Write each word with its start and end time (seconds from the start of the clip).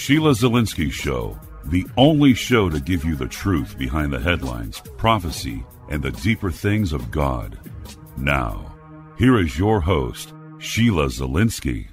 Sheila 0.00 0.30
Zilinsky 0.30 0.90
Show, 0.90 1.38
the 1.66 1.86
only 1.98 2.32
show 2.32 2.70
to 2.70 2.80
give 2.80 3.04
you 3.04 3.16
the 3.16 3.28
truth 3.28 3.76
behind 3.76 4.10
the 4.10 4.18
headlines, 4.18 4.80
prophecy, 4.96 5.62
and 5.90 6.02
the 6.02 6.10
deeper 6.10 6.50
things 6.50 6.94
of 6.94 7.10
God. 7.10 7.58
Now, 8.16 8.74
here 9.18 9.38
is 9.38 9.58
your 9.58 9.78
host, 9.78 10.32
Sheila 10.56 11.08
Zilinsky. 11.08 11.88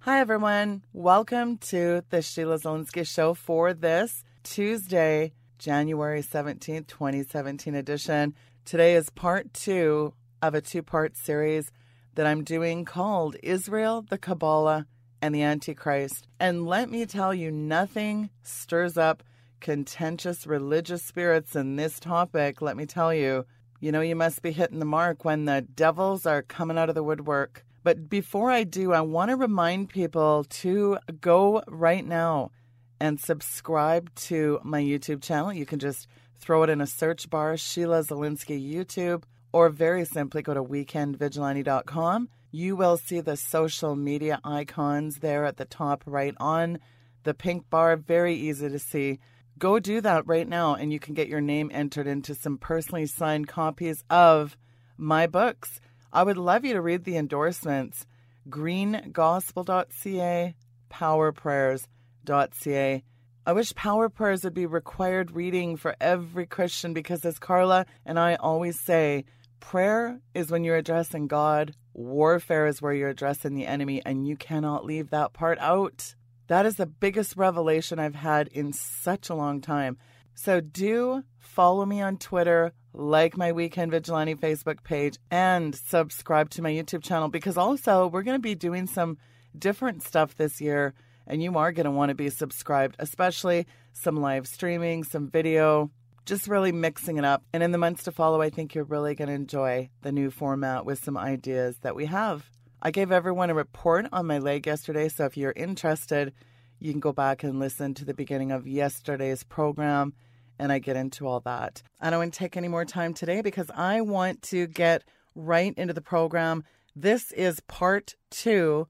Hi, 0.00 0.18
everyone. 0.18 0.82
Welcome 0.92 1.58
to 1.58 2.02
the 2.10 2.20
Sheila 2.20 2.58
Zilinsky 2.58 3.06
Show 3.06 3.34
for 3.34 3.72
this 3.72 4.24
Tuesday, 4.42 5.32
January 5.60 6.22
17th, 6.22 6.88
2017 6.88 7.76
edition. 7.76 8.34
Today 8.64 8.96
is 8.96 9.08
part 9.10 9.54
two 9.54 10.14
of 10.42 10.56
a 10.56 10.60
two 10.60 10.82
part 10.82 11.16
series 11.16 11.70
that 12.16 12.26
I'm 12.26 12.42
doing 12.42 12.84
called 12.84 13.36
Israel, 13.40 14.04
the 14.10 14.18
Kabbalah, 14.18 14.88
and 15.26 15.34
the 15.34 15.42
Antichrist. 15.42 16.28
And 16.38 16.66
let 16.66 16.88
me 16.88 17.04
tell 17.04 17.34
you, 17.34 17.50
nothing 17.50 18.30
stirs 18.42 18.96
up 18.96 19.24
contentious 19.60 20.46
religious 20.46 21.02
spirits 21.02 21.56
in 21.56 21.74
this 21.74 21.98
topic. 21.98 22.62
Let 22.62 22.76
me 22.76 22.86
tell 22.86 23.12
you, 23.12 23.44
you 23.80 23.90
know, 23.90 24.02
you 24.02 24.14
must 24.14 24.40
be 24.40 24.52
hitting 24.52 24.78
the 24.78 24.84
mark 24.84 25.24
when 25.24 25.44
the 25.44 25.62
devils 25.62 26.26
are 26.26 26.42
coming 26.42 26.78
out 26.78 26.88
of 26.88 26.94
the 26.94 27.02
woodwork. 27.02 27.64
But 27.82 28.08
before 28.08 28.52
I 28.52 28.62
do, 28.62 28.92
I 28.92 29.00
want 29.00 29.30
to 29.30 29.36
remind 29.36 29.88
people 29.88 30.44
to 30.44 30.98
go 31.20 31.62
right 31.66 32.06
now 32.06 32.52
and 33.00 33.18
subscribe 33.18 34.14
to 34.14 34.60
my 34.62 34.80
YouTube 34.80 35.22
channel. 35.22 35.52
You 35.52 35.66
can 35.66 35.80
just 35.80 36.06
throw 36.38 36.62
it 36.62 36.70
in 36.70 36.80
a 36.80 36.86
search 36.86 37.28
bar, 37.28 37.56
Sheila 37.56 38.04
Zilinsky 38.04 38.72
YouTube, 38.72 39.24
or 39.52 39.70
very 39.70 40.04
simply 40.04 40.42
go 40.42 40.54
to 40.54 40.62
weekendvigilante.com. 40.62 42.28
You 42.50 42.76
will 42.76 42.96
see 42.96 43.20
the 43.20 43.36
social 43.36 43.96
media 43.96 44.40
icons 44.44 45.18
there 45.18 45.44
at 45.44 45.56
the 45.56 45.64
top 45.64 46.02
right 46.06 46.34
on 46.38 46.78
the 47.24 47.34
pink 47.34 47.68
bar. 47.70 47.96
Very 47.96 48.34
easy 48.34 48.68
to 48.68 48.78
see. 48.78 49.18
Go 49.58 49.78
do 49.78 50.00
that 50.02 50.26
right 50.26 50.48
now, 50.48 50.74
and 50.74 50.92
you 50.92 50.98
can 50.98 51.14
get 51.14 51.28
your 51.28 51.40
name 51.40 51.70
entered 51.72 52.06
into 52.06 52.34
some 52.34 52.58
personally 52.58 53.06
signed 53.06 53.48
copies 53.48 54.04
of 54.10 54.56
my 54.98 55.26
books. 55.26 55.80
I 56.12 56.22
would 56.22 56.36
love 56.36 56.64
you 56.64 56.74
to 56.74 56.80
read 56.80 57.04
the 57.04 57.16
endorsements 57.16 58.06
greengospel.ca, 58.48 60.54
powerprayers.ca. 60.90 63.02
I 63.48 63.52
wish 63.52 63.74
Power 63.74 64.08
Prayers 64.08 64.44
would 64.44 64.54
be 64.54 64.66
required 64.66 65.30
reading 65.30 65.76
for 65.76 65.94
every 66.00 66.46
Christian 66.46 66.92
because, 66.92 67.24
as 67.24 67.38
Carla 67.38 67.86
and 68.04 68.18
I 68.18 68.34
always 68.34 68.80
say, 68.80 69.24
prayer 69.60 70.20
is 70.34 70.50
when 70.50 70.64
you're 70.64 70.76
addressing 70.76 71.28
God, 71.28 71.72
warfare 71.96 72.66
is 72.66 72.82
where 72.82 72.92
you're 72.92 73.08
addressing 73.08 73.54
the 73.54 73.66
enemy, 73.66 74.02
and 74.04 74.26
you 74.26 74.36
cannot 74.36 74.84
leave 74.84 75.10
that 75.10 75.32
part 75.32 75.58
out. 75.58 76.14
That 76.48 76.66
is 76.66 76.76
the 76.76 76.86
biggest 76.86 77.36
revelation 77.36 77.98
I've 77.98 78.14
had 78.14 78.48
in 78.48 78.72
such 78.72 79.30
a 79.30 79.34
long 79.34 79.60
time. 79.60 79.96
So 80.34 80.60
do 80.60 81.24
follow 81.38 81.86
me 81.86 82.02
on 82.02 82.18
Twitter, 82.18 82.72
like 82.92 83.36
my 83.36 83.52
Weekend 83.52 83.90
Vigilante 83.90 84.34
Facebook 84.34 84.84
page, 84.84 85.18
and 85.30 85.74
subscribe 85.74 86.50
to 86.50 86.62
my 86.62 86.70
YouTube 86.70 87.02
channel 87.02 87.28
because 87.28 87.56
also 87.56 88.06
we're 88.06 88.22
going 88.22 88.36
to 88.36 88.42
be 88.42 88.54
doing 88.54 88.86
some 88.86 89.16
different 89.58 90.02
stuff 90.02 90.36
this 90.36 90.60
year. 90.60 90.94
And 91.26 91.42
you 91.42 91.56
are 91.56 91.72
going 91.72 91.86
to 91.86 91.90
want 91.90 92.10
to 92.10 92.14
be 92.14 92.30
subscribed, 92.30 92.96
especially 93.00 93.66
some 93.92 94.16
live 94.16 94.46
streaming, 94.46 95.02
some 95.02 95.28
video, 95.28 95.90
just 96.26 96.48
really 96.48 96.72
mixing 96.72 97.16
it 97.16 97.24
up. 97.24 97.44
And 97.52 97.62
in 97.62 97.70
the 97.70 97.78
months 97.78 98.02
to 98.04 98.12
follow, 98.12 98.42
I 98.42 98.50
think 98.50 98.74
you're 98.74 98.84
really 98.84 99.14
going 99.14 99.28
to 99.28 99.34
enjoy 99.34 99.90
the 100.02 100.12
new 100.12 100.30
format 100.30 100.84
with 100.84 101.02
some 101.02 101.16
ideas 101.16 101.78
that 101.82 101.96
we 101.96 102.06
have. 102.06 102.50
I 102.82 102.90
gave 102.90 103.10
everyone 103.10 103.48
a 103.48 103.54
report 103.54 104.06
on 104.12 104.26
my 104.26 104.38
leg 104.38 104.66
yesterday, 104.66 105.08
so 105.08 105.24
if 105.24 105.36
you're 105.36 105.54
interested, 105.56 106.34
you 106.78 106.92
can 106.92 107.00
go 107.00 107.12
back 107.12 107.42
and 107.42 107.58
listen 107.58 107.94
to 107.94 108.04
the 108.04 108.12
beginning 108.12 108.52
of 108.52 108.66
yesterday's 108.66 109.44
program 109.44 110.12
and 110.58 110.72
I 110.72 110.78
get 110.78 110.96
into 110.96 111.26
all 111.26 111.40
that. 111.40 111.82
I 112.00 112.10
don't 112.10 112.18
want 112.20 112.34
to 112.34 112.38
take 112.38 112.56
any 112.56 112.68
more 112.68 112.84
time 112.84 113.14
today 113.14 113.42
because 113.42 113.70
I 113.74 114.00
want 114.00 114.42
to 114.42 114.66
get 114.66 115.04
right 115.34 115.74
into 115.76 115.92
the 115.92 116.00
program. 116.00 116.64
This 116.94 117.30
is 117.32 117.60
part 117.60 118.14
two 118.30 118.88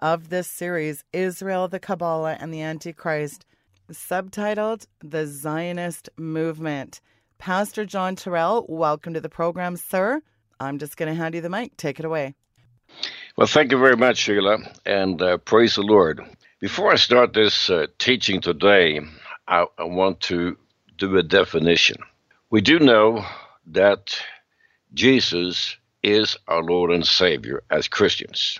of 0.00 0.28
this 0.28 0.48
series 0.48 1.04
Israel, 1.12 1.68
the 1.68 1.80
Kabbalah, 1.80 2.36
and 2.38 2.52
the 2.52 2.62
Antichrist, 2.62 3.46
subtitled 3.92 4.86
The 5.00 5.26
Zionist 5.26 6.08
Movement. 6.16 7.00
Pastor 7.38 7.84
John 7.84 8.16
Torell, 8.16 8.68
welcome 8.68 9.14
to 9.14 9.20
the 9.20 9.28
program, 9.28 9.76
sir. 9.76 10.22
I'm 10.58 10.78
just 10.78 10.96
going 10.96 11.08
to 11.08 11.14
hand 11.14 11.34
you 11.34 11.40
the 11.40 11.50
mic. 11.50 11.76
Take 11.76 11.98
it 11.98 12.04
away. 12.04 12.34
Well, 13.36 13.46
thank 13.46 13.70
you 13.70 13.78
very 13.78 13.96
much, 13.96 14.18
Sheila, 14.18 14.58
and 14.84 15.20
uh, 15.20 15.36
praise 15.38 15.74
the 15.74 15.82
Lord. 15.82 16.20
Before 16.60 16.90
I 16.90 16.96
start 16.96 17.34
this 17.34 17.68
uh, 17.68 17.86
teaching 17.98 18.40
today, 18.40 19.00
I, 19.46 19.66
I 19.78 19.84
want 19.84 20.20
to 20.22 20.56
do 20.96 21.16
a 21.18 21.22
definition. 21.22 21.96
We 22.50 22.62
do 22.62 22.78
know 22.78 23.24
that 23.66 24.18
Jesus 24.94 25.76
is 26.02 26.36
our 26.48 26.62
Lord 26.62 26.90
and 26.90 27.06
Savior 27.06 27.62
as 27.70 27.88
Christians, 27.88 28.58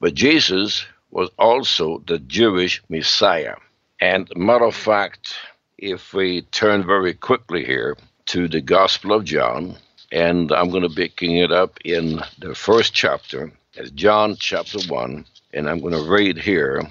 but 0.00 0.14
Jesus 0.14 0.84
was 1.10 1.30
also 1.38 2.02
the 2.06 2.18
Jewish 2.18 2.82
Messiah. 2.88 3.54
And 4.00 4.30
matter 4.36 4.64
of 4.64 4.76
fact, 4.76 5.34
if 5.76 6.14
we 6.14 6.42
turn 6.42 6.86
very 6.86 7.14
quickly 7.14 7.64
here 7.64 7.96
to 8.26 8.46
the 8.46 8.60
Gospel 8.60 9.12
of 9.12 9.24
John, 9.24 9.76
and 10.12 10.52
I'm 10.52 10.70
going 10.70 10.84
to 10.84 10.88
be 10.88 11.08
picking 11.08 11.38
it 11.38 11.50
up 11.50 11.78
in 11.84 12.20
the 12.38 12.54
first 12.54 12.94
chapter, 12.94 13.50
as 13.76 13.90
John 13.90 14.36
chapter 14.38 14.78
1, 14.88 15.24
and 15.52 15.68
I'm 15.68 15.80
going 15.80 15.94
to 15.94 16.10
read 16.10 16.38
here 16.38 16.82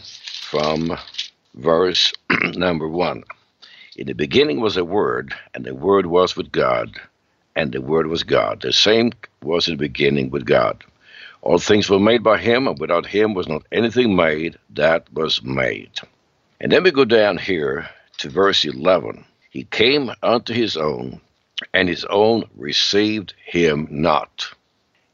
from 0.42 0.98
verse 1.56 2.12
number 2.56 2.90
1. 2.90 3.24
In 3.96 4.08
the 4.08 4.14
beginning 4.14 4.60
was 4.60 4.76
a 4.76 4.84
Word, 4.84 5.34
and 5.54 5.64
the 5.64 5.76
Word 5.76 6.08
was 6.08 6.36
with 6.36 6.52
God, 6.52 7.00
and 7.56 7.72
the 7.72 7.82
Word 7.82 8.08
was 8.08 8.24
God. 8.24 8.62
The 8.62 8.74
same 8.74 9.14
was 9.42 9.70
in 9.70 9.76
the 9.76 9.78
beginning 9.88 10.30
with 10.30 10.46
God. 10.46 10.84
All 11.42 11.58
things 11.58 11.90
were 11.90 12.00
made 12.00 12.22
by 12.22 12.38
Him, 12.38 12.68
and 12.68 12.78
without 12.78 13.06
Him 13.06 13.34
was 13.34 13.48
not 13.48 13.64
anything 13.72 14.14
made 14.14 14.58
that 14.72 15.12
was 15.14 15.42
made. 15.42 15.92
And 16.60 16.72
then 16.72 16.84
we 16.84 16.92
go 16.92 17.06
down 17.06 17.38
here 17.38 17.90
to 18.18 18.30
verse 18.30 18.66
11. 18.66 19.26
He 19.52 19.64
came 19.64 20.12
unto 20.24 20.54
His 20.54 20.76
own, 20.76 21.22
and 21.74 21.88
His 21.88 22.04
own 22.06 22.46
received 22.56 23.34
Him 23.46 23.88
not. 23.92 24.48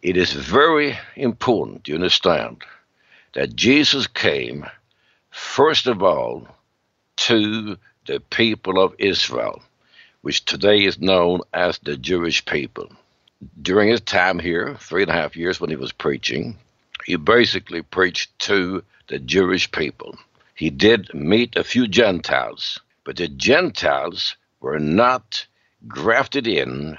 It 0.01 0.15
is 0.15 0.31
very 0.31 0.97
important, 1.15 1.87
you 1.87 1.95
understand, 1.95 2.63
that 3.33 3.55
Jesus 3.55 4.07
came, 4.07 4.65
first 5.31 5.87
of 5.87 6.01
all, 6.01 6.47
to 7.17 7.77
the 8.05 8.19
people 8.19 8.81
of 8.81 8.95
Israel, 8.97 9.61
which 10.21 10.45
today 10.45 10.83
is 10.83 10.99
known 10.99 11.41
as 11.53 11.77
the 11.79 11.97
Jewish 11.97 12.45
people. 12.45 12.89
During 13.61 13.89
his 13.89 14.01
time 14.01 14.39
here, 14.39 14.75
three 14.79 15.01
and 15.03 15.11
a 15.11 15.15
half 15.15 15.35
years 15.35 15.59
when 15.59 15.69
he 15.69 15.75
was 15.75 15.91
preaching, 15.91 16.57
he 17.05 17.17
basically 17.17 17.81
preached 17.81 18.37
to 18.39 18.83
the 19.07 19.19
Jewish 19.19 19.69
people. 19.71 20.17
He 20.63 20.69
did 20.69 21.13
meet 21.13 21.57
a 21.57 21.63
few 21.65 21.89
Gentiles, 21.89 22.79
but 23.03 23.17
the 23.17 23.27
Gentiles 23.27 24.37
were 24.61 24.79
not 24.79 25.45
grafted 25.89 26.47
in 26.47 26.97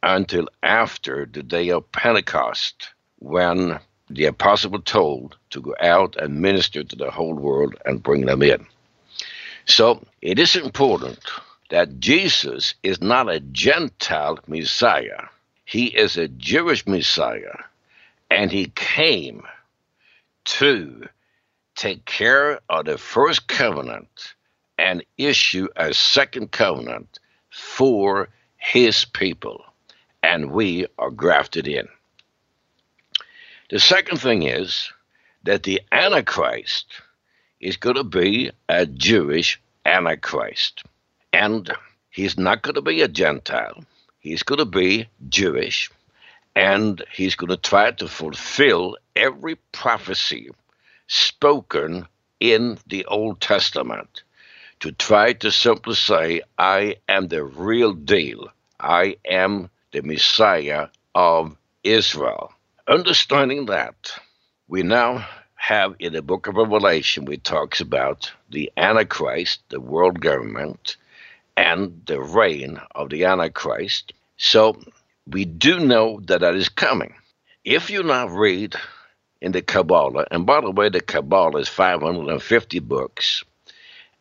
until 0.00 0.48
after 0.62 1.26
the 1.26 1.42
day 1.42 1.70
of 1.70 1.90
Pentecost, 1.90 2.90
when 3.18 3.80
the 4.08 4.26
apostle 4.26 4.70
was 4.70 4.82
told 4.84 5.36
to 5.50 5.60
go 5.60 5.74
out 5.80 6.14
and 6.22 6.40
minister 6.40 6.84
to 6.84 6.94
the 6.94 7.10
whole 7.10 7.34
world 7.34 7.74
and 7.84 8.00
bring 8.00 8.26
them 8.26 8.44
in. 8.44 8.64
So 9.64 10.04
it 10.22 10.38
is 10.38 10.54
important 10.54 11.18
that 11.70 11.98
Jesus 11.98 12.74
is 12.84 13.02
not 13.02 13.28
a 13.28 13.40
Gentile 13.40 14.38
Messiah. 14.46 15.22
He 15.64 15.86
is 15.86 16.16
a 16.16 16.28
Jewish 16.28 16.86
Messiah, 16.86 17.58
and 18.30 18.52
he 18.52 18.66
came 18.66 19.42
to 20.44 21.08
take 21.80 22.04
care 22.04 22.60
of 22.68 22.84
the 22.84 22.98
first 22.98 23.48
covenant 23.48 24.34
and 24.76 25.02
issue 25.16 25.66
a 25.76 25.94
second 25.94 26.52
covenant 26.52 27.18
for 27.48 28.28
his 28.58 29.06
people. 29.06 29.64
And 30.22 30.50
we 30.50 30.86
are 30.98 31.10
grafted 31.10 31.66
in. 31.66 31.88
The 33.70 33.80
second 33.80 34.18
thing 34.18 34.42
is 34.42 34.92
that 35.44 35.62
the 35.62 35.80
Antichrist 35.90 36.92
is 37.60 37.78
going 37.78 37.96
to 37.96 38.04
be 38.04 38.50
a 38.68 38.84
Jewish 38.84 39.58
Antichrist. 39.86 40.82
And 41.32 41.72
he's 42.10 42.36
not 42.36 42.60
going 42.60 42.74
to 42.74 42.82
be 42.82 43.00
a 43.00 43.08
Gentile, 43.08 43.82
he's 44.18 44.42
going 44.42 44.58
to 44.58 44.66
be 44.66 45.08
Jewish. 45.30 45.90
And 46.54 47.02
he's 47.10 47.36
going 47.36 47.48
to 47.48 47.56
try 47.56 47.92
to 47.92 48.08
fulfill 48.08 48.98
every 49.16 49.54
prophecy 49.72 50.50
spoken 51.10 52.06
in 52.38 52.78
the 52.86 53.04
Old 53.06 53.40
Testament 53.40 54.22
to 54.78 54.92
try 54.92 55.32
to 55.32 55.50
simply 55.50 55.96
say, 55.96 56.40
I 56.56 56.96
am 57.08 57.26
the 57.28 57.42
real 57.44 57.92
deal. 57.92 58.48
I 58.78 59.16
am 59.26 59.70
the 59.90 60.02
Messiah 60.02 60.86
of 61.16 61.56
Israel. 61.82 62.52
Understanding 62.86 63.66
that, 63.66 64.12
we 64.68 64.84
now 64.84 65.26
have 65.56 65.96
in 65.98 66.12
the 66.12 66.22
book 66.22 66.46
of 66.46 66.54
Revelation, 66.54 67.24
we 67.24 67.38
talks 67.38 67.80
about 67.80 68.30
the 68.48 68.70
Antichrist, 68.76 69.60
the 69.68 69.80
world 69.80 70.20
government, 70.20 70.96
and 71.56 72.00
the 72.06 72.20
reign 72.20 72.80
of 72.94 73.10
the 73.10 73.24
Antichrist. 73.24 74.12
So 74.36 74.80
we 75.26 75.44
do 75.44 75.80
know 75.80 76.20
that 76.26 76.40
that 76.40 76.54
is 76.54 76.68
coming. 76.68 77.14
If 77.64 77.90
you 77.90 78.04
now 78.04 78.28
read 78.28 78.76
in 79.40 79.52
the 79.52 79.62
Kabbalah, 79.62 80.26
and 80.30 80.44
by 80.46 80.60
the 80.60 80.70
way, 80.70 80.88
the 80.88 81.00
Kabbalah 81.00 81.60
is 81.60 81.68
550 81.68 82.78
books, 82.80 83.44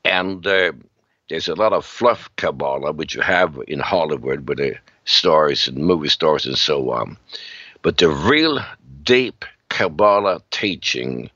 and 0.06 0.46
uh, 0.48 0.72
there's 1.30 1.48
a 1.48 1.56
lot 1.56 1.74
of 1.74 1.86
fluff 1.86 2.30
Kabbalah, 2.38 2.92
which 2.94 3.16
you 3.16 3.22
have 3.22 3.60
in 3.68 3.80
Hollywood 3.80 4.48
with 4.48 4.58
the 4.58 4.76
stars 5.06 5.68
and 5.68 5.78
movie 5.78 6.10
stars 6.10 6.46
and 6.46 6.58
so 6.58 6.92
on. 6.92 7.18
But 7.82 7.98
the 7.98 8.10
real 8.10 8.60
deep 9.04 9.46
Kabbalah 9.70 10.42
teaching 10.52 11.30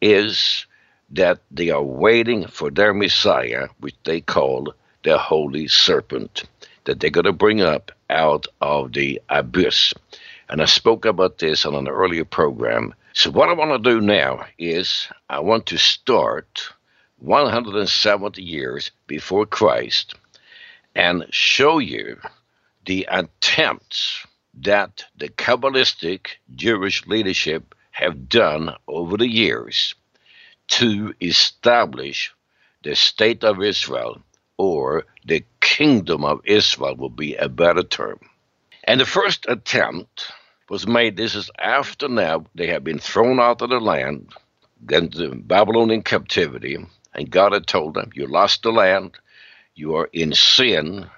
is 0.00 0.66
that 1.10 1.40
they 1.50 1.70
are 1.70 1.82
waiting 1.82 2.46
for 2.46 2.70
their 2.70 2.92
Messiah, 2.92 3.68
which 3.80 3.94
they 4.04 4.20
call 4.20 4.74
the 5.04 5.18
Holy 5.18 5.68
Serpent, 5.68 6.44
that 6.84 7.00
they're 7.00 7.10
going 7.10 7.24
to 7.24 7.32
bring 7.32 7.60
up 7.60 7.92
out 8.10 8.46
of 8.60 8.92
the 8.92 9.20
abyss. 9.28 9.94
And 10.48 10.60
I 10.60 10.66
spoke 10.66 11.04
about 11.04 11.38
this 11.38 11.64
on 11.64 11.74
an 11.74 11.88
earlier 11.88 12.24
program. 12.24 12.94
So, 13.16 13.30
what 13.30 13.48
I 13.48 13.52
want 13.52 13.70
to 13.70 13.90
do 13.90 14.00
now 14.00 14.44
is 14.58 15.06
I 15.30 15.38
want 15.38 15.66
to 15.66 15.78
start 15.78 16.68
170 17.18 18.42
years 18.42 18.90
before 19.06 19.46
Christ 19.46 20.16
and 20.96 21.24
show 21.30 21.78
you 21.78 22.18
the 22.84 23.06
attempts 23.08 24.26
that 24.54 25.04
the 25.16 25.28
Kabbalistic 25.28 26.26
Jewish 26.56 27.06
leadership 27.06 27.76
have 27.92 28.28
done 28.28 28.74
over 28.88 29.16
the 29.16 29.28
years 29.28 29.94
to 30.66 31.14
establish 31.20 32.34
the 32.82 32.96
state 32.96 33.44
of 33.44 33.62
Israel 33.62 34.20
or 34.56 35.04
the 35.24 35.44
kingdom 35.60 36.24
of 36.24 36.40
Israel 36.44 36.96
would 36.96 37.14
be 37.14 37.36
a 37.36 37.48
better 37.48 37.84
term. 37.84 38.18
And 38.82 38.98
the 39.00 39.06
first 39.06 39.46
attempt 39.48 40.32
was 40.70 40.86
made, 40.86 41.16
this 41.16 41.34
is 41.34 41.50
after 41.58 42.08
now 42.08 42.44
they 42.54 42.68
have 42.68 42.84
been 42.84 42.98
thrown 42.98 43.40
out 43.40 43.62
of 43.62 43.70
the 43.70 43.80
land, 43.80 44.32
into 44.90 45.34
Babylonian 45.36 46.02
captivity, 46.02 46.78
and 47.14 47.30
God 47.30 47.52
had 47.52 47.66
told 47.66 47.94
them, 47.94 48.10
You 48.14 48.26
lost 48.26 48.62
the 48.62 48.72
land, 48.72 49.16
you 49.74 49.96
are 49.96 50.10
in 50.12 50.32
sin, 50.34 51.08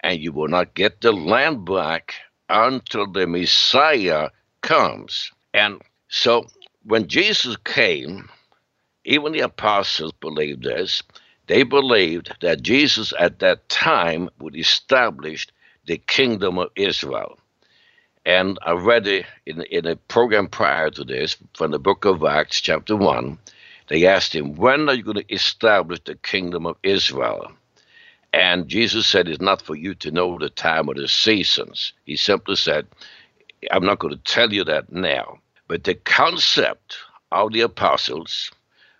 and 0.00 0.20
you 0.20 0.32
will 0.32 0.48
not 0.48 0.74
get 0.74 1.00
the 1.00 1.12
land 1.12 1.64
back 1.64 2.14
until 2.48 3.10
the 3.10 3.26
Messiah 3.26 4.30
comes. 4.62 5.32
And 5.54 5.82
so 6.08 6.46
when 6.84 7.08
Jesus 7.08 7.56
came, 7.64 8.28
even 9.04 9.32
the 9.32 9.40
apostles 9.40 10.12
believed 10.20 10.64
this. 10.64 11.02
They 11.48 11.64
believed 11.64 12.36
that 12.40 12.62
Jesus 12.62 13.12
at 13.18 13.40
that 13.40 13.68
time 13.68 14.30
would 14.40 14.56
establish 14.56 15.48
the 15.86 15.98
kingdom 15.98 16.58
of 16.58 16.70
Israel. 16.76 17.38
And 18.26 18.58
I 18.62 18.72
read 18.72 19.06
it 19.06 19.26
in, 19.46 19.62
in 19.62 19.86
a 19.86 19.96
program 19.96 20.48
prior 20.48 20.90
to 20.90 21.04
this 21.04 21.36
from 21.54 21.72
the 21.72 21.78
book 21.78 22.04
of 22.04 22.24
Acts, 22.24 22.60
chapter 22.60 22.96
1. 22.96 23.38
They 23.88 24.06
asked 24.06 24.34
him, 24.34 24.54
When 24.54 24.88
are 24.88 24.94
you 24.94 25.02
going 25.02 25.18
to 25.18 25.34
establish 25.34 26.00
the 26.04 26.14
kingdom 26.14 26.66
of 26.66 26.76
Israel? 26.82 27.52
And 28.32 28.66
Jesus 28.68 29.06
said, 29.06 29.28
It's 29.28 29.42
not 29.42 29.62
for 29.62 29.76
you 29.76 29.94
to 29.96 30.10
know 30.10 30.38
the 30.38 30.48
time 30.50 30.88
or 30.88 30.94
the 30.94 31.08
seasons. 31.08 31.92
He 32.04 32.16
simply 32.16 32.56
said, 32.56 32.86
I'm 33.70 33.84
not 33.84 33.98
going 33.98 34.14
to 34.14 34.22
tell 34.22 34.52
you 34.52 34.64
that 34.64 34.90
now. 34.90 35.38
But 35.68 35.84
the 35.84 35.94
concept 35.94 36.96
of 37.30 37.52
the 37.52 37.62
apostles 37.62 38.50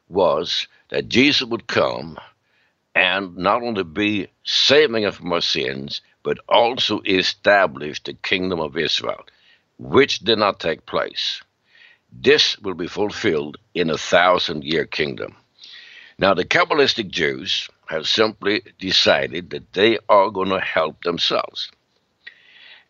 was 0.09 0.69
that 0.91 1.09
Jesus 1.09 1.49
would 1.49 1.67
come 1.67 2.19
and 2.94 3.37
not 3.37 3.62
only 3.62 3.85
be 3.85 4.29
saving 4.44 5.05
us 5.05 5.17
from 5.17 5.32
our 5.32 5.41
sins, 5.41 6.00
but 6.25 6.38
also 6.49 7.00
establish 7.06 8.03
the 8.03 8.15
kingdom 8.15 8.59
of 8.59 8.76
Israel, 8.76 9.25
which 9.79 10.19
did 10.21 10.38
not 10.38 10.59
take 10.59 10.85
place. 10.87 11.41
This 12.11 12.59
will 12.59 12.75
be 12.75 12.88
fulfilled 12.88 13.59
in 13.75 13.91
a 13.91 13.99
thousand 13.99 14.65
year 14.65 14.87
kingdom. 14.87 15.37
Now, 16.19 16.35
the 16.35 16.44
Kabbalistic 16.44 17.09
Jews 17.11 17.69
have 17.87 18.09
simply 18.09 18.62
decided 18.79 19.50
that 19.50 19.73
they 19.73 19.99
are 20.09 20.31
going 20.31 20.49
to 20.49 20.61
help 20.61 21.03
themselves. 21.03 21.71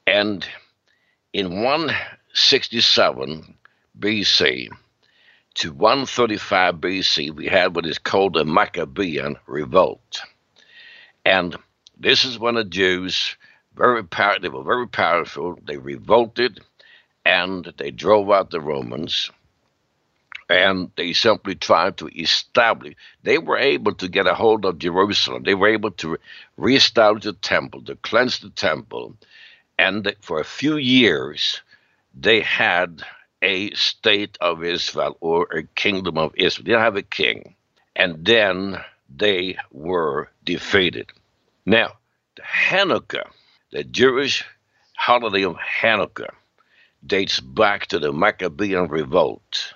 And 0.07 0.47
in 1.33 1.63
167 1.63 3.57
BC, 3.99 4.69
to 5.55 5.73
135 5.73 6.75
BC, 6.77 7.35
we 7.35 7.47
had 7.47 7.75
what 7.75 7.87
is 7.87 7.99
called 7.99 8.35
the 8.35 8.45
Maccabean 8.45 9.37
Revolt. 9.47 10.21
And 11.25 11.57
this 11.99 12.25
is 12.25 12.39
when 12.39 12.57
the 12.57 12.65
Jews, 12.65 13.37
very 13.77 14.05
power, 14.05 14.39
they 14.39 14.49
were 14.49 14.65
very 14.65 14.89
powerful, 14.89 15.59
they 15.67 15.77
revolted 15.77 16.61
and 17.25 17.73
they 17.79 17.91
drove 17.91 18.31
out 18.31 18.51
the 18.51 18.61
Romans 18.61 19.31
and 20.49 20.91
they 20.97 21.13
simply 21.13 21.55
tried 21.55 21.97
to 21.99 22.09
establish. 22.09 22.95
They 23.23 23.39
were 23.39 23.57
able 23.59 23.95
to 23.95 24.09
get 24.09 24.27
a 24.27 24.35
hold 24.35 24.65
of 24.65 24.79
Jerusalem. 24.79 25.43
They 25.45 25.55
were 25.55 25.69
able 25.69 25.91
to 25.93 26.19
reestablish 26.57 27.25
the 27.25 27.33
temple, 27.33 27.83
to 27.85 27.97
cleanse 27.97 28.39
the 28.41 28.51
temple, 28.51 29.17
and 29.79 30.15
for 30.21 30.41
a 30.41 30.45
few 30.45 30.77
years 30.77 31.63
they 32.15 32.41
had 32.41 33.03
a 33.43 33.71
state 33.73 34.39
of 34.41 34.65
Israel 34.65 35.17
or 35.21 35.49
a 35.53 35.65
kingdom 35.75 36.19
of 36.19 36.33
Israel. 36.37 36.65
They 36.65 36.71
didn't 36.73 36.85
have 36.85 36.97
a 36.97 37.03
king. 37.03 37.55
And 37.97 38.25
then 38.25 38.79
they 39.15 39.57
were 39.73 40.31
defeated. 40.45 41.13
Now, 41.67 41.95
the 42.37 42.43
Hanukkah, 42.43 43.27
the 43.73 43.85
Jewish 43.85 44.45
holiday 44.97 45.45
of 45.45 45.57
Hanukkah, 45.57 46.33
dates 47.07 47.41
back 47.41 47.87
to 47.87 47.99
the 47.99 48.13
Maccabean 48.13 48.89
revolt 48.89 49.75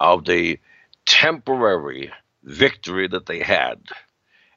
of 0.00 0.24
the 0.24 0.58
temporary 1.06 2.10
victory 2.42 3.06
that 3.08 3.26
they 3.26 3.40
had. 3.40 3.80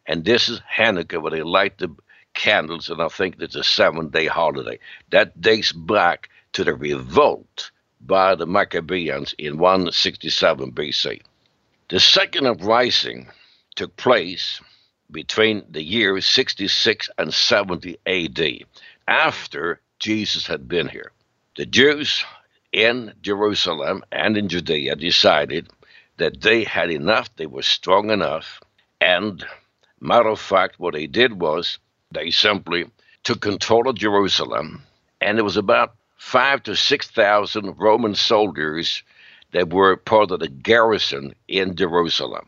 And 0.07 0.25
this 0.25 0.49
is 0.49 0.61
Hanukkah, 0.61 1.21
where 1.21 1.31
they 1.31 1.43
light 1.43 1.77
the 1.77 1.95
candles, 2.33 2.89
and 2.89 3.01
I 3.01 3.07
think 3.07 3.35
it's 3.39 3.55
a 3.55 3.63
seven 3.63 4.09
day 4.09 4.25
holiday. 4.25 4.79
That 5.11 5.39
dates 5.39 5.71
back 5.71 6.29
to 6.53 6.63
the 6.63 6.73
revolt 6.73 7.71
by 8.01 8.33
the 8.33 8.47
Maccabees 8.47 9.35
in 9.37 9.59
167 9.59 10.71
BC. 10.71 11.21
The 11.89 11.99
second 11.99 12.47
uprising 12.47 13.29
took 13.75 13.95
place 13.95 14.59
between 15.13 15.63
the 15.69 15.83
years 15.83 16.25
66 16.25 17.09
and 17.17 17.33
70 17.33 17.97
AD, 18.05 18.65
after 19.07 19.79
Jesus 19.99 20.47
had 20.47 20.67
been 20.67 20.89
here. 20.89 21.11
The 21.55 21.65
Jews 21.65 22.25
in 22.73 23.13
Jerusalem 23.21 24.03
and 24.11 24.35
in 24.35 24.49
Judea 24.49 24.95
decided 24.97 25.69
that 26.17 26.41
they 26.41 26.63
had 26.65 26.91
enough, 26.91 27.33
they 27.35 27.45
were 27.45 27.61
strong 27.61 28.09
enough, 28.09 28.59
and 28.99 29.45
matter 30.01 30.29
of 30.29 30.39
fact, 30.39 30.79
what 30.79 30.93
they 30.93 31.07
did 31.07 31.39
was 31.39 31.79
they 32.11 32.31
simply 32.31 32.85
took 33.23 33.41
control 33.41 33.87
of 33.87 33.95
Jerusalem, 33.95 34.83
and 35.21 35.39
it 35.39 35.43
was 35.43 35.57
about 35.57 35.95
five 36.17 36.63
to 36.63 36.75
six 36.75 37.07
thousand 37.09 37.75
Roman 37.77 38.15
soldiers 38.15 39.03
that 39.53 39.69
were 39.71 39.95
part 39.95 40.31
of 40.31 40.39
the 40.39 40.49
garrison 40.49 41.33
in 41.47 41.75
Jerusalem. 41.75 42.47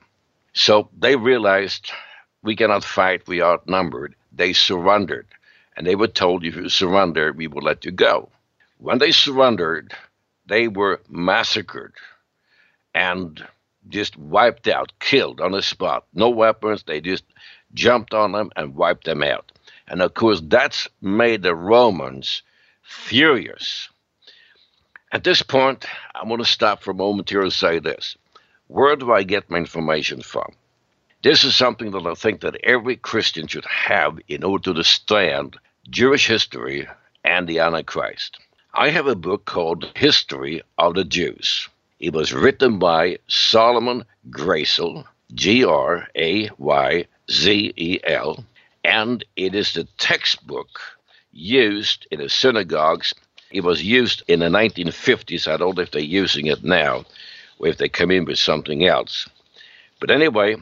So 0.53 0.89
they 0.97 1.15
realized 1.15 1.91
we 2.45 2.55
cannot 2.55 2.83
fight, 2.83 3.27
we 3.27 3.41
are 3.41 3.53
outnumbered. 3.53 4.15
They 4.31 4.53
surrendered. 4.53 5.27
And 5.75 5.85
they 5.85 5.95
were 5.95 6.07
told, 6.07 6.45
if 6.45 6.55
you 6.55 6.69
surrender, 6.69 7.33
we 7.33 7.47
will 7.47 7.63
let 7.63 7.83
you 7.83 7.91
go. 7.91 8.29
When 8.77 8.99
they 8.99 9.11
surrendered, 9.11 9.93
they 10.45 10.67
were 10.67 11.01
massacred 11.09 11.93
and 12.93 13.43
just 13.89 14.15
wiped 14.17 14.67
out, 14.67 14.93
killed 14.99 15.41
on 15.41 15.51
the 15.51 15.61
spot. 15.61 16.05
No 16.13 16.29
weapons, 16.29 16.83
they 16.83 17.01
just 17.01 17.23
jumped 17.73 18.13
on 18.13 18.31
them 18.31 18.51
and 18.55 18.75
wiped 18.75 19.05
them 19.05 19.23
out. 19.23 19.51
And 19.87 20.01
of 20.01 20.13
course, 20.13 20.41
that's 20.43 20.87
made 21.01 21.41
the 21.41 21.55
Romans 21.55 22.41
furious. 22.83 23.89
At 25.11 25.23
this 25.23 25.41
point, 25.41 25.85
I 26.13 26.25
want 26.25 26.43
to 26.43 26.49
stop 26.49 26.83
for 26.83 26.91
a 26.91 26.95
moment 26.95 27.29
here 27.29 27.41
and 27.41 27.53
say 27.53 27.79
this. 27.79 28.17
Where 28.67 28.95
do 28.95 29.11
I 29.11 29.23
get 29.23 29.49
my 29.49 29.57
information 29.57 30.21
from? 30.21 30.53
This 31.25 31.43
is 31.43 31.55
something 31.55 31.89
that 31.89 32.05
I 32.05 32.13
think 32.13 32.41
that 32.41 32.63
every 32.63 32.97
Christian 32.97 33.47
should 33.47 33.65
have 33.65 34.19
in 34.27 34.43
order 34.43 34.65
to 34.65 34.69
understand 34.69 35.57
Jewish 35.89 36.27
history 36.27 36.87
and 37.23 37.47
the 37.47 37.57
Antichrist. 37.57 38.37
I 38.75 38.89
have 38.89 39.07
a 39.07 39.15
book 39.15 39.45
called 39.45 39.91
History 39.95 40.61
of 40.77 40.93
the 40.93 41.03
Jews. 41.03 41.67
It 41.99 42.13
was 42.13 42.31
written 42.31 42.77
by 42.77 43.17
Solomon 43.27 44.05
Grayzel, 44.29 45.05
G 45.33 45.65
R 45.65 46.07
A 46.15 46.51
Y 46.59 47.05
Z 47.31 47.73
E 47.75 47.99
L, 48.03 48.45
and 48.83 49.25
it 49.35 49.55
is 49.55 49.73
the 49.73 49.85
textbook 49.97 50.79
used 51.31 52.05
in 52.11 52.19
the 52.19 52.29
synagogues. 52.29 53.15
It 53.49 53.61
was 53.61 53.81
used 53.81 54.21
in 54.27 54.41
the 54.41 54.49
1950s. 54.49 55.51
I 55.51 55.57
don't 55.57 55.75
know 55.75 55.81
if 55.81 55.89
they're 55.89 56.01
using 56.03 56.45
it 56.45 56.63
now, 56.63 57.03
or 57.57 57.69
if 57.69 57.77
they 57.79 57.89
come 57.89 58.11
in 58.11 58.25
with 58.25 58.37
something 58.37 58.85
else. 58.85 59.27
But 59.99 60.11
anyway, 60.11 60.57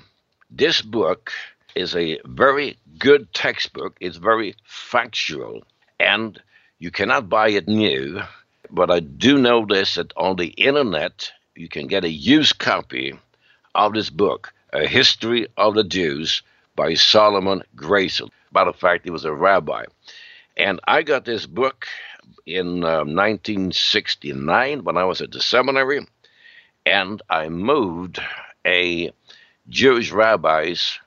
this 0.55 0.81
book 0.81 1.31
is 1.75 1.95
a 1.95 2.19
very 2.25 2.77
good 2.99 3.33
textbook. 3.33 3.97
It's 3.99 4.17
very 4.17 4.55
factual, 4.65 5.63
and 5.99 6.39
you 6.79 6.91
cannot 6.91 7.29
buy 7.29 7.49
it 7.49 7.67
new. 7.67 8.21
But 8.69 8.91
I 8.91 8.99
do 8.99 9.37
know 9.37 9.65
this 9.65 9.95
that 9.95 10.13
on 10.15 10.35
the 10.35 10.47
internet 10.47 11.31
you 11.55 11.67
can 11.67 11.87
get 11.87 12.03
a 12.03 12.09
used 12.09 12.59
copy 12.59 13.13
of 13.75 13.93
this 13.93 14.09
book, 14.09 14.53
A 14.71 14.87
History 14.87 15.47
of 15.57 15.73
the 15.73 15.83
Jews 15.83 16.43
by 16.75 16.93
Solomon 16.93 17.63
Grayzel. 17.75 18.29
Matter 18.53 18.69
of 18.69 18.75
fact, 18.75 19.05
he 19.05 19.11
was 19.11 19.25
a 19.25 19.33
rabbi. 19.33 19.85
And 20.55 20.79
I 20.87 21.01
got 21.01 21.25
this 21.25 21.47
book 21.47 21.87
in 22.45 22.83
uh, 22.83 23.05
1969 23.05 24.83
when 24.83 24.97
I 24.97 25.03
was 25.05 25.21
at 25.21 25.31
the 25.31 25.41
seminary, 25.41 26.05
and 26.85 27.21
I 27.29 27.49
moved 27.49 28.19
a 28.65 29.11
Jewish 29.69 30.11
rabbi's 30.11 30.99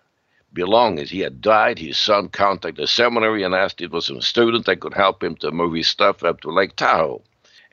belongings. 0.52 1.10
He 1.10 1.20
had 1.20 1.40
died. 1.40 1.78
His 1.78 1.98
son 1.98 2.28
contacted 2.28 2.76
the 2.82 2.86
seminary 2.86 3.42
and 3.42 3.54
asked 3.54 3.80
if 3.80 3.90
there 3.90 3.96
was 3.96 4.06
some 4.06 4.22
student 4.22 4.66
that 4.66 4.80
could 4.80 4.94
help 4.94 5.22
him 5.22 5.36
to 5.36 5.50
move 5.50 5.75
his 5.75 5.88
stuff 5.88 6.25
up 6.25 6.40
to 6.40 6.50
Lake 6.50 6.75
Tahoe. 6.75 7.22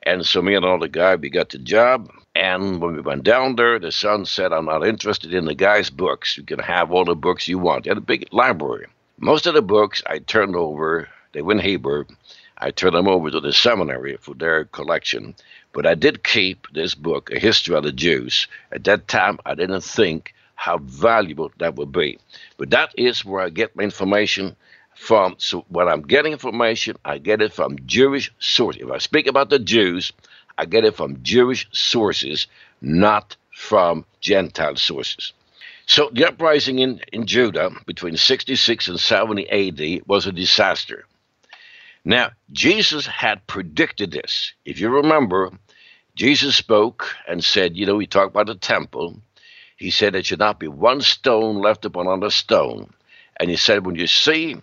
And 0.06 0.25
so 0.25 0.42
me 0.42 0.56
and 0.56 0.66
all 0.66 0.80
the 0.80 0.90
guy, 0.90 1.16
we 1.16 1.30
got 1.30 1.50
the 1.50 1.58
job. 1.58 2.12
And 2.36 2.82
when 2.82 2.96
we 2.96 3.02
went 3.02 3.24
down 3.24 3.56
there, 3.56 3.80
the 3.80 3.92
son 3.92 4.25
said, 4.25 4.52
I'm 4.52 4.66
not 4.66 4.86
interested 4.86 5.34
in 5.34 5.46
the 5.46 5.56
guy's 5.56 5.90
books. 5.90 6.36
You 6.36 6.44
can 6.44 6.60
have 6.60 6.92
all 6.92 7.06
the 7.06 7.16
books 7.16 7.48
you 7.48 7.58
want. 7.58 7.86
He 7.86 7.90
had 7.90 7.98
a 7.98 8.02
big 8.02 8.28
library. 8.34 8.88
Most 9.18 9.48
of 9.48 9.54
the 9.54 9.62
books 9.62 10.04
I 10.06 10.20
turned 10.20 10.56
over, 10.56 11.08
they 11.32 11.40
in 11.40 11.60
Hebrew. 11.60 12.06
I 12.58 12.72
turned 12.72 12.96
them 12.96 13.08
over 13.08 13.32
to 13.32 13.40
the 13.40 13.54
seminary 13.54 14.18
for 14.18 14.36
their 14.36 14.66
collection. 14.66 15.36
But 15.72 15.86
I 15.86 15.96
did 15.96 16.24
keep 16.24 16.68
this 16.74 16.96
book, 16.96 17.32
A 17.32 17.40
History 17.40 17.75
of 17.75 17.84
the 17.84 17.92
Jews. 17.92 18.48
At 18.72 18.84
that 18.84 19.08
time, 19.08 19.40
I 19.46 19.56
didn't 19.56 19.84
think 19.84 20.33
how 20.56 20.78
valuable 20.78 21.52
that 21.60 21.76
would 21.76 21.92
be. 21.92 22.20
But 22.58 22.70
that 22.72 22.94
is 22.98 23.26
where 23.26 23.42
I 23.42 23.50
get 23.50 23.76
my 23.76 23.84
information 23.84 24.56
from. 24.96 25.36
So 25.38 25.66
when 25.70 25.88
I'm 25.88 26.02
getting 26.02 26.32
information, 26.34 26.98
I 27.04 27.18
get 27.18 27.42
it 27.42 27.54
from 27.54 27.78
Jewish 27.86 28.32
sources. 28.40 28.82
If 28.84 28.92
I 28.92 28.98
speak 29.00 29.28
about 29.28 29.50
the 29.50 29.60
Jews, 29.60 30.14
I 30.58 30.66
get 30.66 30.86
it 30.86 30.96
from 30.96 31.24
Jewish 31.24 31.68
sources, 31.72 32.48
not 32.82 33.36
from 33.52 34.06
Gentile 34.22 34.76
sources. 34.76 35.34
So 35.86 36.10
the 36.14 36.28
uprising 36.28 36.80
in, 36.80 37.02
in 37.12 37.26
Judah 37.26 37.72
between 37.86 38.16
66 38.16 38.88
and 38.88 39.00
70 39.00 39.50
AD 39.50 40.08
was 40.08 40.26
a 40.26 40.32
disaster. 40.32 41.06
Now, 42.06 42.32
Jesus 42.52 43.06
had 43.06 43.46
predicted 43.48 44.12
this. 44.12 44.54
If 44.66 44.80
you 44.80 44.90
remember, 44.90 45.52
Jesus 46.16 46.56
spoke 46.56 47.16
and 47.28 47.44
said, 47.44 47.78
you 47.78 47.86
know, 47.86 48.00
he 48.00 48.08
talked 48.08 48.32
about 48.32 48.48
the 48.48 48.56
temple. 48.56 49.22
He 49.84 49.92
said 49.92 50.13
there 50.13 50.24
should 50.24 50.40
not 50.40 50.62
be 50.62 50.70
one 50.70 51.02
stone 51.02 51.58
left 51.58 51.84
upon 51.84 52.08
another 52.08 52.30
stone. 52.30 52.94
And 53.38 53.50
he 53.50 53.58
said, 53.58 53.86
when 53.86 53.96
you 53.96 54.08
see 54.08 54.56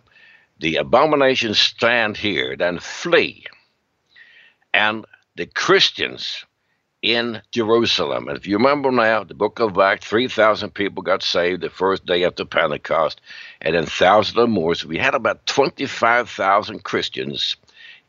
the 0.61 0.77
abomination 0.77 1.53
stand 1.53 2.17
here, 2.17 2.57
then 2.57 2.79
flee. 2.79 3.45
And 4.73 5.05
the 5.37 5.45
Christians 5.45 6.47
in 7.03 7.43
Jerusalem, 7.53 8.29
and 8.29 8.39
if 8.39 8.47
you 8.47 8.57
remember 8.57 8.91
now, 8.91 9.23
the 9.23 9.35
book 9.35 9.61
of 9.61 9.79
Acts, 9.79 10.07
3,000 10.07 10.71
people 10.71 11.03
got 11.03 11.23
saved 11.23 11.61
the 11.61 11.69
first 11.69 12.07
day 12.07 12.25
after 12.25 12.47
Pentecost, 12.47 13.21
and 13.61 13.75
then 13.75 13.85
thousands 13.85 14.39
or 14.39 14.47
more. 14.47 14.75
So 14.75 14.89
we 14.89 14.97
had 14.97 15.15
about 15.15 15.45
25,000 15.45 16.83
Christians 16.83 17.57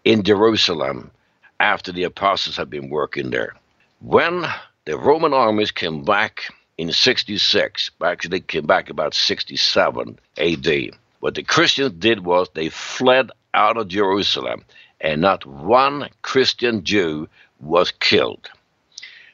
in 0.06 0.24
Jerusalem 0.24 1.12
after 1.60 1.92
the 1.92 2.04
apostles 2.04 2.56
had 2.56 2.70
been 2.70 2.90
working 2.90 3.32
there. 3.32 3.54
When 4.00 4.46
the 4.86 4.98
Roman 4.98 5.34
armies 5.34 5.72
came 5.72 6.06
back 6.06 6.46
in 6.82 6.92
66, 6.92 7.92
actually 8.04 8.40
came 8.40 8.66
back 8.66 8.90
about 8.90 9.14
67 9.14 10.18
AD, 10.40 10.90
what 11.20 11.36
the 11.36 11.44
Christians 11.44 11.92
did 12.00 12.26
was 12.26 12.50
they 12.56 12.70
fled 12.70 13.30
out 13.54 13.78
of 13.78 13.88
Jerusalem, 13.88 14.66
and 15.00 15.22
not 15.22 15.46
one 15.46 16.10
Christian 16.24 16.84
Jew 16.84 17.30
was 17.60 17.92
killed. 17.92 18.50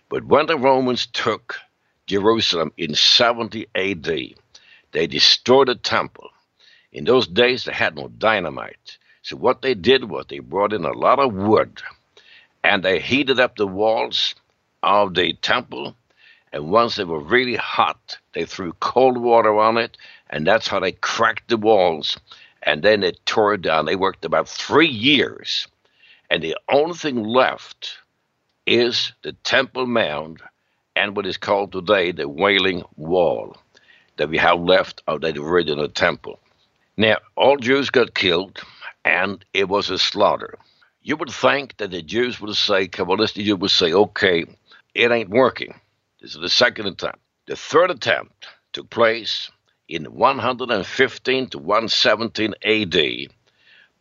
But 0.10 0.26
when 0.26 0.48
the 0.48 0.58
Romans 0.58 1.06
took 1.06 1.56
Jerusalem 2.06 2.74
in 2.76 2.96
70 2.96 3.66
AD, 3.76 4.12
they 4.92 5.08
destroyed 5.08 5.70
the 5.70 5.76
temple. 5.76 6.30
In 6.92 7.06
those 7.06 7.28
days, 7.28 7.64
they 7.64 7.72
had 7.72 7.96
no 7.96 8.10
dynamite. 8.10 8.98
So 9.22 9.38
what 9.38 9.62
they 9.62 9.74
did 9.74 10.10
was 10.10 10.26
they 10.28 10.40
brought 10.40 10.74
in 10.74 10.84
a 10.84 10.92
lot 10.92 11.20
of 11.20 11.34
wood 11.34 11.82
and 12.62 12.84
they 12.84 13.00
heated 13.00 13.40
up 13.40 13.56
the 13.56 13.68
walls 13.68 14.36
of 14.84 15.14
the 15.14 15.32
temple. 15.32 15.96
And 16.54 16.72
once 16.72 16.96
they 16.96 17.04
were 17.04 17.20
really 17.20 17.56
hot, 17.56 18.18
they 18.34 18.46
threw 18.46 18.74
cold 18.74 19.18
water 19.18 19.58
on 19.60 19.78
it 19.78 19.98
and 20.30 20.46
that's 20.46 20.68
how 20.68 20.80
they 20.80 20.92
cracked 20.92 21.48
the 21.50 21.58
walls. 21.58 22.18
And 22.64 22.84
then 22.84 23.02
they 23.02 23.14
tore 23.26 23.54
it 23.54 23.62
down. 23.62 23.86
They 23.86 23.96
worked 23.96 24.26
about 24.26 24.50
three 24.50 24.90
years, 24.90 25.68
and 26.30 26.44
the 26.44 26.58
only 26.70 26.96
thing 26.96 27.24
left 27.24 27.98
is 28.66 29.14
the 29.22 29.32
Temple 29.32 29.86
Mount 29.86 30.42
and 30.96 31.16
what 31.16 31.26
is 31.26 31.38
called 31.38 31.72
today 31.72 32.12
the 32.12 32.28
Wailing 32.28 32.84
Wall 32.98 33.56
that 34.18 34.30
we 34.30 34.38
have 34.38 34.60
left 34.60 35.02
of 35.08 35.22
that 35.22 35.38
original 35.38 35.88
temple. 35.88 36.40
Now, 36.98 37.18
all 37.36 37.58
Jews 37.58 37.90
got 37.92 38.16
killed, 38.16 38.60
and 39.06 39.46
it 39.54 39.70
was 39.70 39.90
a 39.90 40.00
slaughter. 40.00 40.58
You 41.04 41.16
would 41.18 41.30
think 41.30 41.78
that 41.78 41.92
the 41.92 42.02
Jews 42.02 42.42
would 42.42 42.56
say, 42.56 42.88
Kabbalistic 42.88 43.46
Jews 43.46 43.60
would 43.60 43.72
say, 43.72 43.94
okay, 43.94 44.46
it 44.96 45.12
ain't 45.12 45.30
working. 45.30 45.80
This 46.22 46.34
is 46.34 46.42
the 46.42 46.50
second 46.50 46.88
attempt. 46.88 47.20
The 47.46 47.56
third 47.56 47.92
attempt 47.92 48.48
took 48.74 48.90
place 48.90 49.52
in 49.88 50.06
115 50.06 51.48
to 51.50 51.58
117 51.60 52.56
AD 52.64 53.32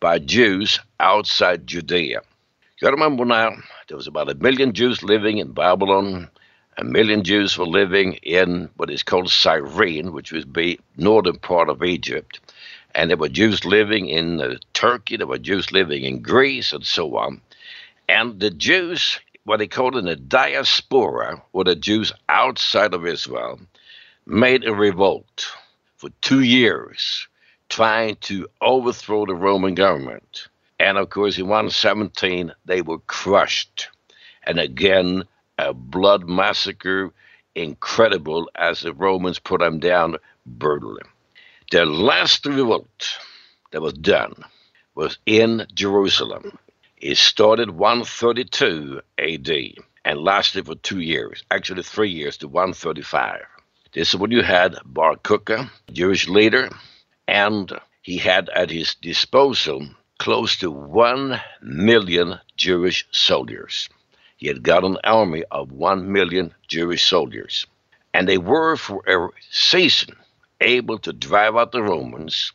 by 0.01 0.19
Jews 0.19 0.81
outside 0.99 1.67
Judea. 1.67 2.23
You 2.23 2.81
got 2.81 2.91
to 2.91 2.97
remember 2.97 3.27
now, 3.27 3.51
there 3.89 3.99
was 3.99 4.07
about 4.07 4.31
a 4.31 4.35
million 4.35 4.73
Jews 4.73 5.03
living 5.03 5.39
in 5.39 5.53
Babylon. 5.53 6.31
A 6.79 6.85
million 6.85 7.23
Jews 7.23 7.59
were 7.59 7.67
living 7.67 8.15
in 8.23 8.71
what 8.77 8.91
is 8.91 9.03
called 9.03 9.31
Cyrene, 9.31 10.13
which 10.13 10.33
was 10.33 10.47
the 10.47 10.81
northern 10.97 11.39
part 11.39 11.69
of 11.69 11.83
Egypt. 11.83 12.41
And 12.95 13.11
there 13.11 13.19
were 13.19 13.29
Jews 13.29 13.67
living 13.67 14.09
in 14.09 14.41
uh, 14.41 14.57
Turkey, 14.73 15.19
there 15.19 15.27
were 15.27 15.39
Jews 15.39 15.71
living 15.71 16.05
in 16.05 16.23
Greece, 16.23 16.73
and 16.73 16.85
so 16.85 17.19
on. 17.19 17.43
And 18.09 18.41
the 18.41 18.51
Jews, 18.51 19.21
what 19.47 19.59
they 19.59 19.69
called 19.69 19.97
in 19.97 20.07
the 20.07 20.17
diaspora, 20.17 21.41
or 21.53 21.63
the 21.63 21.77
Jews 21.77 22.13
outside 22.29 22.93
of 22.93 23.07
Israel, 23.07 23.61
made 24.27 24.65
a 24.65 24.75
revolt 24.75 25.47
for 25.97 26.11
two 26.21 26.41
years 26.41 27.29
trying 27.69 28.17
to 28.17 28.49
overthrow 28.61 29.25
the 29.25 29.37
Roman 29.37 29.75
government. 29.75 30.49
And 30.81 30.99
of 30.99 31.11
course, 31.11 31.39
in 31.39 31.45
117, 31.45 32.53
they 32.65 32.83
were 32.83 32.99
crushed. 32.99 33.89
And 34.43 34.59
again, 34.59 35.23
a 35.59 35.73
blood 35.73 36.29
massacre, 36.29 37.13
incredible 37.55 38.51
as 38.57 38.81
the 38.81 38.93
Romans 38.93 39.39
put 39.39 39.61
them 39.61 39.79
down 39.79 40.17
brutally. 40.45 41.03
The 41.71 41.87
last 41.87 42.45
revolt 42.47 43.19
that 43.71 43.81
was 43.81 43.95
done 43.95 44.35
was 44.97 45.19
in 45.25 45.69
Jerusalem. 45.73 46.59
It 47.09 47.19
started 47.19 47.71
132 47.71 49.01
AD 49.19 49.51
and 50.05 50.19
lasted 50.19 50.67
for 50.67 50.75
two 50.75 50.99
years, 50.99 51.45
actually 51.53 51.85
three 51.85 52.11
years 52.11 52.37
to 52.39 52.49
135. 52.49 53.43
This 53.93 54.09
is 54.09 54.17
when 54.17 54.33
you 54.33 54.43
had 54.43 54.75
Bar 54.85 55.15
Kokhba, 55.15 55.71
Jewish 55.93 56.27
leader, 56.27 56.69
and 57.29 57.71
he 58.03 58.19
had 58.19 58.49
at 58.49 58.71
his 58.71 58.97
disposal 58.97 59.89
close 60.19 60.57
to 60.57 60.69
one 60.73 61.41
million 61.63 62.41
Jewish 62.57 63.07
soldiers. 63.13 63.89
He 64.37 64.49
had 64.49 64.65
got 64.65 64.83
an 64.83 64.99
army 65.05 65.45
of 65.53 65.71
one 65.71 66.11
million 66.11 66.55
Jewish 66.67 67.05
soldiers. 67.05 67.69
And 68.15 68.29
they 68.29 68.39
were 68.39 68.75
for 68.75 69.05
a 69.07 69.31
season 69.49 70.17
able 70.61 70.99
to 70.99 71.13
drive 71.13 71.55
out 71.55 71.71
the 71.71 71.85
Romans 71.85 72.53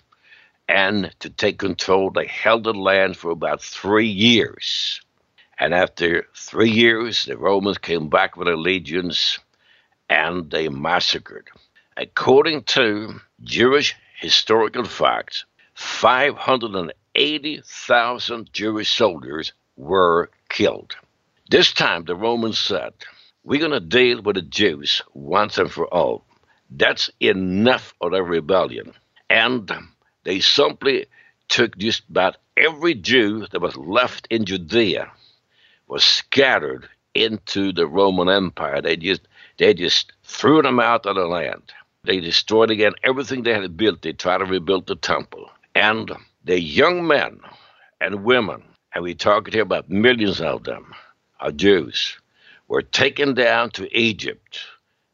and 0.72 1.13
to 1.20 1.30
take 1.30 1.60
control. 1.60 2.10
They 2.12 2.28
held 2.28 2.63
the 2.63 2.74
land 2.74 3.18
for 3.18 3.32
about 3.32 3.62
three 3.62 4.08
years. 4.08 5.01
And 5.60 5.74
after 5.74 6.28
three 6.34 6.72
years, 6.72 7.25
the 7.25 7.38
Romans 7.38 7.78
came 7.78 8.08
back 8.08 8.38
with 8.38 8.48
their 8.48 8.56
legions 8.56 9.38
and 10.10 10.50
they 10.50 10.70
massacred. 10.70 11.50
According 11.98 12.63
to 12.75 13.20
Jewish 13.44 13.98
historical 14.18 14.86
facts, 14.86 15.44
580,000 15.75 18.54
Jewish 18.54 18.94
soldiers 18.94 19.51
were 19.75 20.30
killed. 20.48 20.96
This 21.50 21.74
time 21.74 22.06
the 22.06 22.16
Romans 22.16 22.58
said, 22.58 22.94
We're 23.44 23.60
going 23.60 23.72
to 23.72 23.82
deal 23.82 24.22
with 24.22 24.38
the 24.38 24.42
Jews 24.42 25.01
once 25.13 25.58
and 25.58 25.70
for 25.70 25.94
all. 25.94 26.24
That's 26.70 27.10
enough 27.20 27.94
of 28.00 28.13
their 28.13 28.24
rebellion. 28.24 28.94
And 29.30 29.70
they 30.24 30.40
simply 30.40 31.08
took 31.50 31.78
just 31.78 32.04
about 32.10 32.38
every 32.58 32.94
Jew 32.94 33.48
that 33.51 33.62
was 33.62 33.75
left 33.75 34.28
in 34.30 34.46
Judea 34.46 35.12
was 35.88 36.04
scattered 36.04 36.88
into 37.13 37.74
the 37.74 37.88
Roman 37.88 38.30
Empire. 38.30 38.82
They 38.82 38.96
just 38.96 39.28
They 39.58 39.74
just 39.74 40.13
threw 40.24 40.62
them 40.62 40.80
out 40.80 41.06
of 41.06 41.16
the 41.16 41.25
land. 41.25 41.74
They 42.04 42.20
destroyed 42.20 42.72
again 42.72 42.94
everything 43.04 43.44
they 43.44 43.54
had 43.54 43.78
built. 43.78 44.01
They 44.01 44.13
tried 44.13 44.40
to 44.40 44.46
rebuild 44.46 44.88
the 44.88 44.96
temple. 44.96 45.50
And 45.75 46.12
the 46.44 46.60
young 46.60 47.06
men 47.06 47.40
and 48.00 48.24
women, 48.24 48.63
and 48.94 49.04
we 49.04 49.13
talk 49.13 49.50
here 49.50 49.62
about 49.62 49.90
millions 49.90 50.42
of 50.42 50.63
them, 50.63 50.94
are 51.40 51.51
Jews, 51.51 52.18
were 52.68 52.82
taken 52.82 53.34
down 53.34 53.72
to 53.72 53.96
Egypt, 53.98 54.60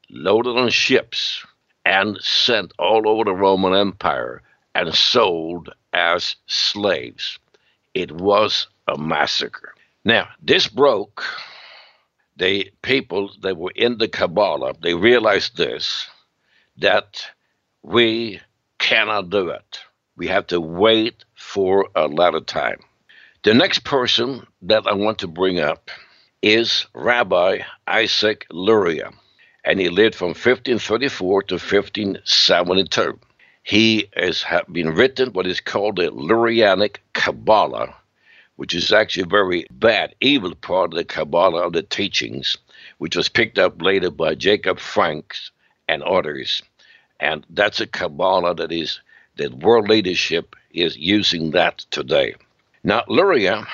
loaded 0.10 0.58
on 0.58 0.70
ships, 0.70 1.46
and 1.86 2.18
sent 2.22 2.72
all 2.78 3.08
over 3.08 3.24
the 3.26 3.34
Roman 3.34 3.74
Empire 3.74 4.42
and 4.78 4.94
sold 4.94 5.70
as 5.92 6.36
slaves. 6.46 7.40
It 7.96 8.12
was 8.12 8.68
a 8.88 8.96
massacre. 8.96 9.74
Now, 10.06 10.30
this 10.40 10.68
broke 10.68 11.24
the 12.36 12.72
people 12.84 13.32
that 13.42 13.58
were 13.58 13.74
in 13.76 13.98
the 13.98 14.08
Kabbalah, 14.08 14.76
they 14.80 14.94
realized 14.94 15.58
this 15.58 16.08
that 16.78 17.26
we 17.82 18.40
cannot 18.78 19.32
do 19.32 19.50
it. 19.50 19.80
We 20.16 20.28
have 20.28 20.46
to 20.48 20.62
wait 20.62 21.26
for 21.34 21.90
a 21.96 22.08
later 22.08 22.42
time. 22.42 22.82
The 23.44 23.56
next 23.56 23.80
person 23.84 24.46
that 24.62 24.86
I 24.86 24.94
want 24.94 25.18
to 25.20 25.28
bring 25.28 25.60
up 25.60 25.90
is 26.44 26.86
Rabbi 26.94 27.62
Isaac 27.88 28.46
Luria, 28.52 29.10
and 29.66 29.80
he 29.80 29.90
lived 29.90 30.14
from 30.14 30.30
1534 30.30 31.44
to 31.44 31.56
1572. 31.56 33.20
He 33.68 34.08
has 34.16 34.46
been 34.72 34.92
written 34.96 35.34
what 35.34 35.46
is 35.46 35.60
called 35.60 35.98
the 35.98 36.10
Lurianic 36.10 37.00
Kabbalah, 37.12 37.94
which 38.56 38.74
is 38.74 38.94
actually 38.94 39.24
a 39.24 39.26
very 39.26 39.68
bad, 39.70 40.16
evil 40.22 40.56
part 40.56 40.94
of 40.94 40.98
the 40.98 41.04
Kabbalah 41.04 41.68
of 41.68 41.74
the 41.74 41.84
teachings, 41.84 42.56
which 42.98 43.18
was 43.18 43.28
picked 43.28 43.60
up 43.60 43.82
later 43.82 44.10
by 44.10 44.36
Jacob 44.36 44.80
Franks 44.80 45.52
and 45.90 46.02
others. 46.02 46.62
And 47.20 47.46
that's 47.50 47.82
a 47.82 47.88
Kabbalah 47.88 48.56
that 48.56 48.72
is 48.72 49.02
that 49.36 49.56
world 49.56 49.90
leadership 49.90 50.56
is 50.72 50.96
using 50.96 51.52
that 51.52 51.80
today. 51.92 52.36
Now, 52.86 53.04
Luria 53.10 53.68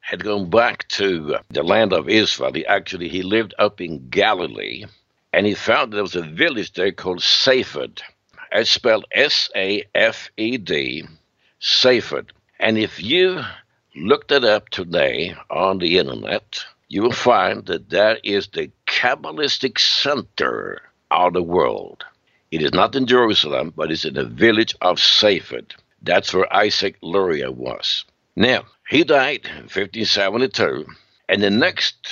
had 0.00 0.24
gone 0.24 0.50
back 0.50 0.86
to 0.88 1.38
the 1.48 1.62
land 1.62 1.94
of 1.94 2.10
Israel. 2.10 2.52
He 2.52 2.66
actually 2.66 3.08
he 3.08 3.22
lived 3.22 3.54
up 3.58 3.80
in 3.80 4.10
Galilee, 4.10 4.84
and 5.32 5.46
he 5.46 5.54
found 5.54 5.94
there 5.94 6.02
was 6.02 6.16
a 6.16 6.20
village 6.20 6.74
there 6.74 6.92
called 6.92 7.22
Safed. 7.22 8.02
It's 8.50 8.70
spelled 8.70 9.06
S-A-F-E-D, 9.12 11.04
Safed. 11.60 12.32
And 12.58 12.78
if 12.78 13.02
you 13.02 13.42
looked 13.94 14.32
it 14.32 14.44
up 14.44 14.68
today 14.70 15.34
on 15.50 15.78
the 15.78 15.98
internet, 15.98 16.64
you 16.88 17.02
will 17.02 17.12
find 17.12 17.66
that 17.66 17.90
that 17.90 18.24
is 18.24 18.48
the 18.48 18.70
Kabbalistic 18.86 19.78
center 19.78 20.80
of 21.10 21.34
the 21.34 21.42
world. 21.42 22.04
It 22.50 22.62
is 22.62 22.72
not 22.72 22.94
in 22.96 23.06
Jerusalem, 23.06 23.72
but 23.76 23.90
it's 23.90 24.06
in 24.06 24.14
the 24.14 24.24
village 24.24 24.74
of 24.80 24.98
Safed. 24.98 25.76
That's 26.02 26.32
where 26.32 26.50
Isaac 26.54 26.96
Luria 27.02 27.50
was. 27.50 28.04
Now, 28.36 28.64
he 28.88 29.04
died 29.04 29.44
in 29.44 29.64
1572, 29.64 30.86
and 31.28 31.42
the 31.42 31.50
next 31.50 32.08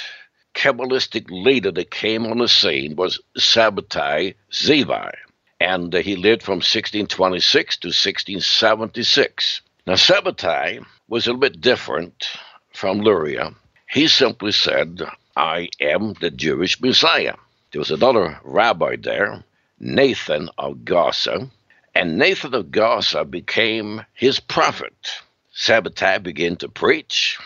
Kabbalistic 0.54 1.30
leader 1.30 1.70
that 1.70 1.90
came 1.90 2.26
on 2.26 2.38
the 2.38 2.48
scene 2.48 2.96
was 2.96 3.20
Sabbatai 3.38 4.34
Zevi, 4.52 5.10
and 5.60 5.94
uh, 5.94 5.98
he 5.98 6.16
lived 6.16 6.42
from 6.42 6.56
1626 6.56 7.76
to 7.78 7.88
1676. 7.88 9.62
Now, 9.86 9.94
Sabbatai 9.94 10.84
was 11.08 11.26
a 11.26 11.30
little 11.30 11.40
bit 11.40 11.60
different 11.60 12.28
from 12.72 13.00
Luria. 13.00 13.54
He 13.88 14.08
simply 14.08 14.52
said, 14.52 15.00
I 15.36 15.68
am 15.80 16.14
the 16.14 16.30
Jewish 16.30 16.80
Messiah. 16.80 17.34
There 17.72 17.78
was 17.78 17.90
another 17.90 18.38
rabbi 18.44 18.96
there, 18.96 19.44
Nathan 19.78 20.50
of 20.58 20.84
Gaza, 20.84 21.50
and 21.94 22.18
Nathan 22.18 22.54
of 22.54 22.70
Gaza 22.70 23.24
became 23.24 24.02
his 24.12 24.40
prophet. 24.40 25.22
Sabbatai 25.54 26.22
began 26.22 26.56
to 26.56 26.68
preach, 26.68 27.38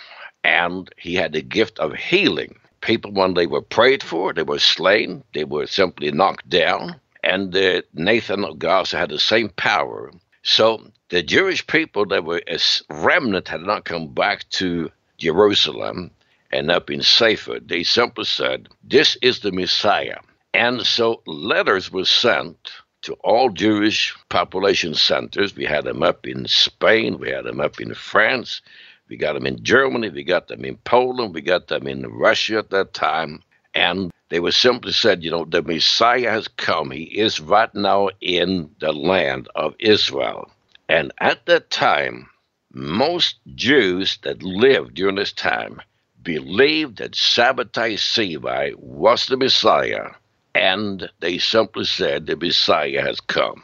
and 0.43 0.93
he 0.97 1.15
had 1.15 1.33
the 1.33 1.43
gift 1.43 1.79
of 1.79 1.95
healing. 1.95 2.59
People, 2.81 3.13
when 3.13 3.35
they 3.35 3.47
were 3.47 3.63
prayed 3.63 4.03
for, 4.03 4.33
they 4.33 4.43
were 4.43 4.59
slain, 4.59 5.23
they 5.35 5.45
were 5.45 5.67
simply 5.67 6.11
knocked 6.11 6.49
down, 6.49 7.01
and 7.23 7.55
uh, 7.55 7.83
Nathan 7.95 8.45
of 8.45 8.59
Gaza 8.59 8.99
had 8.99 9.11
the 9.11 9.19
same 9.19 9.51
power. 9.51 10.13
So 10.43 10.91
the 11.11 11.23
Jewish 11.23 11.67
people 11.67 12.07
that 12.07 12.25
were 12.25 12.43
a 12.49 12.59
remnant 12.89 13.49
had 13.49 13.63
not 13.63 13.85
come 13.85 14.15
back 14.15 14.49
to 14.51 14.91
Jerusalem 15.19 16.11
and 16.53 16.71
up 16.71 16.91
in 16.91 17.03
Safed. 17.03 17.69
They 17.69 17.83
simply 17.83 18.25
said, 18.25 18.69
This 18.83 19.17
is 19.23 19.41
the 19.41 19.53
Messiah. 19.53 20.19
And 20.55 20.85
so 20.85 21.23
letters 21.27 21.93
were 21.93 22.05
sent 22.05 22.57
to 23.03 23.15
all 23.25 23.51
Jewish 23.51 24.15
population 24.29 24.95
centers. 24.95 25.55
We 25.57 25.65
had 25.65 25.85
them 25.85 26.03
up 26.03 26.27
in 26.27 26.47
Spain, 26.47 27.19
we 27.19 27.31
had 27.31 27.45
them 27.45 27.61
up 27.61 27.81
in 27.81 27.95
France, 27.95 28.61
we 29.09 29.17
got 29.17 29.35
them 29.35 29.47
in 29.47 29.63
Germany, 29.63 30.11
we 30.11 30.25
got 30.25 30.49
them 30.49 30.65
in 30.65 30.77
Poland, 30.79 31.35
we 31.35 31.41
got 31.41 31.69
them 31.69 31.87
in 31.87 32.03
Russia 32.07 32.59
at 32.59 32.71
that 32.71 32.93
time. 32.93 33.43
And 33.75 34.11
they 34.31 34.41
were 34.41 34.53
simply 34.53 34.93
said, 34.93 35.23
you 35.23 35.31
know, 35.31 35.45
the 35.45 35.63
Messiah 35.63 36.31
has 36.31 36.49
come. 36.49 36.91
He 36.91 37.05
is 37.05 37.41
right 37.41 37.73
now 37.75 38.09
in 38.21 38.71
the 38.81 38.93
land 38.93 39.49
of 39.55 39.75
Israel. 39.79 40.51
And 40.89 41.13
at 41.21 41.47
that 41.47 41.71
time, 41.71 42.29
most 42.73 43.37
Jews 43.55 44.19
that 44.23 44.43
lived 44.43 44.95
during 44.95 45.17
this 45.17 45.33
time 45.33 45.81
believed 46.23 46.99
that 46.99 47.13
Sabbatai 47.13 47.99
Zevi 47.99 48.75
was 48.77 49.27
the 49.27 49.37
Messiah, 49.37 50.11
and 50.55 51.11
they 51.21 51.39
simply 51.39 51.85
said 51.85 52.27
the 52.27 52.37
Messiah 52.37 53.03
has 53.03 53.21
come. 53.21 53.63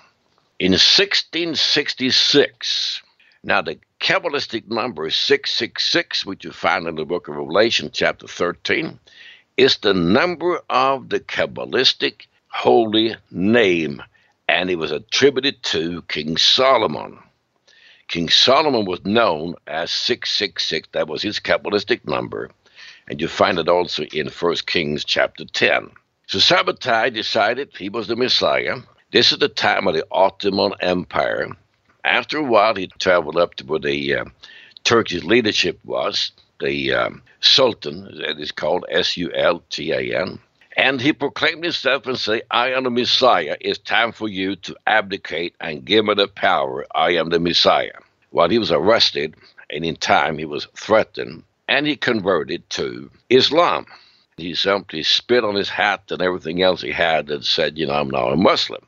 In 0.58 0.72
1666, 0.72 3.02
now 3.44 3.62
the 3.62 3.78
Kabbalistic 4.00 4.68
number 4.68 5.06
is 5.06 5.16
666, 5.16 6.26
which 6.26 6.44
you 6.44 6.52
find 6.52 6.86
in 6.86 6.96
the 6.96 7.04
book 7.04 7.28
of 7.28 7.36
Revelation, 7.36 7.90
chapter 7.92 8.26
13, 8.26 8.98
is 9.56 9.78
the 9.78 9.94
number 9.94 10.60
of 10.68 11.08
the 11.08 11.20
Kabbalistic 11.20 12.26
holy 12.48 13.16
name 13.30 14.02
and 14.48 14.70
it 14.70 14.76
was 14.76 14.92
attributed 14.92 15.62
to 15.62 16.02
King 16.02 16.36
Solomon. 16.36 17.18
King 18.08 18.28
Solomon 18.28 18.84
was 18.84 19.04
known 19.04 19.54
as 19.66 19.90
666, 19.90 20.88
that 20.92 21.08
was 21.08 21.22
his 21.22 21.40
Kabbalistic 21.40 22.06
number, 22.06 22.50
and 23.08 23.20
you 23.20 23.26
find 23.26 23.58
it 23.58 23.68
also 23.68 24.04
in 24.04 24.28
1 24.28 24.54
Kings 24.66 25.04
chapter 25.04 25.44
10. 25.44 25.90
So 26.28 26.38
Sabbatai 26.38 27.12
decided 27.12 27.70
he 27.76 27.88
was 27.88 28.06
the 28.06 28.16
Messiah. 28.16 28.76
This 29.10 29.32
is 29.32 29.38
the 29.38 29.48
time 29.48 29.88
of 29.88 29.94
the 29.94 30.06
Ottoman 30.10 30.74
Empire. 30.80 31.48
After 32.04 32.38
a 32.38 32.44
while, 32.44 32.76
he 32.76 32.86
traveled 32.98 33.36
up 33.36 33.54
to 33.56 33.66
where 33.66 33.80
the 33.80 34.14
uh, 34.14 34.24
Turkish 34.84 35.24
leadership 35.24 35.80
was, 35.84 36.30
the 36.60 36.92
um, 36.92 37.22
Sultan, 37.40 38.18
that 38.18 38.38
is 38.38 38.52
called 38.52 38.84
S 38.88 39.16
U 39.16 39.30
L 39.32 39.62
T 39.70 39.92
A 39.92 40.20
N. 40.20 40.38
And 40.76 41.00
he 41.00 41.12
proclaimed 41.12 41.64
himself 41.64 42.06
and 42.06 42.18
said, 42.18 42.42
I 42.50 42.72
am 42.72 42.84
the 42.84 42.90
Messiah. 42.90 43.56
It's 43.60 43.78
time 43.78 44.12
for 44.12 44.28
you 44.28 44.56
to 44.56 44.76
abdicate 44.86 45.54
and 45.58 45.84
give 45.84 46.04
me 46.04 46.14
the 46.14 46.28
power. 46.28 46.84
I 46.94 47.12
am 47.12 47.30
the 47.30 47.40
Messiah. 47.40 47.98
While 48.30 48.50
he 48.50 48.58
was 48.58 48.70
arrested, 48.70 49.36
and 49.70 49.84
in 49.84 49.96
time 49.96 50.36
he 50.36 50.44
was 50.44 50.68
threatened, 50.76 51.44
and 51.68 51.86
he 51.86 51.96
converted 51.96 52.68
to 52.70 53.10
Islam. 53.30 53.86
He 54.36 54.54
simply 54.54 55.02
spit 55.02 55.44
on 55.44 55.54
his 55.54 55.70
hat 55.70 56.02
and 56.10 56.20
everything 56.20 56.62
else 56.62 56.82
he 56.82 56.92
had 56.92 57.30
and 57.30 57.44
said, 57.44 57.78
You 57.78 57.86
know, 57.86 57.94
I'm 57.94 58.10
now 58.10 58.28
a 58.28 58.36
Muslim. 58.36 58.84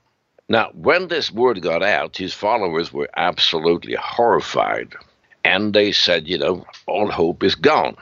Now, 0.50 0.70
when 0.74 1.08
this 1.08 1.30
word 1.30 1.62
got 1.62 1.82
out, 1.82 2.16
his 2.16 2.34
followers 2.34 2.92
were 2.92 3.08
absolutely 3.16 3.94
horrified. 3.94 4.94
And 5.44 5.74
they 5.74 5.92
said, 5.92 6.28
You 6.28 6.38
know, 6.38 6.66
all 6.86 7.10
hope 7.10 7.42
is 7.42 7.54
gone. 7.54 7.96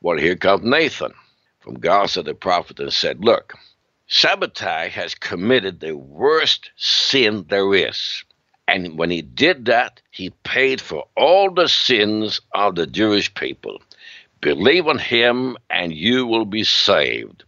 Well, 0.00 0.18
here 0.18 0.36
comes 0.36 0.64
Nathan 0.64 1.12
from 1.60 1.80
Gaza 1.80 2.22
the 2.22 2.34
prophet 2.34 2.80
and 2.80 2.92
said, 2.92 3.24
Look, 3.24 3.54
Sabbatai 4.08 4.88
has 4.90 5.14
committed 5.14 5.80
the 5.80 5.96
worst 5.96 6.70
sin 6.76 7.46
there 7.48 7.74
is. 7.74 8.24
And 8.68 8.98
when 8.98 9.10
he 9.10 9.22
did 9.22 9.66
that, 9.66 10.00
he 10.10 10.30
paid 10.44 10.80
for 10.80 11.06
all 11.16 11.50
the 11.50 11.68
sins 11.68 12.40
of 12.52 12.74
the 12.74 12.86
Jewish 12.86 13.32
people. 13.34 13.80
Believe 14.40 14.86
on 14.86 14.98
him 14.98 15.56
and 15.70 15.92
you 15.92 16.26
will 16.26 16.44
be 16.44 16.64
saved. 16.64 17.44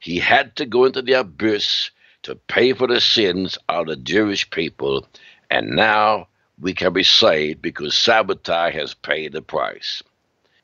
He 0.00 0.18
had 0.18 0.56
to 0.56 0.66
go 0.66 0.84
into 0.84 1.02
the 1.02 1.12
abyss 1.12 1.90
to 2.22 2.34
pay 2.34 2.72
for 2.72 2.86
the 2.86 3.00
sins 3.00 3.58
of 3.68 3.86
the 3.86 3.96
Jewish 3.96 4.48
people, 4.50 5.06
and 5.50 5.70
now 5.76 6.28
we 6.60 6.74
can 6.74 6.92
be 6.92 7.02
saved 7.02 7.62
because 7.62 7.94
Sabbatai 7.94 8.72
has 8.72 8.94
paid 8.94 9.32
the 9.32 9.42
price. 9.42 10.02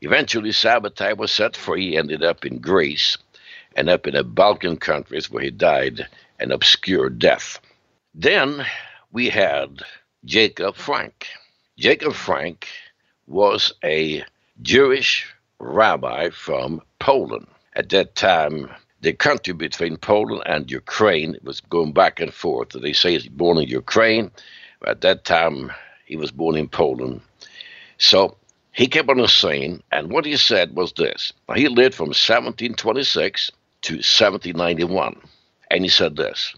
Eventually, 0.01 0.51
Sabbatai 0.51 1.17
was 1.17 1.33
set 1.33 1.57
free, 1.57 1.97
ended 1.97 2.23
up 2.23 2.45
in 2.45 2.59
Greece 2.59 3.19
and 3.77 3.89
up 3.89 4.07
in 4.07 4.15
the 4.15 4.25
Balkan 4.25 4.77
countries 4.77 5.31
where 5.31 5.43
he 5.43 5.51
died 5.51 6.07
an 6.39 6.53
obscure 6.53 7.09
death. 7.09 7.61
Then 8.15 8.65
we 9.13 9.29
had 9.29 9.83
Jacob 10.25 10.77
Frank. 10.77 11.27
Jacob 11.77 12.15
Frank 12.15 12.69
was 13.27 13.73
a 13.85 14.25
Jewish 14.63 15.27
rabbi 15.59 16.31
from 16.31 16.83
Poland. 16.99 17.47
At 17.75 17.89
that 17.91 18.15
time, 18.15 18.71
the 19.01 19.13
country 19.13 19.55
between 19.55 19.97
Poland 19.97 20.43
and 20.47 20.71
Ukraine 20.71 21.37
was 21.43 21.61
going 21.61 21.93
back 21.93 22.21
and 22.21 22.33
forth. 22.35 22.71
They 22.71 22.93
say 22.93 23.13
he's 23.13 23.29
born 23.29 23.59
in 23.59 23.69
Ukraine. 23.69 24.31
At 24.87 25.01
that 25.03 25.25
time, 25.25 25.73
he 26.07 26.17
was 26.17 26.31
born 26.31 26.57
in 26.57 26.69
Poland. 26.69 27.21
So 27.99 28.37
he 28.73 28.87
kept 28.87 29.11
on 29.11 29.19
the 29.19 29.29
scene, 29.29 29.83
and 29.91 30.11
what 30.11 30.25
he 30.25 30.37
said 30.37 30.77
was 30.77 30.93
this. 30.93 31.33
He 31.55 31.69
lived 31.69 31.95
from 31.95 32.09
1726 32.09 33.51
to 33.83 33.95
1791. 33.95 35.21
And 35.71 35.85
he 35.85 35.89
said 35.89 36.17
this 36.17 36.55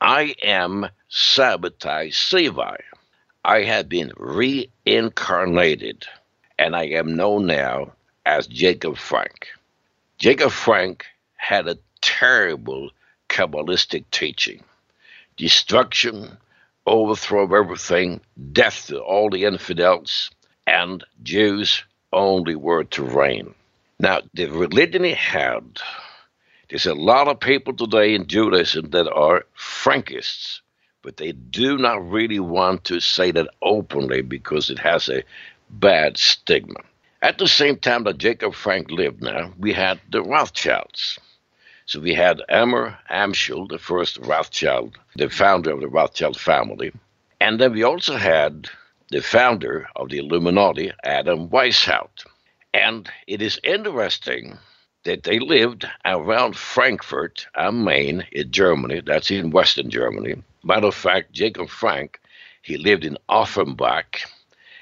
I 0.00 0.34
am 0.42 0.88
Sabbatai 1.10 2.12
Sevi. 2.12 2.76
I 3.44 3.62
have 3.62 3.88
been 3.88 4.12
reincarnated, 4.16 6.06
and 6.58 6.74
I 6.76 6.84
am 6.84 7.14
known 7.16 7.46
now 7.46 7.92
as 8.24 8.46
Jacob 8.46 8.96
Frank. 8.96 9.48
Jacob 10.18 10.52
Frank 10.52 11.04
had 11.36 11.68
a 11.68 11.78
terrible 12.00 12.90
Kabbalistic 13.28 14.04
teaching 14.10 14.62
destruction, 15.36 16.36
overthrow 16.86 17.52
everything, 17.54 18.20
death 18.52 18.86
to 18.88 18.98
all 19.00 19.30
the 19.30 19.44
infidels, 19.44 20.30
and 20.66 21.04
Jews 21.22 21.84
only 22.12 22.54
were 22.54 22.84
to 22.84 23.04
reign. 23.04 23.54
Now, 23.98 24.20
the 24.34 24.46
religion 24.46 25.04
he 25.04 25.12
had, 25.12 25.78
there's 26.68 26.86
a 26.86 26.94
lot 26.94 27.28
of 27.28 27.40
people 27.40 27.74
today 27.74 28.14
in 28.14 28.26
Judaism 28.26 28.90
that 28.90 29.10
are 29.12 29.46
Frankists, 29.56 30.60
but 31.02 31.16
they 31.16 31.32
do 31.32 31.78
not 31.78 32.10
really 32.10 32.40
want 32.40 32.84
to 32.84 33.00
say 33.00 33.30
that 33.30 33.48
openly 33.62 34.22
because 34.22 34.70
it 34.70 34.78
has 34.78 35.08
a 35.08 35.22
bad 35.70 36.16
stigma. 36.16 36.80
At 37.22 37.38
the 37.38 37.48
same 37.48 37.76
time 37.78 38.04
that 38.04 38.18
Jacob 38.18 38.54
Frank 38.54 38.90
lived 38.90 39.22
now, 39.22 39.52
we 39.58 39.72
had 39.72 40.00
the 40.10 40.22
Rothschilds. 40.22 41.18
So 41.86 42.00
we 42.00 42.14
had 42.14 42.40
Mayer 42.48 42.98
Amschel, 43.10 43.68
the 43.68 43.78
first 43.78 44.16
Rothschild, 44.18 44.96
the 45.16 45.28
founder 45.28 45.70
of 45.70 45.80
the 45.80 45.88
Rothschild 45.88 46.40
family. 46.40 46.92
And 47.40 47.60
then 47.60 47.72
we 47.72 47.82
also 47.82 48.16
had 48.16 48.70
the 49.10 49.20
founder 49.20 49.86
of 49.94 50.08
the 50.08 50.16
Illuminati, 50.16 50.92
Adam 51.04 51.50
Weishaupt. 51.50 52.24
And 52.72 53.10
it 53.26 53.42
is 53.42 53.60
interesting 53.62 54.58
that 55.04 55.24
they 55.24 55.38
lived 55.38 55.86
around 56.06 56.56
Frankfurt 56.56 57.46
am 57.54 57.84
Main 57.84 58.26
in 58.32 58.50
Germany. 58.50 59.00
That's 59.00 59.30
in 59.30 59.50
Western 59.50 59.90
Germany. 59.90 60.42
Matter 60.62 60.86
of 60.86 60.94
fact, 60.94 61.32
Jacob 61.32 61.68
Frank, 61.68 62.18
he 62.62 62.78
lived 62.78 63.04
in 63.04 63.18
Offenbach. 63.28 64.22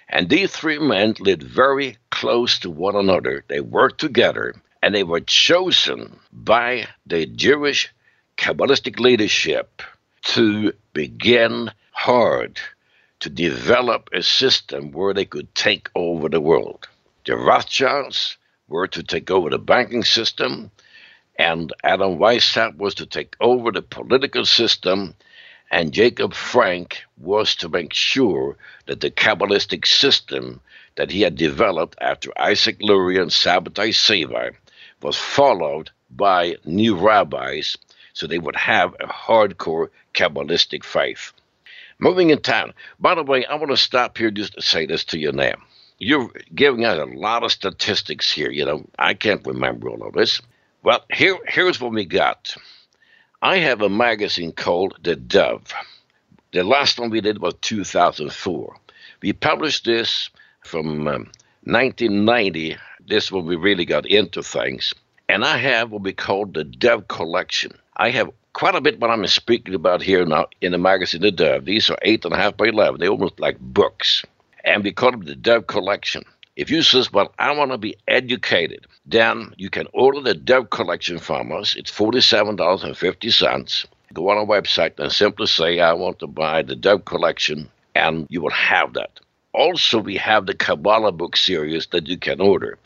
And 0.08 0.28
these 0.28 0.52
three 0.52 0.78
men 0.78 1.14
lived 1.18 1.42
very 1.42 1.98
close 2.10 2.60
to 2.60 2.70
one 2.70 2.94
another. 2.94 3.44
They 3.48 3.60
worked 3.60 3.98
together 4.00 4.54
and 4.82 4.92
they 4.94 5.04
were 5.04 5.20
chosen 5.20 6.18
by 6.32 6.88
the 7.06 7.24
Jewish 7.24 7.88
Kabbalistic 8.36 8.98
leadership 8.98 9.80
to 10.22 10.72
begin 10.92 11.70
hard 11.92 12.58
to 13.20 13.30
develop 13.30 14.10
a 14.12 14.22
system 14.22 14.90
where 14.90 15.14
they 15.14 15.24
could 15.24 15.54
take 15.54 15.88
over 15.94 16.28
the 16.28 16.40
world. 16.40 16.88
The 17.24 17.36
Rothschilds 17.36 18.36
were 18.66 18.88
to 18.88 19.02
take 19.04 19.30
over 19.30 19.50
the 19.50 19.58
banking 19.58 20.02
system, 20.02 20.72
and 21.38 21.72
Adam 21.84 22.18
Weishaupt 22.18 22.76
was 22.76 22.96
to 22.96 23.06
take 23.06 23.36
over 23.40 23.70
the 23.70 23.82
political 23.82 24.44
system, 24.44 25.14
and 25.70 25.92
Jacob 25.92 26.34
Frank 26.34 27.02
was 27.18 27.54
to 27.56 27.68
make 27.68 27.92
sure 27.92 28.56
that 28.86 29.00
the 29.00 29.10
Kabbalistic 29.12 29.86
system 29.86 30.60
that 30.96 31.12
he 31.12 31.20
had 31.20 31.36
developed 31.36 31.96
after 32.00 32.32
Isaac 32.38 32.78
Luria 32.80 33.22
and 33.22 33.30
Sabbatai 33.30 33.90
Sevi 33.94 34.56
was 35.02 35.16
followed 35.16 35.90
by 36.10 36.56
new 36.64 36.96
rabbis 36.96 37.76
so 38.12 38.26
they 38.26 38.38
would 38.38 38.56
have 38.56 38.94
a 39.00 39.06
hardcore 39.06 39.88
Kabbalistic 40.14 40.84
faith. 40.84 41.32
Moving 41.98 42.30
in 42.30 42.40
time. 42.42 42.72
By 42.98 43.14
the 43.14 43.22
way, 43.22 43.44
I 43.46 43.54
want 43.54 43.70
to 43.70 43.76
stop 43.76 44.18
here 44.18 44.30
just 44.30 44.54
to 44.54 44.62
say 44.62 44.86
this 44.86 45.04
to 45.06 45.18
you 45.18 45.32
now. 45.32 45.54
You're 45.98 46.30
giving 46.54 46.84
us 46.84 46.98
a 46.98 47.04
lot 47.04 47.44
of 47.44 47.52
statistics 47.52 48.30
here. 48.30 48.50
You 48.50 48.64
know, 48.64 48.84
I 48.98 49.14
can't 49.14 49.46
remember 49.46 49.88
all 49.88 50.02
of 50.02 50.14
this. 50.14 50.40
Well, 50.82 51.04
here, 51.12 51.38
here's 51.46 51.80
what 51.80 51.92
we 51.92 52.04
got. 52.04 52.56
I 53.40 53.58
have 53.58 53.82
a 53.82 53.88
magazine 53.88 54.52
called 54.52 54.98
The 55.02 55.14
Dove. 55.16 55.72
The 56.52 56.64
last 56.64 56.98
one 56.98 57.10
we 57.10 57.20
did 57.20 57.40
was 57.40 57.54
2004. 57.60 58.76
We 59.22 59.32
published 59.32 59.84
this 59.84 60.28
from 60.64 61.06
um, 61.06 61.30
1990. 61.64 62.76
This 63.06 63.32
when 63.32 63.46
we 63.46 63.56
really 63.56 63.84
got 63.84 64.06
into 64.06 64.42
things. 64.42 64.94
And 65.28 65.44
I 65.44 65.56
have 65.56 65.90
what 65.90 66.02
we 66.02 66.12
call 66.12 66.46
the 66.46 66.64
Dove 66.64 67.08
Collection. 67.08 67.72
I 67.96 68.10
have 68.10 68.30
quite 68.52 68.74
a 68.74 68.80
bit 68.80 69.00
what 69.00 69.10
I'm 69.10 69.26
speaking 69.26 69.74
about 69.74 70.02
here 70.02 70.24
now 70.26 70.46
in 70.60 70.72
the 70.72 70.78
magazine 70.78 71.22
The 71.22 71.30
Dove. 71.30 71.64
These 71.64 71.90
are 71.90 71.98
eight 72.02 72.24
and 72.24 72.34
a 72.34 72.36
half 72.36 72.56
by 72.56 72.66
eleven. 72.66 73.00
They're 73.00 73.10
almost 73.10 73.40
like 73.40 73.58
books. 73.58 74.24
And 74.64 74.84
we 74.84 74.92
call 74.92 75.10
them 75.12 75.24
the 75.24 75.34
Dove 75.34 75.66
Collection. 75.66 76.24
If 76.54 76.70
you 76.70 76.82
says, 76.82 77.12
well, 77.12 77.32
I 77.38 77.52
want 77.52 77.70
to 77.72 77.78
be 77.78 77.96
educated, 78.06 78.86
then 79.06 79.54
you 79.56 79.70
can 79.70 79.86
order 79.94 80.20
the 80.20 80.34
Dove 80.34 80.68
Collection 80.68 81.18
from 81.18 81.50
us. 81.50 81.74
It's 81.76 81.90
$47.50. 81.90 83.86
Go 84.12 84.28
on 84.28 84.36
our 84.36 84.44
website 84.44 84.98
and 84.98 85.10
simply 85.10 85.46
say, 85.46 85.80
I 85.80 85.94
want 85.94 86.18
to 86.18 86.26
buy 86.26 86.60
the 86.60 86.76
Dove 86.76 87.06
Collection, 87.06 87.70
and 87.94 88.26
you 88.28 88.42
will 88.42 88.50
have 88.50 88.92
that. 88.92 89.18
Also, 89.54 89.98
we 89.98 90.16
have 90.18 90.44
the 90.44 90.54
Kabbalah 90.54 91.12
book 91.12 91.36
series 91.36 91.86
that 91.88 92.06
you 92.06 92.18
can 92.18 92.40
order. 92.40 92.78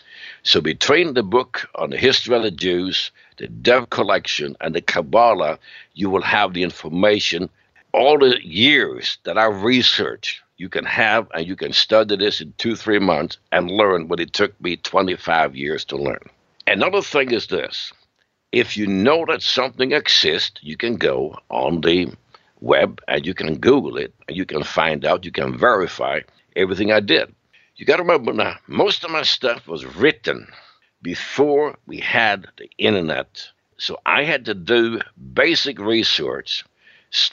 So 0.47 0.61
between 0.61 1.15
the 1.15 1.25
book 1.25 1.69
on 1.75 1.91
the 1.91 1.97
history 1.97 2.37
of 2.37 2.45
the 2.45 2.53
Jews, 2.53 3.11
the 3.37 3.49
Dove 3.49 3.91
collection, 3.91 4.57
and 4.61 4.77
the 4.77 4.81
Kabbalah, 4.81 5.59
you 5.95 6.09
will 6.09 6.23
have 6.23 6.55
the 6.55 6.63
information, 6.63 7.51
all 7.93 8.17
the 8.17 8.39
years 8.47 9.19
that 9.25 9.37
I 9.37 9.47
researched. 9.47 10.41
You 10.57 10.69
can 10.69 10.85
have 10.85 11.27
and 11.35 11.45
you 11.45 11.57
can 11.57 11.73
study 11.73 12.15
this 12.17 12.41
in 12.41 12.55
two, 12.59 12.77
three 12.77 13.01
months 13.01 13.39
and 13.51 13.73
learn 13.73 14.07
what 14.07 14.21
it 14.21 14.35
took 14.35 14.59
me 14.61 14.77
25 14.77 15.57
years 15.57 15.85
to 15.87 15.97
learn. 15.97 16.23
Another 16.69 17.03
thing 17.03 17.33
is 17.33 17.49
this 17.49 17.93
if 18.53 18.77
you 18.77 18.87
know 18.87 19.25
that 19.27 19.43
something 19.43 19.91
exists, 19.91 20.61
you 20.63 20.77
can 20.77 20.95
go 20.95 21.37
on 21.51 21.81
the 21.81 22.09
web 22.61 23.01
and 23.09 23.27
you 23.27 23.35
can 23.35 23.59
Google 23.59 23.97
it 23.97 24.15
and 24.29 24.37
you 24.37 24.47
can 24.47 24.63
find 24.63 25.05
out, 25.05 25.25
you 25.25 25.33
can 25.33 25.59
verify 25.59 26.21
everything 26.55 26.93
I 26.93 27.01
did. 27.01 27.35
You 27.77 27.85
got 27.85 27.97
to 27.97 28.05
remember 28.05 28.33
now, 28.33 28.57
most 28.67 29.05
of 29.05 29.11
my 29.11 29.21
stuff 29.23 29.69
was 29.69 29.85
written 29.85 30.49
before 31.03 31.77
we 31.85 31.99
had 31.99 32.47
the 32.57 32.71
internet. 32.79 33.49
So 33.77 34.01
I 34.07 34.25
had 34.25 34.47
to 34.47 34.55
do 34.55 35.03
basic 35.35 35.79
research 35.79 36.65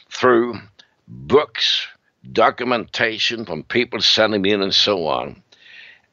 through 0.09 0.59
books, 1.07 1.87
documentation 2.29 3.45
from 3.45 3.63
people 3.63 4.01
sending 4.01 4.41
me 4.41 4.51
in, 4.51 4.61
and 4.61 4.75
so 4.75 5.07
on. 5.07 5.41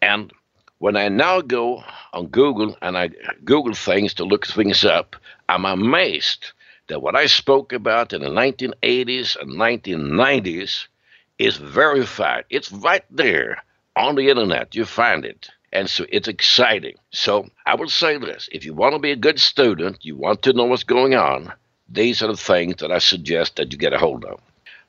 And 0.00 0.32
when 0.78 0.96
I 0.96 1.08
now 1.08 1.40
go 1.40 1.82
on 2.12 2.28
Google 2.28 2.76
and 2.82 2.96
I 2.96 3.10
Google 3.44 3.74
things 3.74 4.14
to 4.14 4.24
look 4.24 4.46
things 4.46 4.84
up, 4.84 5.16
I'm 5.48 5.64
amazed 5.64 6.52
that 6.86 7.02
what 7.02 7.16
I 7.16 7.26
spoke 7.26 7.72
about 7.72 8.12
in 8.12 8.22
the 8.22 8.28
1980s 8.28 9.36
and 9.40 9.50
1990s 9.58 10.86
is 11.40 11.56
verified. 11.56 12.44
It's 12.48 12.70
right 12.70 13.04
there 13.10 13.64
on 13.96 14.14
the 14.16 14.28
internet. 14.28 14.74
You 14.74 14.84
find 14.84 15.24
it. 15.24 15.48
And 15.72 15.88
so 15.88 16.04
it's 16.08 16.28
exciting. 16.28 16.96
So 17.10 17.48
I 17.64 17.76
would 17.76 17.90
say 17.90 18.18
this 18.18 18.48
if 18.52 18.64
you 18.64 18.74
want 18.74 18.94
to 18.94 18.98
be 18.98 19.12
a 19.12 19.16
good 19.16 19.38
student, 19.38 20.04
you 20.04 20.16
want 20.16 20.42
to 20.42 20.52
know 20.52 20.64
what's 20.64 20.84
going 20.84 21.14
on, 21.14 21.52
these 21.88 22.22
are 22.22 22.28
the 22.28 22.36
things 22.36 22.76
that 22.76 22.90
I 22.90 22.98
suggest 22.98 23.56
that 23.56 23.72
you 23.72 23.78
get 23.78 23.92
a 23.92 23.98
hold 23.98 24.24
of. 24.24 24.40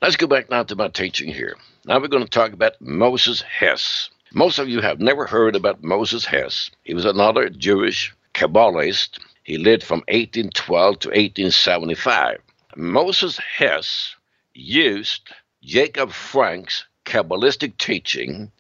Let's 0.01 0.15
go 0.15 0.27
back 0.27 0.49
now 0.49 0.63
to 0.63 0.75
my 0.75 0.87
teaching 0.87 1.31
here. 1.31 1.55
Now 1.85 1.99
we're 1.99 2.07
going 2.07 2.23
to 2.23 2.29
talk 2.29 2.53
about 2.53 2.81
Moses 2.81 3.41
Hess. 3.41 4.09
Most 4.33 4.57
of 4.57 4.69
you 4.69 4.81
have 4.81 4.99
never 4.99 5.27
heard 5.27 5.55
about 5.55 5.83
Moses 5.83 6.25
Hess. 6.25 6.71
He 6.83 6.93
was 6.93 7.05
another 7.05 7.49
Jewish 7.49 8.15
Kabbalist. 8.33 9.19
He 9.43 9.57
lived 9.57 9.83
from 9.83 9.99
1812 10.07 10.99
to 10.99 11.07
1875. 11.09 12.39
Moses 12.75 13.37
Hess 13.37 14.15
used 14.53 15.29
Jacob 15.61 16.11
Frank's 16.11 16.85
Kabbalistic 17.05 17.77
teaching 17.77 18.51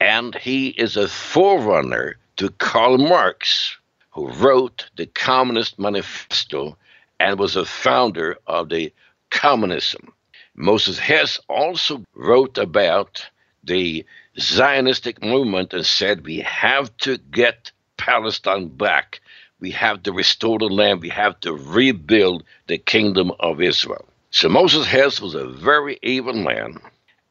and 0.00 0.34
he 0.34 0.68
is 0.68 0.96
a 0.96 1.08
forerunner 1.08 2.16
to 2.36 2.48
Karl 2.52 2.96
Marx, 2.96 3.76
who 4.10 4.28
wrote 4.30 4.88
the 4.96 5.06
Communist 5.06 5.78
Manifesto 5.78 6.76
and 7.20 7.38
was 7.38 7.54
a 7.54 7.66
founder 7.66 8.38
of 8.46 8.70
the 8.70 8.92
communism. 9.30 10.12
Moses 10.56 10.98
Hess 10.98 11.38
also 11.48 12.02
wrote 12.14 12.56
about 12.58 13.28
the 13.62 14.04
Zionistic 14.38 15.22
movement 15.22 15.74
and 15.74 15.84
said 15.84 16.24
we 16.24 16.38
have 16.38 16.96
to 16.98 17.18
get 17.18 17.70
Palestine 17.98 18.68
back. 18.68 19.20
We 19.60 19.70
have 19.72 20.02
to 20.04 20.12
restore 20.12 20.58
the 20.58 20.66
land. 20.66 21.02
We 21.02 21.10
have 21.10 21.38
to 21.40 21.52
rebuild 21.52 22.44
the 22.66 22.78
kingdom 22.78 23.32
of 23.38 23.60
Israel. 23.60 24.06
So 24.30 24.48
Moses 24.48 24.86
Hess 24.86 25.20
was 25.20 25.34
a 25.34 25.46
very 25.46 25.98
evil 26.02 26.32
man 26.32 26.80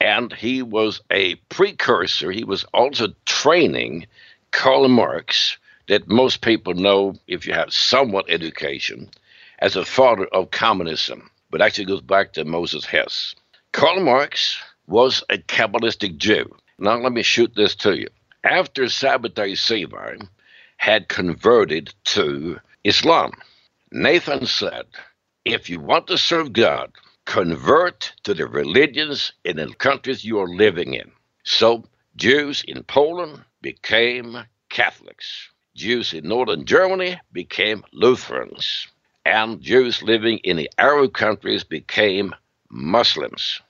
and 0.01 0.33
he 0.33 0.61
was 0.63 1.01
a 1.11 1.35
precursor. 1.49 2.31
He 2.31 2.43
was 2.45 2.65
also 2.73 3.09
training 3.25 4.07
Karl 4.51 4.87
Marx, 4.89 5.57
that 5.87 6.07
most 6.09 6.41
people 6.41 6.73
know 6.75 7.15
if 7.27 7.47
you 7.47 7.53
have 7.53 7.73
somewhat 7.73 8.29
education. 8.29 9.09
as 9.59 9.75
a 9.77 9.85
father 9.85 10.27
of 10.27 10.51
communism, 10.51 11.31
but 11.51 11.61
actually 11.63 11.85
goes 11.85 12.01
back 12.01 12.33
to 12.33 12.45
Moses 12.45 12.85
Hess. 12.85 13.35
Karl 13.73 14.01
Marx 14.01 14.59
was 14.87 15.23
a 15.29 15.39
Kabbalistic 15.39 16.17
Jew. 16.17 16.55
Now, 16.79 16.97
let 16.97 17.13
me 17.13 17.23
shoot 17.23 17.53
this 17.55 17.75
to 17.77 17.97
you. 17.99 18.09
After 18.45 18.83
Sabbatai 18.85 19.53
Sevar 19.57 20.27
had 20.77 21.09
converted 21.09 21.93
to 22.05 22.59
Islam, 22.85 23.33
Nathan 23.91 24.45
said, 24.45 24.85
If 25.45 25.69
you 25.69 25.81
want 25.81 26.07
to 26.07 26.17
serve 26.19 26.53
God, 26.53 26.91
convert 27.29 28.11
to 28.23 28.33
the 28.33 28.47
religions 28.47 29.33
in 29.45 29.57
the 29.57 29.67
countries 29.75 30.25
you 30.25 30.39
are 30.39 30.47
living 30.47 30.95
in. 30.95 31.11
So, 31.43 31.83
Jews 32.15 32.63
in 32.67 32.81
Poland 32.81 33.45
became 33.61 34.45
Catholics. 34.69 35.49
Jews 35.75 36.11
in 36.11 36.27
northern 36.27 36.65
Germany 36.65 37.19
became 37.31 37.85
Lutherans. 37.93 38.87
And 39.25 39.61
Jews 39.61 40.01
living 40.01 40.39
in 40.39 40.57
the 40.57 40.71
Arab 40.79 41.13
countries 41.13 41.63
became 41.63 42.33
Muslims. 42.71 43.61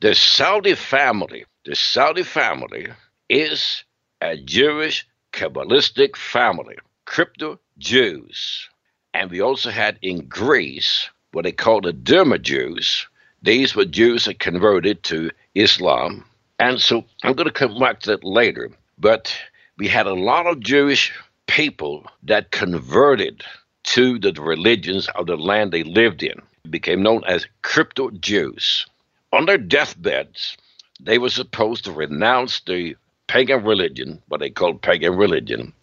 The 0.00 0.14
Saudi 0.14 0.74
family, 0.74 1.46
the 1.64 1.74
Saudi 1.74 2.22
family 2.22 2.88
is 3.30 3.82
a 4.20 4.36
Jewish 4.36 5.08
Kabbalistic 5.32 6.16
family, 6.16 6.76
crypto 7.06 7.60
Jews. 7.78 8.68
And 9.14 9.30
we 9.30 9.40
also 9.40 9.70
had 9.70 9.98
in 10.02 10.28
Greece 10.28 11.08
what 11.36 11.44
they 11.44 11.52
called 11.52 11.84
the 11.84 11.92
Derma 11.92 12.40
Jews. 12.40 13.06
These 13.42 13.76
were 13.76 13.84
Jews 13.84 14.24
that 14.24 14.38
converted 14.38 15.02
to 15.02 15.30
Islam. 15.54 16.24
And 16.58 16.80
so 16.80 17.04
I'm 17.22 17.34
going 17.34 17.46
to 17.46 17.52
come 17.52 17.78
back 17.78 18.00
to 18.00 18.12
that 18.12 18.24
later. 18.24 18.70
But 18.96 19.36
we 19.76 19.86
had 19.86 20.06
a 20.06 20.14
lot 20.14 20.46
of 20.46 20.60
Jewish 20.60 21.12
people 21.46 22.06
that 22.22 22.52
converted 22.52 23.44
to 23.82 24.18
the 24.18 24.32
religions 24.40 25.08
of 25.14 25.26
the 25.26 25.36
land 25.36 25.72
they 25.72 25.82
lived 25.82 26.22
in. 26.22 26.40
became 26.70 27.02
known 27.02 27.22
as 27.26 27.46
crypto 27.60 28.10
Jews. 28.12 28.86
On 29.34 29.44
their 29.44 29.58
deathbeds, 29.58 30.56
they 30.98 31.18
were 31.18 31.28
supposed 31.28 31.84
to 31.84 31.92
renounce 31.92 32.60
the 32.60 32.96
pagan 33.26 33.62
religion, 33.62 34.22
what 34.28 34.40
they 34.40 34.48
called 34.48 34.80
pagan 34.80 35.14
religion, 35.14 35.74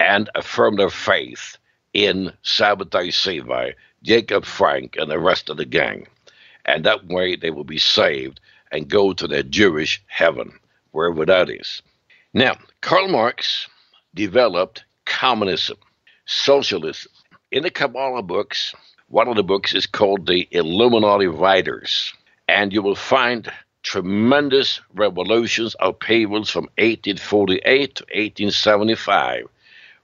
and 0.00 0.30
affirm 0.34 0.76
their 0.76 0.88
faith 0.88 1.58
in 1.92 2.32
Sabbatai 2.42 3.08
Sevar, 3.12 3.74
Jacob 4.06 4.44
Frank, 4.44 4.94
and 4.96 5.10
the 5.10 5.18
rest 5.18 5.50
of 5.50 5.56
the 5.56 5.64
gang. 5.64 6.06
And 6.64 6.84
that 6.84 7.06
way 7.06 7.34
they 7.34 7.50
will 7.50 7.64
be 7.64 7.78
saved 7.78 8.40
and 8.70 8.88
go 8.88 9.12
to 9.12 9.26
their 9.26 9.42
Jewish 9.42 10.00
heaven, 10.06 10.52
wherever 10.92 11.26
that 11.26 11.50
is. 11.50 11.82
Now, 12.32 12.56
Karl 12.80 13.08
Marx 13.08 13.66
developed 14.14 14.84
communism, 15.06 15.78
socialism. 16.24 17.10
In 17.50 17.64
the 17.64 17.70
Kabbalah 17.70 18.22
books, 18.22 18.74
one 19.08 19.26
of 19.26 19.34
the 19.34 19.42
books 19.42 19.74
is 19.74 19.86
called 19.86 20.26
the 20.26 20.46
Illuminati 20.52 21.26
Writers 21.26 22.12
and 22.48 22.72
you 22.72 22.82
will 22.82 22.94
find 22.94 23.50
tremendous 23.82 24.80
revolutions, 24.94 25.74
of 25.76 25.96
upheavals 25.96 26.50
from 26.50 26.64
1848 26.78 27.94
to 27.96 28.04
1875 28.04 29.46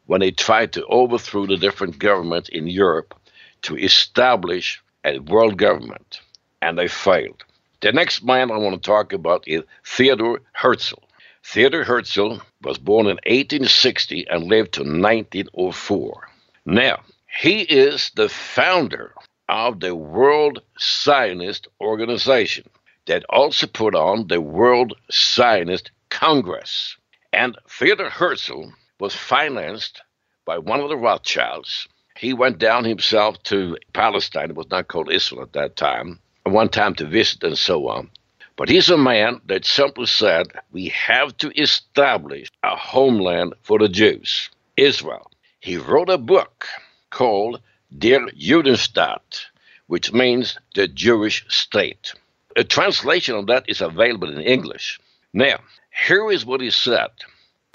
when 0.07 0.21
they 0.21 0.33
tried 0.33 0.73
to 0.73 0.85
overthrow 0.87 1.47
the 1.47 1.57
different 1.57 1.99
governments 1.99 2.49
in 2.49 2.67
Europe 2.67 3.15
to 3.63 3.77
establish 3.77 4.83
a 5.05 5.19
world 5.19 5.57
government, 5.57 6.21
and 6.61 6.79
they 6.79 6.89
failed. 6.89 7.45
The 7.81 7.93
next 7.93 8.23
man 8.23 8.51
I 8.51 8.59
want 8.59 8.81
to 8.81 8.87
talk 8.87 9.13
about 9.13 9.45
is 9.47 9.63
Theodore 9.85 10.41
Herzl. 10.53 11.03
Theodore 11.45 11.85
Herzl 11.85 12.37
was 12.63 12.79
born 12.79 13.07
in 13.07 13.19
1860 13.27 14.29
and 14.29 14.45
lived 14.45 14.75
to 14.75 14.83
1904. 14.83 16.29
Now, 16.65 17.03
he 17.41 17.63
is 17.63 18.13
the 18.15 18.29
founder 18.29 19.15
of 19.49 19.81
the 19.81 19.97
World 19.97 20.63
Zionist 20.79 21.67
Organization 21.81 22.69
that 23.07 23.25
also 23.29 23.67
put 23.67 23.95
on 23.95 24.29
the 24.29 24.41
World 24.41 24.95
Zionist 25.11 25.91
Congress. 26.11 26.97
And 27.33 27.59
Theodor 27.69 28.11
Herzl 28.11 28.71
was 29.01 29.15
financed 29.15 30.03
by 30.45 30.59
one 30.59 30.81
of 30.81 30.89
the 30.89 30.97
Rothschilds. 30.97 31.89
He 32.23 32.33
went 32.33 32.59
down 32.61 32.85
himself 32.85 33.43
to 33.51 33.77
Palestine, 33.95 34.51
it 34.51 34.55
was 34.55 34.71
not 34.71 34.87
called 34.87 35.11
Israel 35.11 35.43
at 35.43 35.55
that 35.55 35.75
time, 35.75 36.21
one 36.45 36.69
time 36.69 36.95
to 36.95 37.05
visit 37.05 37.43
and 37.43 37.59
so 37.59 37.89
on. 37.89 38.11
But 38.55 38.69
he's 38.69 38.89
a 38.89 38.97
man 38.97 39.41
that 39.47 39.65
simply 39.65 40.07
said, 40.07 40.47
we 40.71 40.87
have 40.91 41.37
to 41.39 41.51
establish 41.61 42.49
a 42.63 42.77
homeland 42.77 43.55
for 43.63 43.81
the 43.81 43.89
Jews, 43.89 44.51
Israel. 44.77 45.33
He 45.59 45.77
wrote 45.77 46.11
a 46.11 46.17
book 46.17 46.69
called 47.11 47.61
Der 47.99 48.29
Judenstaat, 48.39 49.47
which 49.89 50.13
means 50.13 50.57
the 50.77 50.87
Jewish 50.87 51.45
state. 51.49 52.15
A 52.55 52.63
translation 52.63 53.35
of 53.35 53.49
that 53.49 53.65
is 53.69 53.81
available 53.81 54.31
in 54.31 54.43
English. 54.43 55.01
Now, 55.33 55.59
here 56.07 56.31
is 56.31 56.47
what 56.47 56.61
he 56.61 56.71
said 56.71 57.11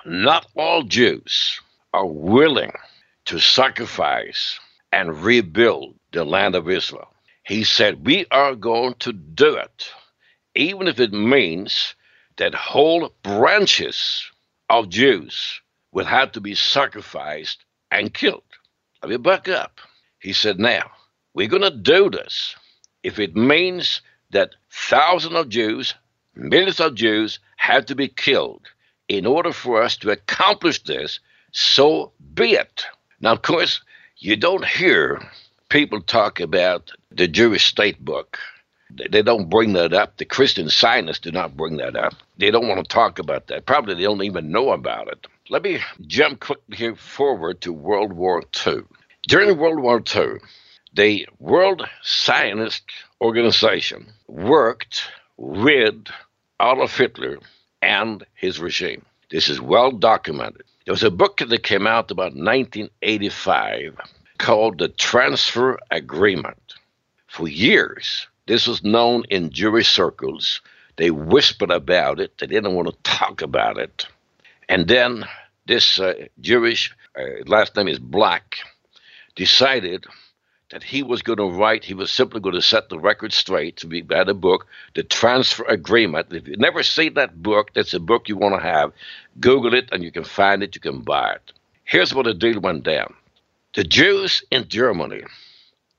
Not 0.05 0.47
all 0.55 0.83
Jews 0.83 1.60
are 1.93 2.05
willing 2.05 2.71
to 3.27 3.39
sacrifice 3.39 4.59
and 4.93 5.23
rebuild 5.23 5.95
the 6.13 6.25
land 6.25 6.55
of 6.55 6.69
Israel. 6.69 7.09
He 7.45 7.63
said, 7.65 8.05
We 8.05 8.25
are 8.31 8.55
going 8.55 8.95
to 8.99 9.13
do 9.13 9.55
it, 9.55 9.89
even 10.55 10.87
if 10.87 10.99
it 10.99 11.13
means 11.13 11.95
that 12.37 12.55
whole 12.55 13.13
branches 13.23 14.31
of 14.69 14.89
Jews 14.89 15.61
will 15.93 16.05
have 16.05 16.31
to 16.33 16.41
be 16.41 16.55
sacrificed 16.55 17.65
and 17.91 18.13
killed. 18.13 18.43
Let 19.03 19.11
me 19.11 19.17
back 19.17 19.49
up. 19.49 19.79
He 20.19 20.33
said, 20.33 20.59
Now, 20.59 20.91
we're 21.33 21.49
going 21.49 21.63
to 21.63 21.71
do 21.71 22.09
this 22.09 22.55
if 23.03 23.19
it 23.19 23.35
means 23.35 24.01
that 24.31 24.55
thousands 24.71 25.35
of 25.35 25.49
Jews, 25.49 25.95
millions 26.35 26.79
of 26.79 26.95
Jews 26.95 27.39
have 27.57 27.85
to 27.87 27.95
be 27.95 28.07
killed 28.07 28.67
in 29.09 29.25
order 29.25 29.53
for 29.53 29.83
us 29.83 29.97
to 29.97 30.11
accomplish 30.11 30.83
this, 30.83 31.19
so 31.51 32.13
be 32.33 32.53
it. 32.53 32.85
Now, 33.19 33.32
of 33.32 33.41
course, 33.41 33.82
you 34.17 34.36
don't 34.36 34.65
hear 34.65 35.21
people 35.69 36.01
talk 36.01 36.39
about 36.39 36.91
the 37.12 37.27
Jewish 37.27 37.65
state 37.65 38.03
book. 38.03 38.38
They 38.89 39.21
don't 39.21 39.49
bring 39.49 39.73
that 39.73 39.93
up. 39.93 40.17
The 40.17 40.25
Christian 40.25 40.69
Zionists 40.69 41.23
do 41.23 41.32
not 41.32 41.58
bring 41.58 41.77
that 41.77 41.95
up. 41.95 42.13
They 42.38 42.51
don't 42.51 42.67
want 42.67 42.80
to 42.82 42.93
talk 42.93 43.19
about 43.19 43.47
that. 43.47 43.65
Probably 43.65 43.95
they 43.95 44.03
don't 44.03 44.23
even 44.23 44.51
know 44.51 44.71
about 44.71 45.08
it. 45.08 45.27
Let 45.49 45.63
me 45.63 45.80
jump 46.06 46.39
quickly 46.41 46.95
forward 46.95 47.62
to 47.62 47.73
World 47.73 48.13
War 48.13 48.43
II. 48.65 48.84
During 49.27 49.58
World 49.58 49.80
War 49.80 50.01
II, 50.15 50.39
the 50.93 51.27
World 51.39 51.88
Zionist 52.06 52.84
Organization 53.19 54.08
worked 54.27 55.01
with 55.36 56.06
Adolf 56.62 56.97
Hitler 56.97 57.39
and 57.82 58.25
his 58.36 58.60
regime. 58.60 59.06
This 59.30 59.49
is 59.49 59.60
well 59.60 59.91
documented. 59.91 60.63
There 60.88 60.93
was 60.93 61.04
a 61.04 61.12
book 61.12 61.39
that 61.45 61.63
came 61.63 61.86
out 61.86 62.12
about 62.12 62.34
1985 62.34 64.00
called 64.38 64.78
The 64.78 64.88
Transfer 64.88 65.78
Agreement. 65.91 66.76
For 67.28 67.50
years, 67.50 68.26
this 68.45 68.67
was 68.67 68.86
known 68.86 69.26
in 69.30 69.50
Jewish 69.50 69.89
circles. 69.89 70.62
They 70.95 71.12
whispered 71.12 71.71
about 71.71 72.21
it, 72.21 72.38
they 72.38 72.47
didn't 72.47 72.73
want 72.73 72.88
to 72.88 72.95
talk 73.04 73.41
about 73.41 73.78
it. 73.78 74.08
And 74.69 74.88
then 74.88 75.26
this 75.65 76.00
uh, 76.00 76.13
Jewish, 76.39 76.95
uh, 77.19 77.43
last 77.45 77.76
name 77.76 77.89
is 77.89 78.00
Black, 78.00 78.56
decided 79.36 80.06
that 80.71 80.84
he 80.84 81.01
was 81.01 81.21
going 81.21 81.38
to 81.38 81.49
write, 81.49 81.86
he 81.86 81.93
was 81.93 82.12
simply 82.12 82.41
going 82.41 82.56
to 82.56 82.62
set 82.62 82.89
the 82.89 82.99
record 82.99 83.32
straight 83.32 83.77
to 83.77 83.88
be 83.88 84.01
by 84.01 84.23
the 84.23 84.34
book, 84.34 84.67
The 84.95 85.03
Transfer 85.03 85.63
Agreement. 85.63 86.34
If 86.34 86.47
you've 86.47 86.60
never 86.60 86.84
seen 86.84 87.13
that 87.13 87.41
book, 87.41 87.71
that's 87.73 87.93
a 87.93 87.99
book 87.99 88.27
you 88.27 88.36
want 88.36 88.56
to 88.56 88.67
have. 88.67 88.91
Google 89.39 89.73
it 89.73 89.89
and 89.91 90.03
you 90.03 90.12
can 90.12 90.25
find 90.25 90.62
it, 90.63 90.75
you 90.75 90.82
can 90.82 91.01
buy 91.01 91.34
it. 91.34 91.53
Here's 91.86 92.13
what 92.13 92.25
the 92.25 92.34
deal 92.34 92.60
went 92.60 92.84
down 92.84 93.13
the 93.75 93.84
Jews 93.84 94.43
in 94.51 94.67
Germany 94.67 95.23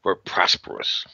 were 0.04 0.16
prosperous. 0.16 1.07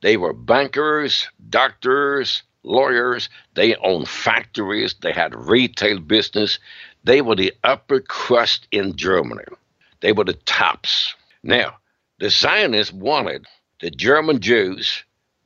They 0.00 0.16
were 0.16 0.32
bankers, 0.32 1.28
doctors, 1.50 2.42
lawyers. 2.62 3.28
They 3.54 3.76
owned 3.76 4.08
factories. 4.08 4.94
They 5.00 5.12
had 5.12 5.34
retail 5.34 6.00
business. 6.00 6.58
They 7.04 7.20
were 7.20 7.36
the 7.36 7.52
upper 7.62 8.00
crust 8.00 8.66
in 8.70 8.96
Germany. 8.96 9.44
They 10.00 10.12
were 10.12 10.24
the 10.24 10.32
tops. 10.32 11.14
Now, 11.42 11.76
the 12.18 12.30
Zionists 12.30 12.92
wanted 12.92 13.46
the 13.80 13.90
German 13.90 14.40
Jews 14.40 15.04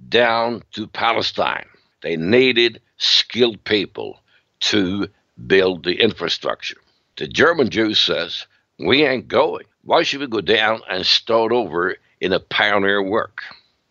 down 0.09 0.63
to 0.73 0.87
Palestine. 0.87 1.67
They 2.03 2.17
needed 2.17 2.81
skilled 2.99 3.63
people 3.65 4.21
to 4.61 5.09
build 5.47 5.85
the 5.85 5.95
infrastructure. 5.95 6.77
The 7.17 7.27
German 7.27 7.71
Jew 7.71 7.95
says, 7.95 8.47
We 8.79 9.05
ain't 9.05 9.29
going. 9.29 9.65
Why 9.83 10.03
should 10.03 10.21
we 10.21 10.27
go 10.27 10.41
down 10.41 10.81
and 10.91 11.07
start 11.07 11.53
over 11.53 11.97
in 12.21 12.33
a 12.33 12.41
pioneer 12.41 13.03
work? 13.03 13.41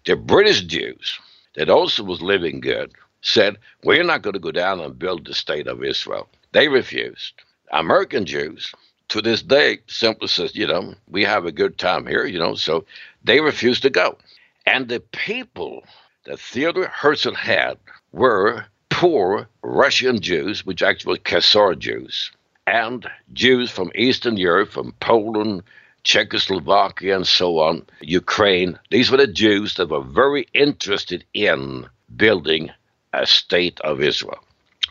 The 0.06 0.16
British 0.16 0.62
Jews, 0.62 1.20
that 1.56 1.70
also 1.70 2.04
was 2.04 2.22
living 2.22 2.62
good, 2.62 2.94
said, 3.22 3.58
We're 3.84 4.04
not 4.04 4.22
going 4.22 4.36
to 4.36 4.40
go 4.40 4.52
down 4.52 4.80
and 4.80 4.98
build 4.98 5.26
the 5.26 5.34
state 5.34 5.68
of 5.68 5.84
Israel. 5.84 6.30
They 6.54 6.68
refused. 6.68 7.34
American 7.72 8.26
Jews 8.26 8.72
to 9.10 9.22
this 9.22 9.42
day 9.42 9.80
simply 9.88 10.28
says, 10.28 10.56
you 10.56 10.68
know, 10.68 10.94
we 11.10 11.24
have 11.24 11.46
a 11.46 11.52
good 11.52 11.78
time 11.78 12.06
here, 12.06 12.26
you 12.26 12.40
know, 12.40 12.56
so 12.56 12.86
they 13.24 13.40
refused 13.40 13.84
to 13.84 13.90
go. 13.90 14.18
And 14.66 14.88
the 14.88 15.00
people 15.00 15.84
that 16.26 16.40
Theodore 16.40 16.88
Herzl 16.88 17.34
had 17.34 17.78
were 18.12 18.66
poor 18.90 19.48
Russian 19.62 20.20
Jews, 20.20 20.66
which 20.66 20.84
actually 20.84 21.20
Khazar 21.20 21.78
Jews, 21.78 22.32
and 22.66 23.10
Jews 23.32 23.72
from 23.72 23.92
Eastern 23.96 24.36
Europe, 24.36 24.70
from 24.70 24.94
Poland, 25.00 25.64
Czechoslovakia, 26.04 27.16
and 27.16 27.28
so 27.28 27.60
on, 27.60 27.86
Ukraine. 28.02 28.78
These 28.92 29.10
were 29.10 29.18
the 29.18 29.28
Jews 29.28 29.76
that 29.76 29.90
were 29.90 30.02
very 30.02 30.48
interested 30.54 31.24
in 31.34 31.88
building 32.16 32.72
a 33.14 33.26
state 33.26 33.80
of 33.82 34.02
Israel. 34.02 34.44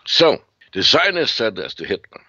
So 0.07 0.39
the 0.73 0.83
Zionists 0.83 1.37
said 1.37 1.57
this 1.57 1.75
to 1.75 1.85
Hitler 1.85 2.21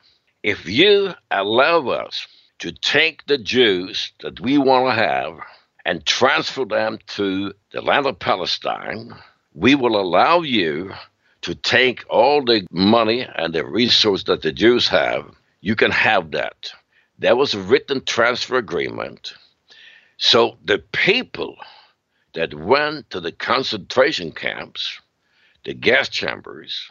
if 0.48 0.66
you 0.66 1.14
allow 1.30 1.90
us 1.90 2.26
to 2.60 2.72
take 2.72 3.26
the 3.26 3.38
Jews 3.38 4.14
that 4.22 4.40
we 4.40 4.58
want 4.58 4.88
to 4.88 5.04
have 5.04 5.40
and 5.84 6.06
transfer 6.06 6.64
them 6.64 7.00
to 7.18 7.52
the 7.74 7.82
land 7.82 8.06
of 8.06 8.18
Palestine, 8.20 9.12
we 9.54 9.76
will 9.76 10.00
allow 10.00 10.40
you 10.40 10.94
to 11.42 11.54
take 11.54 12.06
all 12.10 12.46
the 12.46 12.66
money 12.72 13.28
and 13.36 13.54
the 13.54 13.66
resource 13.66 14.24
that 14.24 14.42
the 14.42 14.54
Jews 14.54 14.88
have. 14.88 15.36
You 15.60 15.76
can 15.76 15.92
have 15.92 16.32
that. 16.32 16.72
There 17.20 17.36
was 17.36 17.54
a 17.54 17.60
written 17.60 18.06
transfer 18.06 18.56
agreement. 18.56 19.34
So 20.16 20.58
the 20.64 20.78
people 20.78 21.58
that 22.36 22.54
went 22.54 23.10
to 23.10 23.20
the 23.20 23.34
concentration 23.34 24.32
camps, 24.32 24.98
the 25.66 25.74
gas 25.74 26.08
chambers, 26.08 26.90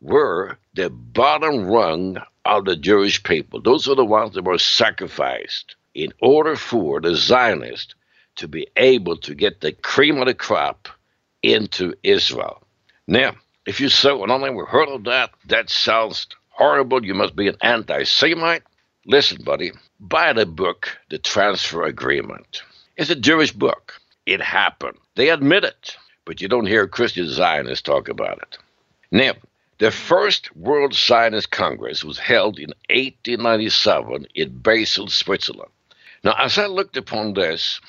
were 0.00 0.58
the 0.74 0.90
bottom 0.90 1.66
rung 1.66 2.18
of 2.44 2.64
the 2.64 2.76
Jewish 2.76 3.22
people. 3.22 3.60
Those 3.60 3.88
are 3.88 3.94
the 3.94 4.04
ones 4.04 4.34
that 4.34 4.44
were 4.44 4.58
sacrificed 4.58 5.76
in 5.94 6.12
order 6.20 6.56
for 6.56 7.00
the 7.00 7.14
Zionists 7.14 7.94
to 8.36 8.48
be 8.48 8.66
able 8.76 9.16
to 9.18 9.34
get 9.34 9.60
the 9.60 9.72
cream 9.72 10.18
of 10.18 10.26
the 10.26 10.34
crop 10.34 10.88
into 11.42 11.94
Israel. 12.02 12.62
Now, 13.06 13.34
if 13.66 13.80
you 13.80 13.88
say, 13.88 14.12
well, 14.12 14.30
I 14.30 14.38
never 14.38 14.64
heard 14.64 14.88
of 14.88 15.04
that, 15.04 15.30
that 15.46 15.68
sounds 15.68 16.26
horrible, 16.48 17.04
you 17.04 17.14
must 17.14 17.36
be 17.36 17.48
an 17.48 17.56
anti 17.60 18.04
Semite. 18.04 18.62
Listen, 19.06 19.42
buddy, 19.42 19.72
buy 19.98 20.32
the 20.32 20.46
book, 20.46 20.96
The 21.08 21.18
Transfer 21.18 21.84
Agreement. 21.84 22.62
It's 22.96 23.10
a 23.10 23.16
Jewish 23.16 23.52
book. 23.52 24.00
It 24.26 24.40
happened. 24.40 24.98
They 25.16 25.30
admit 25.30 25.64
it, 25.64 25.96
but 26.24 26.40
you 26.40 26.48
don't 26.48 26.66
hear 26.66 26.86
Christian 26.86 27.28
Zionists 27.28 27.82
talk 27.82 28.08
about 28.08 28.38
it. 28.38 28.58
Now, 29.10 29.32
the 29.80 29.90
first 29.90 30.54
World 30.54 30.92
Zionist 30.92 31.50
Congress 31.50 32.04
was 32.04 32.18
held 32.18 32.58
in 32.58 32.68
1897 32.90 34.26
in 34.34 34.58
Basel, 34.58 35.08
Switzerland. 35.08 35.70
Now, 36.22 36.34
as 36.38 36.58
I 36.58 36.66
looked 36.66 36.98
upon 36.98 37.32
this, 37.32 37.80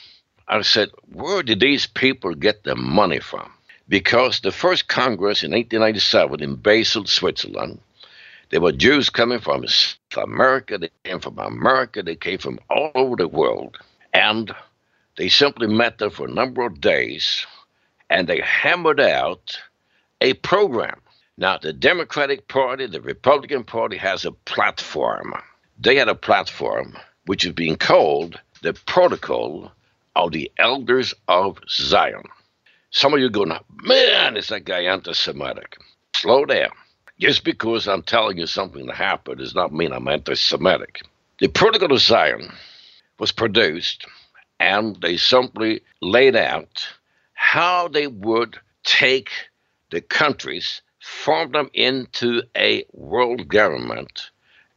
I 0.47 0.62
said, 0.62 0.89
where 1.12 1.43
did 1.43 1.60
these 1.60 1.88
people 1.88 2.34
get 2.34 2.63
the 2.63 2.77
money 2.77 3.19
from? 3.19 3.51
Because 3.89 4.39
the 4.39 4.54
first 4.54 4.88
Congress 4.88 5.43
in 5.43 5.51
1897 5.51 6.41
in 6.41 6.56
Basel, 6.56 7.08
Switzerland, 7.08 7.82
there 8.51 8.62
were 8.62 8.71
Jews 8.71 9.10
coming 9.10 9.41
from 9.41 9.65
America, 10.15 10.77
they 10.77 10.91
came 11.04 11.19
from 11.19 11.39
America, 11.39 12.01
they 12.01 12.15
came 12.15 12.38
from 12.38 12.58
all 12.69 12.91
over 12.95 13.17
the 13.17 13.27
world. 13.27 13.77
And 14.13 14.56
they 15.17 15.27
simply 15.27 15.67
met 15.67 15.97
there 15.97 16.10
for 16.10 16.25
a 16.25 16.32
number 16.32 16.65
of 16.65 16.80
days 16.80 17.45
and 18.10 18.30
they 18.30 18.39
hammered 18.39 19.01
out 19.01 19.60
a 20.21 20.36
program 20.36 21.01
now, 21.41 21.58
the 21.58 21.73
Democratic 21.73 22.47
Party, 22.47 22.86
the 22.86 23.01
Republican 23.01 23.63
Party 23.63 23.97
has 23.97 24.25
a 24.25 24.32
platform. 24.32 25.34
They 25.80 25.95
had 25.95 26.08
a 26.08 26.13
platform 26.13 26.95
which 27.25 27.43
is 27.45 27.54
being 27.54 27.77
called 27.77 28.39
the 28.62 28.73
Protocol 28.86 29.71
of 30.15 30.34
the 30.34 30.51
Elders 30.60 31.15
of 31.27 31.60
Zion. 31.67 32.25
Some 32.91 33.15
of 33.15 33.21
you 33.21 33.32
go, 33.32 33.45
man, 33.82 34.38
is 34.38 34.49
that 34.49 34.65
guy 34.65 34.82
anti 34.82 35.13
Semitic? 35.13 35.80
Slow 36.15 36.45
down. 36.45 36.69
Just 37.19 37.43
because 37.43 37.88
I'm 37.88 38.04
telling 38.04 38.38
you 38.38 38.45
something 38.45 38.86
that 38.86 38.95
happened 38.95 39.39
does 39.39 39.56
not 39.56 39.73
mean 39.73 39.93
I'm 39.93 40.08
anti 40.08 40.36
Semitic. 40.36 41.01
The 41.39 41.47
Protocol 41.47 41.93
of 41.93 42.01
Zion 42.01 42.54
was 43.17 43.32
produced 43.32 44.06
and 44.60 44.95
they 45.01 45.17
simply 45.17 45.82
laid 46.04 46.36
out 46.36 46.88
how 47.34 47.88
they 47.88 48.06
would 48.06 48.60
take 48.84 49.32
the 49.89 50.01
countries 50.01 50.84
form 51.02 51.52
them 51.52 51.70
into 51.74 52.44
a 52.56 52.86
world 52.94 53.48
government 53.48 54.30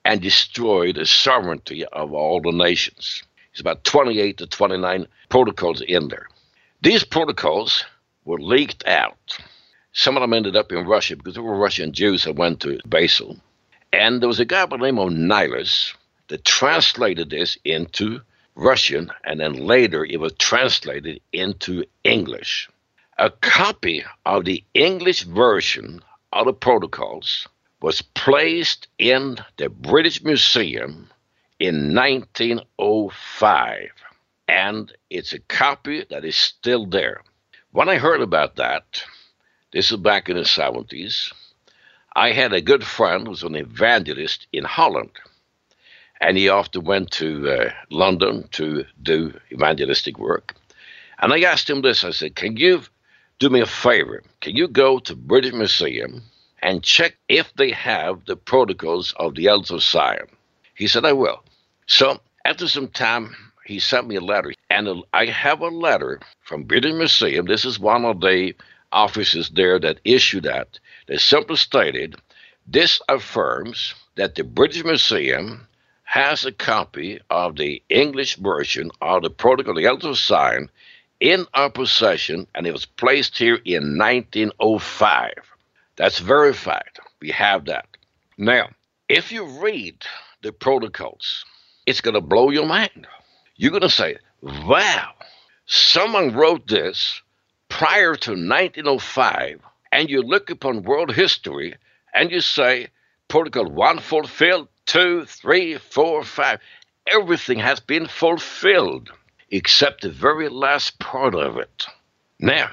and 0.05 0.21
destroy 0.21 0.93
the 0.93 1.07
sovereignty 1.07 1.85
of 1.87 2.13
all 2.13 2.41
the 2.41 2.51
nations. 2.51 3.23
It's 3.53 3.61
about 3.61 3.85
28 3.85 4.39
to 4.39 4.47
29 4.47 5.07
protocols 5.29 5.81
in 5.83 6.09
there. 6.09 6.27
These 6.83 7.05
protocols 7.05 7.85
were 8.25 8.41
leaked 8.41 8.87
out. 8.87 9.39
Some 9.93 10.17
of 10.17 10.23
them 10.23 10.33
ended 10.33 10.57
up 10.57 10.73
in 10.73 10.87
Russia 10.87 11.15
because 11.15 11.35
there 11.35 11.43
were 11.43 11.57
Russian 11.57 11.93
Jews 11.93 12.25
that 12.25 12.37
went 12.37 12.61
to 12.61 12.81
Basel. 12.87 13.39
And 13.93 14.21
there 14.21 14.29
was 14.29 14.41
a 14.41 14.45
guy 14.45 14.67
by 14.67 14.79
the 14.79 14.83
name 14.83 14.99
of 14.99 15.13
Nilus 15.13 15.95
that 16.29 16.45
translated 16.45 17.31
this 17.31 17.57
into 17.65 18.21
Russian, 18.57 19.11
and 19.25 19.41
then 19.41 19.53
later 19.53 20.05
it 20.05 20.19
was 20.19 20.33
translated 20.39 21.21
into 21.33 21.85
English. 22.03 22.69
A 23.19 23.31
copy 23.31 24.05
of 24.27 24.45
the 24.45 24.65
English 24.75 25.23
version 25.25 26.01
other 26.35 26.53
protocols 26.53 27.49
was 27.81 28.03
placed 28.03 28.88
in 28.99 29.38
the 29.57 29.68
British 29.68 30.23
Museum 30.23 31.11
in 31.61 31.94
1905, 31.94 33.90
and 34.49 34.92
it's 35.11 35.33
a 35.33 35.38
copy 35.38 36.05
that 36.11 36.25
is 36.25 36.37
still 36.37 36.87
there. 36.87 37.23
When 37.73 37.88
I 37.88 37.97
heard 37.97 38.20
about 38.20 38.57
that, 38.57 39.05
this 39.73 39.90
is 39.90 39.99
back 39.99 40.29
in 40.29 40.37
the 40.37 40.42
70s, 40.42 41.33
I 42.16 42.33
had 42.33 42.53
a 42.53 42.61
good 42.61 42.85
friend 42.85 43.25
who 43.25 43.31
was 43.31 43.42
an 43.42 43.57
evangelist 43.57 44.47
in 44.53 44.64
Holland, 44.64 45.11
and 46.20 46.37
he 46.37 46.49
often 46.49 46.85
went 46.85 47.11
to 47.12 47.51
uh, 47.51 47.73
London 47.90 48.49
to 48.53 48.85
do 49.03 49.38
evangelistic 49.53 50.18
work. 50.18 50.55
And 51.18 51.33
I 51.33 51.40
asked 51.40 51.68
him 51.68 51.83
this 51.83 52.05
I 52.05 52.11
said, 52.11 52.37
Can 52.37 52.57
you 52.57 52.83
do 53.38 53.51
me 53.51 53.61
a 53.61 53.66
favor. 53.66 54.23
Can 54.40 54.57
you 54.57 54.68
go 54.68 54.99
to 55.01 55.16
British 55.16 55.53
Museum 55.53 56.23
and 56.62 56.83
check 56.83 57.16
if 57.29 57.53
they 57.55 57.70
have 57.73 58.25
the 58.27 58.37
protocols 58.37 59.12
of 59.16 59.35
the 59.35 59.49
Elders 59.49 59.70
of 59.70 59.83
Zion? 59.83 60.27
He 60.75 60.87
said, 60.87 61.05
I 61.05 61.12
will. 61.12 61.42
So 61.87 62.20
after 62.44 62.68
some 62.68 62.88
time, 62.88 63.35
he 63.66 63.79
sent 63.79 64.07
me 64.07 64.16
a 64.16 64.20
letter, 64.20 64.53
and 64.70 64.88
I 65.12 65.27
have 65.27 65.61
a 65.61 65.68
letter 65.68 66.20
from 66.42 66.64
British 66.64 66.92
Museum. 66.92 67.47
This 67.47 67.64
is 67.64 67.79
one 67.79 68.05
of 68.05 68.20
the 68.20 68.55
offices 68.92 69.51
there 69.51 69.79
that 69.81 70.01
issued 70.05 70.44
that. 70.44 70.79
They 71.07 71.16
simply 71.16 71.57
stated, 71.57 72.16
this 72.66 73.01
affirms 73.09 73.94
that 74.16 74.35
the 74.35 74.44
British 74.44 74.85
Museum 74.85 75.66
has 76.05 76.44
a 76.44 76.53
copy 76.53 77.20
of 77.31 77.57
the 77.57 77.83
English 77.88 78.37
version 78.37 78.90
of 79.01 79.23
the 79.23 79.31
Protocol 79.31 79.73
of 79.73 79.77
the 79.83 79.87
Elders 79.88 80.11
of 80.11 80.18
Zion 80.18 80.70
in 81.25 81.47
our 81.55 81.71
possession, 81.71 82.47
and 82.55 82.67
it 82.67 82.73
was 82.73 82.85
placed 82.85 83.39
here 83.39 83.59
in 83.65 83.97
1905. 83.97 85.33
That's 85.97 86.19
verified. 86.19 86.99
We 87.19 87.31
have 87.31 87.65
that. 87.65 87.87
Now, 88.37 88.69
if 89.09 89.33
you 89.33 89.47
read 89.47 90.05
the 90.43 90.53
protocols, 90.53 91.47
it's 91.87 92.03
going 92.03 92.13
to 92.13 92.21
blow 92.21 92.51
your 92.51 92.67
mind. 92.67 93.07
You're 93.57 93.71
going 93.71 93.81
to 93.81 93.89
say, 93.89 94.19
wow, 94.43 95.13
someone 95.65 96.35
wrote 96.35 96.67
this 96.67 97.23
prior 97.71 98.17
to 98.17 98.33
1905, 98.33 99.63
and 99.92 100.11
you 100.11 100.21
look 100.21 100.51
upon 100.51 100.83
world 100.83 101.15
history 101.15 101.75
and 102.13 102.31
you 102.31 102.42
say, 102.42 102.88
Protocol 103.29 103.71
1 103.71 103.98
fulfilled, 104.01 104.69
2, 104.85 105.25
3, 105.25 105.79
4, 105.79 106.23
5. 106.23 106.59
Everything 107.11 107.61
has 107.61 107.81
been 107.81 108.09
fulfilled 108.09 109.11
except 109.51 110.03
the 110.03 110.11
very 110.11 110.49
last 110.49 110.99
part 110.99 111.35
of 111.35 111.59
it. 111.59 111.87
Now, 112.38 112.71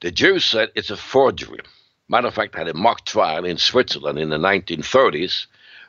the 0.00 0.10
Jews 0.10 0.44
said 0.44 0.70
it's 0.74 0.90
a 0.90 0.96
forgery. 0.96 1.60
Matter 2.08 2.28
of 2.28 2.34
fact, 2.34 2.54
I 2.54 2.58
had 2.58 2.68
a 2.68 2.74
mock 2.74 3.04
trial 3.04 3.44
in 3.44 3.56
Switzerland 3.56 4.18
in 4.18 4.30
the 4.30 4.36
1930s 4.36 5.46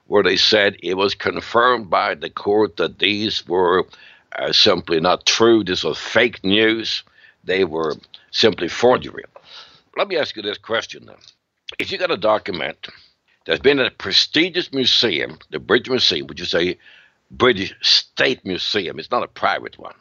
where 0.07 0.23
they 0.23 0.37
said 0.37 0.77
it 0.83 0.95
was 0.95 1.15
confirmed 1.15 1.89
by 1.89 2.15
the 2.15 2.29
court 2.29 2.77
that 2.77 2.99
these 2.99 3.47
were 3.47 3.85
uh, 4.37 4.51
simply 4.51 4.99
not 4.99 5.25
true. 5.25 5.63
This 5.63 5.83
was 5.83 5.97
fake 5.97 6.43
news. 6.43 7.03
They 7.43 7.63
were 7.63 7.95
simply 8.31 8.67
forgery. 8.67 9.23
Let 9.97 10.07
me 10.07 10.17
ask 10.17 10.35
you 10.35 10.41
this 10.41 10.57
question 10.57 11.05
then. 11.05 11.17
If 11.79 11.91
you 11.91 11.97
got 11.97 12.11
a 12.11 12.17
document 12.17 12.87
that's 13.45 13.59
been 13.59 13.79
a 13.79 13.91
prestigious 13.91 14.71
museum, 14.71 15.39
the 15.49 15.59
British 15.59 15.89
Museum, 15.89 16.27
which 16.27 16.41
is 16.41 16.53
a 16.53 16.77
British 17.31 17.73
State 17.81 18.45
Museum, 18.45 18.99
it's 18.99 19.11
not 19.11 19.23
a 19.23 19.27
private 19.27 19.77
one, 19.77 19.95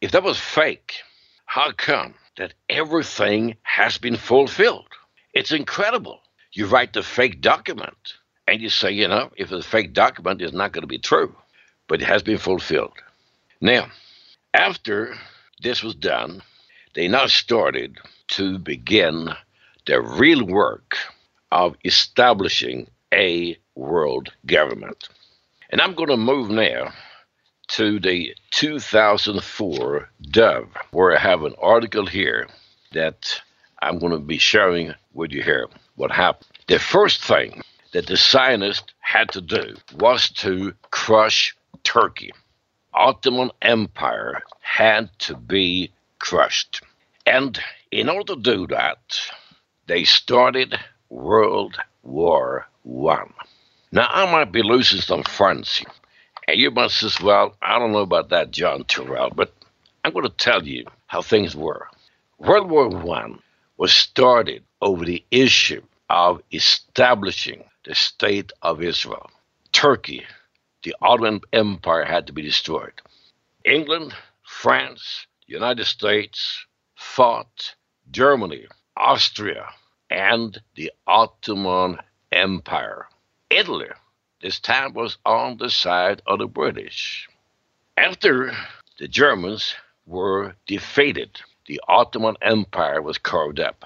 if 0.00 0.12
that 0.12 0.22
was 0.24 0.38
fake, 0.38 1.02
how 1.46 1.72
come 1.72 2.14
that 2.38 2.54
everything 2.68 3.56
has 3.62 3.98
been 3.98 4.16
fulfilled? 4.16 4.88
It's 5.34 5.52
incredible. 5.52 6.20
You 6.52 6.66
write 6.66 6.94
the 6.94 7.02
fake 7.02 7.40
document 7.40 8.14
and 8.48 8.60
you 8.60 8.70
say, 8.70 8.92
you 8.92 9.08
know, 9.08 9.30
if 9.36 9.50
the 9.50 9.62
fake 9.62 9.94
document 9.94 10.42
is 10.42 10.52
not 10.52 10.72
going 10.72 10.82
to 10.82 10.88
be 10.88 10.98
true. 10.98 11.34
but 11.88 12.02
it 12.02 12.06
has 12.06 12.22
been 12.22 12.38
fulfilled. 12.38 12.94
Now, 13.60 13.88
after 14.54 15.16
this 15.62 15.82
was 15.82 15.94
done, 15.94 16.42
they 16.94 17.08
now 17.08 17.26
started 17.26 17.98
to 18.28 18.58
begin 18.58 19.30
the 19.86 20.00
real 20.00 20.44
work 20.44 20.96
of 21.52 21.76
establishing 21.84 22.88
a 23.14 23.58
world 23.74 24.30
government. 24.46 25.08
And 25.70 25.80
I'm 25.80 25.94
going 25.94 26.10
to 26.10 26.16
move 26.16 26.50
now 26.50 26.92
to 27.68 28.00
the 28.00 28.34
2004 28.50 30.08
Dove, 30.22 30.68
where 30.90 31.16
I 31.16 31.20
have 31.20 31.44
an 31.44 31.54
article 31.60 32.06
here 32.06 32.48
that 32.92 33.40
I'm 33.80 33.98
going 33.98 34.12
to 34.12 34.18
be 34.18 34.38
sharing 34.38 34.94
with 35.12 35.32
you 35.32 35.42
here 35.42 35.68
what 35.96 36.10
happened. 36.10 36.48
The 36.66 36.78
first 36.78 37.22
thing 37.22 37.62
that 37.92 38.06
the 38.06 38.16
Zionists 38.16 38.92
had 39.00 39.30
to 39.32 39.40
do 39.40 39.76
was 39.98 40.30
to 40.30 40.74
crush 40.90 41.56
Turkey. 41.84 42.32
Ottoman 42.94 43.50
Empire 43.62 44.42
had 44.60 45.10
to 45.20 45.36
be 45.36 45.92
crushed. 46.18 46.82
And 47.26 47.58
in 47.90 48.08
order 48.08 48.34
to 48.34 48.40
do 48.40 48.66
that, 48.68 48.98
they 49.86 50.04
started 50.04 50.78
World 51.08 51.76
War 52.02 52.66
One. 52.82 53.32
Now 53.92 54.08
I 54.10 54.30
might 54.30 54.52
be 54.52 54.62
losing 54.62 55.00
some 55.00 55.22
friends 55.22 55.82
and 56.48 56.58
you 56.58 56.70
must 56.70 57.02
as 57.02 57.20
well, 57.20 57.54
I 57.60 57.78
don't 57.78 57.92
know 57.92 57.98
about 57.98 58.30
that, 58.30 58.50
John 58.50 58.84
Torell, 58.84 59.36
but 59.36 59.52
I'm 60.02 60.14
going 60.14 60.24
to 60.24 60.30
tell 60.30 60.66
you 60.66 60.86
how 61.06 61.20
things 61.20 61.54
were. 61.54 61.88
World 62.38 62.70
War 62.70 62.88
One 62.88 63.40
was 63.76 63.92
started 63.92 64.64
over 64.80 65.04
the 65.04 65.22
issue 65.30 65.82
of 66.08 66.42
establishing 66.50 67.64
the 67.84 67.94
state 67.94 68.50
of 68.62 68.82
Israel. 68.82 69.30
Turkey, 69.72 70.24
the 70.84 70.96
Ottoman 71.02 71.42
Empire, 71.52 72.06
had 72.06 72.26
to 72.28 72.32
be 72.32 72.40
destroyed. 72.40 72.94
England, 73.66 74.14
France, 74.42 75.26
United 75.46 75.84
States 75.84 76.64
fought 76.94 77.74
Germany, 78.10 78.66
Austria, 78.96 79.66
and 80.08 80.58
the 80.76 80.90
Ottoman 81.06 81.98
Empire. 82.32 83.06
Italy 83.50 83.88
this 84.40 84.60
time 84.60 84.94
was 84.94 85.18
on 85.24 85.56
the 85.56 85.68
side 85.68 86.22
of 86.26 86.38
the 86.38 86.46
British. 86.46 87.28
After 87.96 88.52
the 88.98 89.08
Germans 89.08 89.74
were 90.06 90.54
defeated, 90.66 91.40
the 91.66 91.80
Ottoman 91.88 92.36
Empire 92.40 93.02
was 93.02 93.18
carved 93.18 93.58
up. 93.58 93.84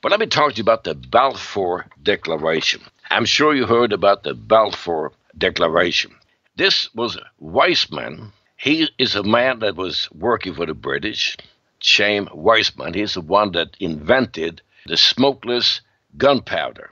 But 0.00 0.12
let 0.12 0.20
me 0.20 0.26
talk 0.26 0.52
to 0.52 0.56
you 0.58 0.62
about 0.62 0.84
the 0.84 0.94
Balfour 0.94 1.86
Declaration. 2.02 2.82
I'm 3.10 3.24
sure 3.24 3.54
you 3.54 3.66
heard 3.66 3.92
about 3.92 4.22
the 4.22 4.34
Balfour 4.34 5.12
Declaration. 5.36 6.14
This 6.56 6.88
was 6.94 7.18
Weizmann. 7.42 8.32
He 8.56 8.88
is 8.96 9.16
a 9.16 9.24
man 9.24 9.58
that 9.58 9.76
was 9.76 10.08
working 10.12 10.54
for 10.54 10.66
the 10.66 10.74
British. 10.74 11.36
Chaim 11.82 12.26
Weizmann. 12.26 12.94
He's 12.94 13.14
the 13.14 13.20
one 13.20 13.52
that 13.52 13.76
invented 13.80 14.62
the 14.86 14.96
smokeless 14.96 15.80
gunpowder 16.16 16.90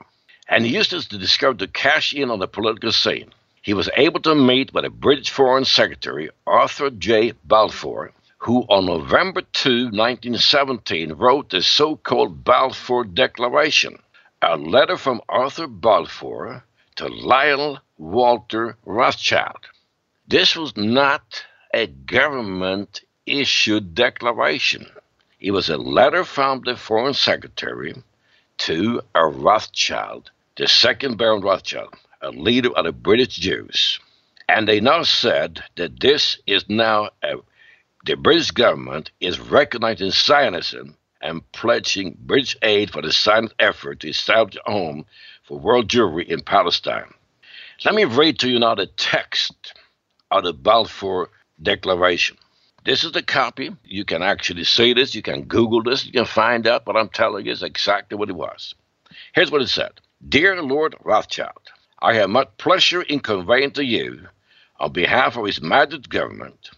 and 0.51 0.65
he 0.65 0.73
used 0.73 0.89
this 0.89 1.05
to 1.05 1.17
discover 1.17 1.53
to 1.59 1.67
cash 1.67 2.11
in 2.11 2.31
on 2.31 2.39
the 2.39 2.47
political 2.47 2.91
scene. 2.91 3.31
He 3.61 3.75
was 3.75 3.89
able 3.95 4.19
to 4.21 4.33
meet 4.33 4.73
with 4.73 4.83
the 4.83 4.89
British 4.89 5.29
Foreign 5.29 5.63
Secretary 5.63 6.31
Arthur 6.47 6.89
J. 6.89 7.33
Balfour, 7.43 8.11
who 8.39 8.61
on 8.63 8.87
November 8.87 9.41
2, 9.41 9.91
1917, 9.91 11.13
wrote 11.13 11.51
the 11.51 11.61
so 11.61 11.95
called 11.97 12.43
Balfour 12.43 13.03
Declaration, 13.03 14.01
a 14.41 14.57
letter 14.57 14.97
from 14.97 15.21
Arthur 15.29 15.67
Balfour 15.67 16.63
to 16.95 17.07
Lionel 17.07 17.77
Walter 17.99 18.75
Rothschild. 18.85 19.67
This 20.27 20.55
was 20.55 20.75
not 20.75 21.45
a 21.75 21.85
government 21.85 23.01
issued 23.27 23.93
declaration. 23.93 24.89
It 25.39 25.51
was 25.51 25.69
a 25.69 25.77
letter 25.77 26.23
from 26.23 26.63
the 26.65 26.75
Foreign 26.75 27.13
Secretary 27.13 27.93
to 28.57 29.01
a 29.13 29.27
Rothschild 29.27 30.31
the 30.59 30.67
second 30.67 31.17
Baron 31.17 31.41
Rothschild, 31.41 31.95
a 32.21 32.31
leader 32.31 32.69
of 32.75 32.83
the 32.83 32.91
British 32.91 33.37
Jews. 33.37 33.97
And 34.49 34.67
they 34.67 34.81
now 34.81 35.03
said 35.03 35.63
that 35.77 36.01
this 36.01 36.37
is 36.45 36.65
now 36.67 37.11
a, 37.23 37.35
the 38.05 38.15
British 38.15 38.51
government 38.51 39.09
is 39.21 39.39
recognizing 39.39 40.11
Zionism 40.11 40.97
and 41.21 41.49
pledging 41.53 42.17
British 42.19 42.57
aid 42.61 42.91
for 42.91 43.01
the 43.01 43.11
Zionist 43.11 43.55
effort 43.57 44.01
to 44.01 44.09
establish 44.09 44.57
a 44.67 44.71
home 44.71 45.05
for 45.47 45.57
world 45.57 45.87
Jewry 45.87 46.27
in 46.27 46.41
Palestine. 46.41 47.13
Let 47.85 47.95
me 47.95 48.03
read 48.03 48.39
to 48.39 48.49
you 48.49 48.59
now 48.59 48.75
the 48.75 48.87
text 48.87 49.73
of 50.29 50.43
the 50.43 50.51
Balfour 50.51 51.29
Declaration. 51.61 52.35
This 52.83 53.05
is 53.05 53.13
the 53.13 53.23
copy. 53.23 53.71
You 53.85 54.03
can 54.03 54.21
actually 54.21 54.65
see 54.65 54.91
this. 54.91 55.15
You 55.15 55.21
can 55.21 55.43
Google 55.43 55.83
this. 55.83 56.05
You 56.05 56.11
can 56.11 56.25
find 56.25 56.67
out 56.67 56.83
But 56.83 56.97
I'm 56.97 57.09
telling 57.09 57.45
you 57.45 57.53
it's 57.53 57.61
exactly 57.61 58.17
what 58.17 58.29
it 58.29 58.35
was. 58.35 58.75
Here's 59.33 59.51
what 59.51 59.61
it 59.61 59.69
said 59.69 60.01
Dear 60.27 60.61
Lord 60.61 60.97
Rothschild, 61.01 61.71
I 62.01 62.15
have 62.15 62.29
much 62.29 62.49
pleasure 62.57 63.01
in 63.01 63.21
conveying 63.21 63.71
to 63.71 63.85
you, 63.85 64.27
on 64.77 64.91
behalf 64.91 65.37
of 65.37 65.45
His 65.45 65.61
Majesty's 65.61 66.07
government, 66.07 66.71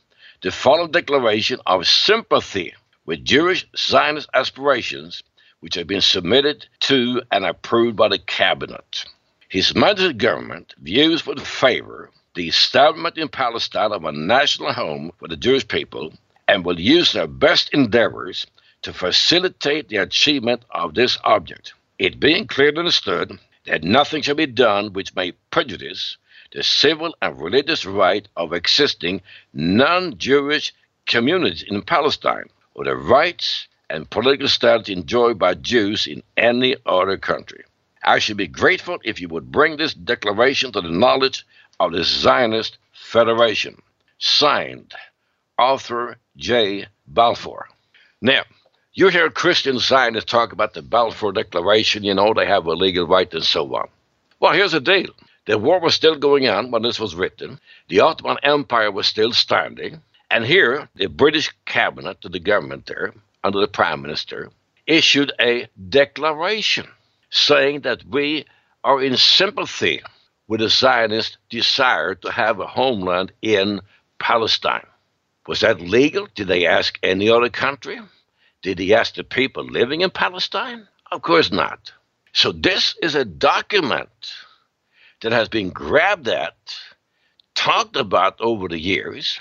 the 0.43 0.51
following 0.51 0.91
declaration 0.91 1.59
of 1.65 1.87
sympathy 1.87 2.75
with 3.07 3.25
Jewish 3.25 3.65
Zionist 3.75 4.29
aspirations, 4.35 5.23
which 5.59 5.73
have 5.73 5.87
been 5.87 6.01
submitted 6.01 6.67
to 6.81 7.23
and 7.31 7.43
approved 7.43 7.97
by 7.97 8.09
the 8.09 8.19
Cabinet. 8.19 9.05
His 9.49 9.73
Majesty's 9.73 10.21
government 10.21 10.75
views 10.77 11.25
with 11.25 11.39
favor 11.41 12.11
the 12.35 12.47
establishment 12.47 13.17
in 13.17 13.27
Palestine 13.27 13.91
of 13.91 14.05
a 14.05 14.11
national 14.11 14.71
home 14.71 15.13
for 15.17 15.27
the 15.27 15.35
Jewish 15.35 15.67
people 15.67 16.13
and 16.47 16.63
will 16.63 16.79
use 16.79 17.11
their 17.11 17.25
best 17.25 17.73
endeavors 17.73 18.45
to 18.83 18.93
facilitate 18.93 19.89
the 19.89 19.97
achievement 19.97 20.61
of 20.69 20.93
this 20.93 21.17
object 21.23 21.73
it 22.01 22.19
being 22.19 22.47
clearly 22.47 22.79
understood 22.79 23.37
that 23.67 23.83
nothing 23.83 24.23
shall 24.23 24.33
be 24.33 24.47
done 24.47 24.91
which 24.91 25.15
may 25.15 25.31
prejudice 25.51 26.17
the 26.51 26.63
civil 26.63 27.15
and 27.21 27.39
religious 27.39 27.85
right 27.85 28.27
of 28.35 28.53
existing 28.53 29.21
non 29.53 30.17
Jewish 30.17 30.73
communities 31.05 31.61
in 31.61 31.83
Palestine 31.83 32.49
or 32.73 32.85
the 32.85 32.95
rights 32.95 33.67
and 33.87 34.09
political 34.09 34.47
status 34.47 34.89
enjoyed 34.89 35.37
by 35.37 35.53
Jews 35.53 36.07
in 36.07 36.23
any 36.35 36.75
other 36.87 37.17
country. 37.17 37.63
I 38.03 38.17
should 38.17 38.37
be 38.37 38.47
grateful 38.47 38.97
if 39.03 39.21
you 39.21 39.27
would 39.27 39.51
bring 39.51 39.77
this 39.77 39.93
declaration 39.93 40.71
to 40.71 40.81
the 40.81 40.89
knowledge 40.89 41.45
of 41.79 41.91
the 41.91 42.03
Zionist 42.03 42.79
Federation. 42.93 43.79
Signed, 44.17 44.91
Arthur 45.59 46.17
J. 46.35 46.87
Balfour. 47.05 47.69
Now, 48.21 48.41
you 48.93 49.07
hear 49.07 49.29
Christian 49.29 49.79
Zionists 49.79 50.29
talk 50.29 50.51
about 50.51 50.73
the 50.73 50.81
Balfour 50.81 51.31
Declaration, 51.31 52.03
you 52.03 52.13
know, 52.13 52.33
they 52.33 52.45
have 52.45 52.65
a 52.65 52.73
legal 52.73 53.07
right 53.07 53.33
and 53.33 53.43
so 53.43 53.73
on. 53.75 53.87
Well, 54.39 54.53
here's 54.53 54.73
the 54.73 54.81
deal. 54.81 55.11
The 55.45 55.57
war 55.57 55.79
was 55.79 55.95
still 55.95 56.17
going 56.17 56.47
on 56.47 56.71
when 56.71 56.81
this 56.81 56.99
was 56.99 57.15
written. 57.15 57.59
The 57.87 58.01
Ottoman 58.01 58.37
Empire 58.43 58.91
was 58.91 59.07
still 59.07 59.33
standing. 59.33 60.01
And 60.29 60.45
here, 60.45 60.89
the 60.95 61.07
British 61.07 61.51
cabinet, 61.65 62.17
the 62.21 62.39
government 62.39 62.85
there, 62.85 63.13
under 63.43 63.59
the 63.59 63.67
prime 63.67 64.01
minister, 64.01 64.51
issued 64.85 65.31
a 65.39 65.67
declaration 65.89 66.87
saying 67.29 67.81
that 67.81 68.03
we 68.05 68.45
are 68.83 69.01
in 69.01 69.15
sympathy 69.17 70.01
with 70.47 70.59
the 70.59 70.69
Zionist 70.69 71.37
desire 71.49 72.15
to 72.15 72.31
have 72.31 72.59
a 72.59 72.67
homeland 72.67 73.31
in 73.41 73.81
Palestine. 74.19 74.85
Was 75.47 75.61
that 75.61 75.79
legal? 75.81 76.27
Did 76.35 76.47
they 76.47 76.65
ask 76.65 76.99
any 77.01 77.29
other 77.29 77.49
country? 77.49 77.99
Did 78.61 78.79
he 78.79 78.93
ask 78.93 79.15
the 79.15 79.23
people 79.23 79.63
living 79.63 80.01
in 80.01 80.11
Palestine? 80.11 80.87
Of 81.11 81.21
course 81.21 81.51
not. 81.51 81.91
So 82.33 82.51
this 82.51 82.95
is 83.01 83.15
a 83.15 83.25
document 83.25 84.09
that 85.21 85.31
has 85.31 85.49
been 85.49 85.69
grabbed 85.69 86.27
at, 86.27 86.55
talked 87.55 87.95
about 87.95 88.39
over 88.39 88.67
the 88.67 88.79
years. 88.79 89.39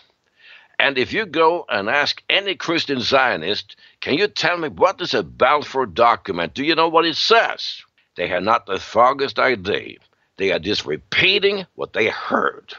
And 0.79 0.97
if 0.97 1.13
you 1.13 1.27
go 1.27 1.67
and 1.69 1.91
ask 1.91 2.23
any 2.31 2.55
Christian 2.55 3.01
Zionist, 3.01 3.77
can 4.01 4.15
you 4.15 4.27
tell 4.27 4.57
me 4.57 4.69
what 4.69 5.01
is 5.01 5.13
a 5.13 5.23
Balfour 5.23 5.87
document? 5.87 6.55
Do 6.55 6.65
you 6.65 6.75
know 6.75 6.89
what 6.89 7.05
it 7.05 7.17
says? 7.17 7.83
They 8.17 8.29
have 8.29 8.43
not 8.43 8.67
the 8.67 8.79
foggiest 8.79 9.39
idea. 9.39 9.99
They 10.39 10.53
are 10.53 10.59
just 10.59 10.87
repeating 10.87 11.67
what 11.75 11.93
they 11.93 12.09
heard. 12.09 12.73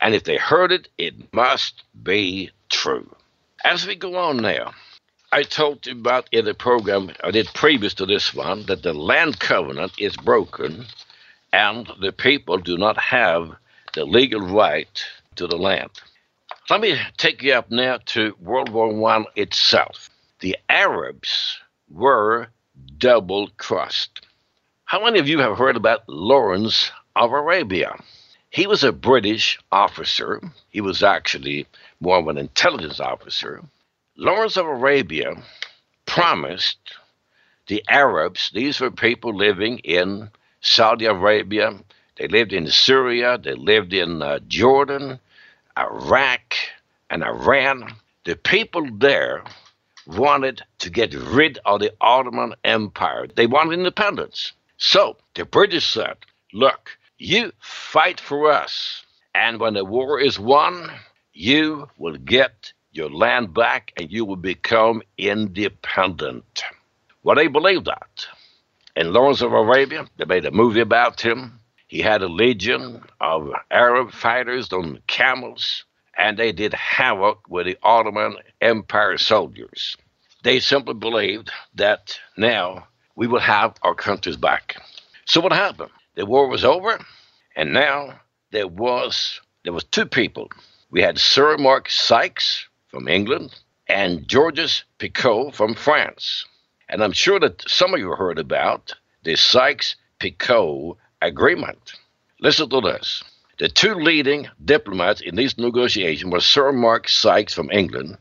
And 0.00 0.14
if 0.14 0.22
they 0.24 0.36
heard 0.36 0.70
it, 0.70 0.88
it 0.96 1.34
must 1.34 1.82
be 2.00 2.50
true. 2.68 3.14
As 3.64 3.86
we 3.86 3.96
go 3.96 4.16
on 4.16 4.38
now, 4.38 4.72
I 5.32 5.44
told 5.44 5.86
you 5.86 5.92
about 5.92 6.28
in 6.32 6.44
the 6.44 6.54
program 6.54 7.12
I 7.22 7.30
did 7.30 7.54
previous 7.54 7.94
to 7.94 8.06
this 8.06 8.34
one 8.34 8.64
that 8.66 8.82
the 8.82 8.92
land 8.92 9.38
covenant 9.38 9.92
is 9.96 10.16
broken 10.16 10.86
and 11.52 11.88
the 12.00 12.10
people 12.10 12.58
do 12.58 12.76
not 12.76 12.98
have 12.98 13.54
the 13.94 14.04
legal 14.04 14.40
right 14.40 15.04
to 15.36 15.46
the 15.46 15.56
land. 15.56 15.90
Let 16.68 16.80
me 16.80 17.00
take 17.16 17.44
you 17.44 17.52
up 17.52 17.70
now 17.70 17.98
to 18.06 18.34
World 18.40 18.70
War 18.70 19.08
I 19.08 19.24
itself. 19.36 20.10
The 20.40 20.56
Arabs 20.68 21.58
were 21.88 22.48
double 22.98 23.50
crossed. 23.56 24.26
How 24.84 25.04
many 25.04 25.20
of 25.20 25.28
you 25.28 25.38
have 25.38 25.58
heard 25.58 25.76
about 25.76 26.08
Lawrence 26.08 26.90
of 27.14 27.30
Arabia? 27.30 27.94
He 28.50 28.66
was 28.66 28.82
a 28.82 28.90
British 28.90 29.60
officer. 29.70 30.40
He 30.70 30.80
was 30.80 31.04
actually 31.04 31.68
more 32.00 32.18
of 32.18 32.26
an 32.26 32.36
intelligence 32.36 32.98
officer. 32.98 33.62
Lawrence 34.20 34.58
of 34.58 34.66
Arabia 34.66 35.32
promised 36.04 36.76
the 37.68 37.82
Arabs, 37.88 38.50
these 38.52 38.78
were 38.78 38.90
people 38.90 39.34
living 39.34 39.78
in 39.78 40.28
Saudi 40.60 41.06
Arabia, 41.06 41.72
they 42.16 42.28
lived 42.28 42.52
in 42.52 42.66
Syria, 42.66 43.38
they 43.38 43.54
lived 43.54 43.94
in 43.94 44.20
uh, 44.20 44.40
Jordan, 44.46 45.18
Iraq, 45.78 46.54
and 47.08 47.24
Iran. 47.24 47.94
The 48.24 48.36
people 48.36 48.86
there 48.98 49.42
wanted 50.06 50.64
to 50.80 50.90
get 50.90 51.14
rid 51.14 51.58
of 51.64 51.80
the 51.80 51.94
Ottoman 52.02 52.54
Empire. 52.62 53.26
They 53.26 53.46
wanted 53.46 53.78
independence. 53.78 54.52
So 54.76 55.16
the 55.34 55.46
British 55.46 55.88
said, 55.88 56.18
look, 56.52 56.90
you 57.16 57.52
fight 57.60 58.20
for 58.20 58.52
us. 58.52 59.02
And 59.34 59.58
when 59.58 59.72
the 59.72 59.84
war 59.86 60.20
is 60.20 60.38
won, 60.38 60.90
you 61.32 61.88
will 61.96 62.18
get 62.18 62.74
your 62.92 63.10
land 63.10 63.54
back 63.54 63.92
and 63.96 64.10
you 64.10 64.24
will 64.24 64.36
become 64.36 65.02
independent. 65.18 66.62
Well, 67.22 67.36
they 67.36 67.46
believed 67.46 67.86
that. 67.86 68.26
In 68.96 69.12
Lawrence 69.12 69.42
of 69.42 69.52
Arabia, 69.52 70.06
they 70.16 70.24
made 70.24 70.44
a 70.44 70.50
movie 70.50 70.80
about 70.80 71.20
him. 71.20 71.60
He 71.86 72.00
had 72.00 72.22
a 72.22 72.28
legion 72.28 73.02
of 73.20 73.52
Arab 73.70 74.12
fighters 74.12 74.72
on 74.72 75.00
camels 75.06 75.84
and 76.20 76.38
they 76.38 76.52
did 76.52 76.74
havoc 76.74 77.48
with 77.48 77.66
the 77.66 77.78
Ottoman 77.82 78.36
Empire 78.60 79.16
soldiers. 79.16 79.96
They 80.42 80.60
simply 80.60 80.94
believed 80.94 81.50
that 81.74 82.18
now 82.36 82.88
we 83.16 83.26
will 83.26 83.40
have 83.40 83.74
our 83.82 83.94
countries 83.94 84.36
back. 84.36 84.76
So 85.24 85.40
what 85.40 85.52
happened? 85.52 85.90
The 86.16 86.26
war 86.26 86.48
was 86.48 86.64
over, 86.64 86.98
and 87.56 87.72
now 87.72 88.20
there 88.50 88.68
was 88.68 89.40
there 89.64 89.72
was 89.72 89.84
two 89.84 90.06
people. 90.06 90.50
We 90.90 91.02
had 91.02 91.18
Sir 91.18 91.56
Mark 91.56 91.88
Sykes 91.88 92.66
from 92.90 93.08
England 93.08 93.54
and 93.88 94.26
Georges 94.26 94.84
Picot 94.98 95.54
from 95.54 95.74
France. 95.74 96.44
And 96.88 97.02
I'm 97.02 97.12
sure 97.12 97.38
that 97.40 97.68
some 97.68 97.94
of 97.94 98.00
you 98.00 98.10
heard 98.10 98.38
about 98.38 98.94
the 99.22 99.36
Sykes-Picot 99.36 100.96
Agreement. 101.22 101.92
Listen 102.40 102.68
to 102.70 102.80
this. 102.80 103.22
The 103.58 103.68
two 103.68 103.94
leading 103.94 104.48
diplomats 104.64 105.20
in 105.20 105.36
these 105.36 105.58
negotiations 105.58 106.32
were 106.32 106.40
Sir 106.40 106.72
Mark 106.72 107.08
Sykes 107.08 107.54
from 107.54 107.70
England 107.70 108.16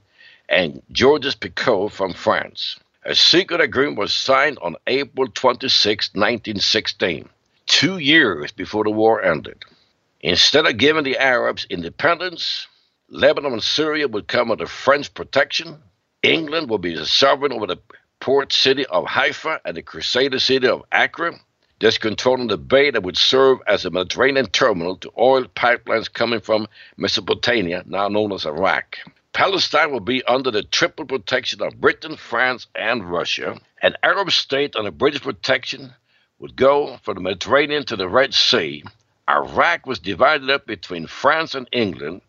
and 0.49 0.81
Georges 0.91 1.35
Picot 1.35 1.91
from 1.91 2.13
France. 2.13 2.77
A 3.05 3.15
secret 3.15 3.61
agreement 3.61 3.97
was 3.97 4.13
signed 4.13 4.59
on 4.61 4.75
April 4.85 5.27
26, 5.29 6.09
1916, 6.13 7.29
two 7.65 7.97
years 7.97 8.51
before 8.51 8.83
the 8.83 8.91
war 8.91 9.23
ended. 9.23 9.63
Instead 10.21 10.65
of 10.65 10.77
giving 10.77 11.03
the 11.03 11.17
Arabs 11.17 11.65
independence, 11.69 12.67
Lebanon 13.09 13.53
and 13.53 13.63
Syria 13.63 14.07
would 14.07 14.27
come 14.27 14.51
under 14.51 14.67
French 14.67 15.13
protection. 15.13 15.81
England 16.23 16.69
would 16.69 16.81
be 16.81 16.95
the 16.95 17.05
sovereign 17.05 17.53
over 17.53 17.67
the 17.67 17.77
port 18.19 18.53
city 18.53 18.85
of 18.85 19.05
Haifa 19.05 19.61
and 19.65 19.75
the 19.75 19.81
Crusader 19.81 20.39
city 20.39 20.67
of 20.67 20.83
Acre 20.93 21.39
thus 21.79 21.97
controlling 21.97 22.47
the 22.47 22.57
bay 22.57 22.91
that 22.91 23.03
would 23.03 23.17
serve 23.17 23.59
as 23.67 23.85
a 23.85 23.89
Mediterranean 23.89 24.47
terminal 24.47 24.97
to 24.97 25.11
oil 25.17 25.45
pipelines 25.45 26.11
coming 26.11 26.41
from 26.41 26.67
Mesopotamia, 26.97 27.83
now 27.85 28.07
known 28.07 28.33
as 28.33 28.45
Iraq. 28.45 28.97
Palestine 29.31 29.91
will 29.91 29.99
be 30.01 30.23
under 30.25 30.51
the 30.51 30.63
triple 30.63 31.05
protection 31.05 31.61
of 31.61 31.79
Britain, 31.79 32.17
France, 32.17 32.67
and 32.75 33.09
Russia. 33.09 33.57
An 33.81 33.95
Arab 34.03 34.31
state 34.31 34.75
under 34.75 34.91
British 34.91 35.21
protection 35.21 35.93
would 36.39 36.55
go 36.55 36.97
from 37.03 37.15
the 37.15 37.21
Mediterranean 37.21 37.85
to 37.85 37.95
the 37.95 38.09
Red 38.09 38.33
Sea. 38.33 38.83
Iraq 39.29 39.85
was 39.85 39.99
divided 39.99 40.49
up 40.49 40.65
between 40.65 41.07
France 41.07 41.55
and 41.55 41.69
England. 41.71 42.21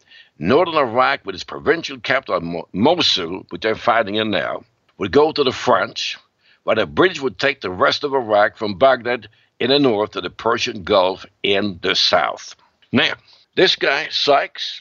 Northern 0.43 0.77
Iraq, 0.77 1.27
with 1.27 1.35
its 1.35 1.45
provincial 1.45 1.99
capital 2.01 2.67
Mosul, 2.73 3.45
which 3.51 3.61
they're 3.61 3.75
fighting 3.75 4.15
in 4.15 4.31
now, 4.31 4.65
would 4.97 5.13
go 5.13 5.33
to 5.33 5.45
the 5.45 5.53
French 5.53 6.17
while 6.63 6.77
the 6.77 6.87
British 6.87 7.21
would 7.21 7.39
take 7.39 7.61
the 7.61 7.71
rest 7.71 8.05
of 8.05 8.15
Iraq 8.15 8.57
from 8.57 8.79
Baghdad 8.79 9.29
in 9.59 9.69
the 9.69 9.79
north 9.79 10.13
to 10.13 10.23
the 10.23 10.31
Persian 10.31 10.83
Gulf 10.83 11.27
in 11.43 11.79
the 11.83 11.95
south. 11.95 12.57
Now, 12.91 13.17
this 13.55 13.77
guy, 13.77 14.09
Sykes, 14.09 14.81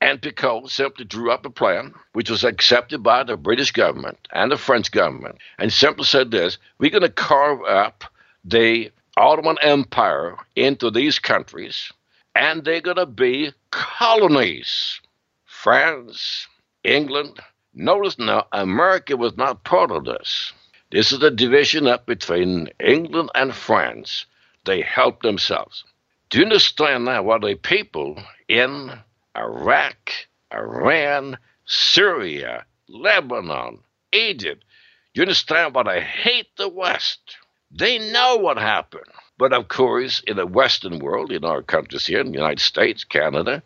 and 0.00 0.22
Picot 0.22 0.70
simply 0.70 1.06
drew 1.06 1.32
up 1.32 1.44
a 1.44 1.50
plan 1.50 1.92
which 2.12 2.30
was 2.30 2.44
accepted 2.44 3.02
by 3.02 3.24
the 3.24 3.36
British 3.36 3.72
government 3.72 4.28
and 4.30 4.52
the 4.52 4.56
French 4.56 4.92
government 4.92 5.38
and 5.58 5.72
simply 5.72 6.04
said 6.04 6.30
this 6.30 6.56
we're 6.78 6.90
going 6.90 7.02
to 7.02 7.08
carve 7.08 7.64
up 7.64 8.04
the 8.44 8.92
Ottoman 9.16 9.56
Empire 9.60 10.36
into 10.54 10.88
these 10.88 11.18
countries 11.18 11.92
and 12.40 12.64
they're 12.64 12.80
going 12.80 12.96
to 12.96 13.04
be 13.04 13.52
colonies. 13.70 14.98
France, 15.44 16.48
England. 16.82 17.38
Notice 17.74 18.18
now, 18.18 18.46
America 18.50 19.14
was 19.14 19.36
not 19.36 19.62
part 19.64 19.90
of 19.90 20.06
this. 20.06 20.54
This 20.90 21.12
is 21.12 21.22
a 21.22 21.30
division 21.30 21.86
up 21.86 22.06
between 22.06 22.70
England 22.82 23.30
and 23.34 23.54
France. 23.54 24.24
They 24.64 24.80
help 24.80 25.20
themselves. 25.20 25.84
Do 26.30 26.38
you 26.38 26.44
understand 26.44 27.04
now 27.04 27.22
what 27.22 27.42
the 27.42 27.56
people 27.56 28.16
in 28.48 28.90
Iraq, 29.36 30.10
Iran, 30.50 31.36
Syria, 31.66 32.64
Lebanon, 32.88 33.80
Egypt, 34.14 34.64
do 35.12 35.20
you 35.20 35.22
understand 35.24 35.74
why 35.74 35.82
they 35.82 36.00
hate 36.00 36.56
the 36.56 36.70
West? 36.70 37.36
They 37.70 37.98
know 37.98 38.36
what 38.36 38.56
happened. 38.56 39.12
But 39.40 39.54
of 39.54 39.68
course, 39.68 40.20
in 40.26 40.36
the 40.36 40.44
Western 40.44 40.98
world, 40.98 41.32
in 41.32 41.46
our 41.46 41.62
countries 41.62 42.06
here, 42.06 42.20
in 42.20 42.26
the 42.26 42.36
United 42.36 42.60
States, 42.60 43.04
Canada, 43.04 43.62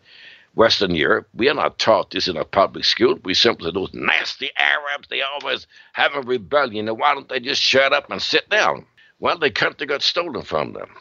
Western 0.53 0.95
Europe, 0.95 1.27
we 1.33 1.49
are 1.49 1.53
not 1.53 1.79
taught 1.79 2.11
this 2.11 2.29
in 2.29 2.37
our 2.37 2.45
public 2.45 2.85
school. 2.85 3.19
We 3.25 3.33
simply, 3.33 3.71
those 3.71 3.93
nasty 3.93 4.51
Arabs, 4.55 5.09
they 5.09 5.21
always 5.21 5.67
have 5.91 6.15
a 6.15 6.21
rebellion. 6.21 6.87
And 6.87 6.97
why 6.97 7.13
don't 7.13 7.27
they 7.27 7.41
just 7.41 7.61
shut 7.61 7.91
up 7.91 8.09
and 8.09 8.21
sit 8.21 8.49
down? 8.49 8.85
Well, 9.19 9.37
their 9.37 9.49
country 9.49 9.85
got 9.85 10.01
stolen 10.01 10.43
from 10.43 10.71
them. 10.71 10.91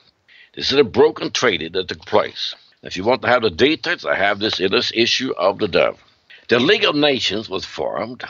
This 0.57 0.72
is 0.72 0.79
a 0.79 0.83
broken 0.83 1.31
treaty 1.31 1.68
that 1.68 1.87
took 1.87 2.05
place. 2.05 2.57
If 2.83 2.97
you 2.97 3.05
want 3.05 3.22
to 3.22 3.29
have 3.29 3.43
the 3.43 3.51
details, 3.51 4.05
I 4.05 4.16
have 4.16 4.41
this 4.41 4.59
in 4.59 4.72
this 4.72 4.91
issue 4.93 5.35
of 5.35 5.61
the 5.61 5.68
Dove. 5.68 6.03
The 6.49 6.59
League 6.59 6.85
of 6.85 6.97
Nations 6.97 7.49
was 7.49 7.64
formed, 7.64 8.25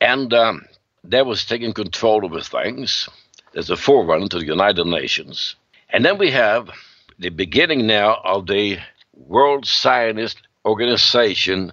and 0.00 0.32
um, 0.32 0.66
that 1.02 1.26
was 1.26 1.44
taking 1.44 1.72
control 1.72 2.24
over 2.24 2.40
things. 2.40 3.08
There's 3.52 3.70
a 3.70 3.76
forerunner 3.76 4.28
to 4.28 4.38
the 4.38 4.46
United 4.46 4.86
Nations. 4.86 5.56
And 5.92 6.04
then 6.04 6.18
we 6.18 6.30
have 6.30 6.70
the 7.18 7.30
beginning 7.30 7.86
now 7.86 8.20
of 8.24 8.46
the 8.46 8.78
World 9.12 9.66
Zionist 9.66 10.40
organization 10.64 11.72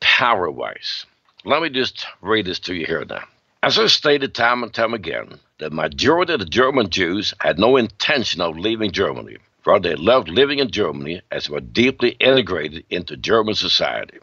power 0.00 0.50
wise. 0.50 1.04
Let 1.44 1.60
me 1.60 1.68
just 1.68 2.06
read 2.22 2.46
this 2.46 2.60
to 2.60 2.74
you 2.74 2.86
here 2.86 3.04
now. 3.04 3.24
As 3.62 3.78
I 3.78 3.86
stated 3.88 4.34
time 4.34 4.62
and 4.62 4.72
time 4.72 4.94
again, 4.94 5.38
the 5.58 5.68
majority 5.68 6.32
of 6.32 6.40
the 6.40 6.46
German 6.46 6.88
Jews 6.88 7.34
had 7.40 7.58
no 7.58 7.76
intention 7.76 8.40
of 8.40 8.56
leaving 8.56 8.90
Germany. 8.90 9.36
for 9.62 9.78
they 9.78 9.96
loved 9.96 10.30
living 10.30 10.60
in 10.60 10.70
Germany 10.70 11.20
as 11.30 11.46
they 11.46 11.52
were 11.52 11.60
deeply 11.60 12.10
integrated 12.20 12.84
into 12.88 13.16
German 13.16 13.54
society. 13.54 14.18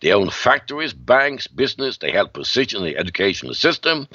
They 0.00 0.12
owned 0.12 0.32
factories, 0.32 0.92
banks, 0.92 1.48
business, 1.48 1.96
they 1.96 2.12
held 2.12 2.34
positions 2.34 2.82
in 2.82 2.88
the 2.88 2.98
educational 2.98 3.54
system, 3.54 4.06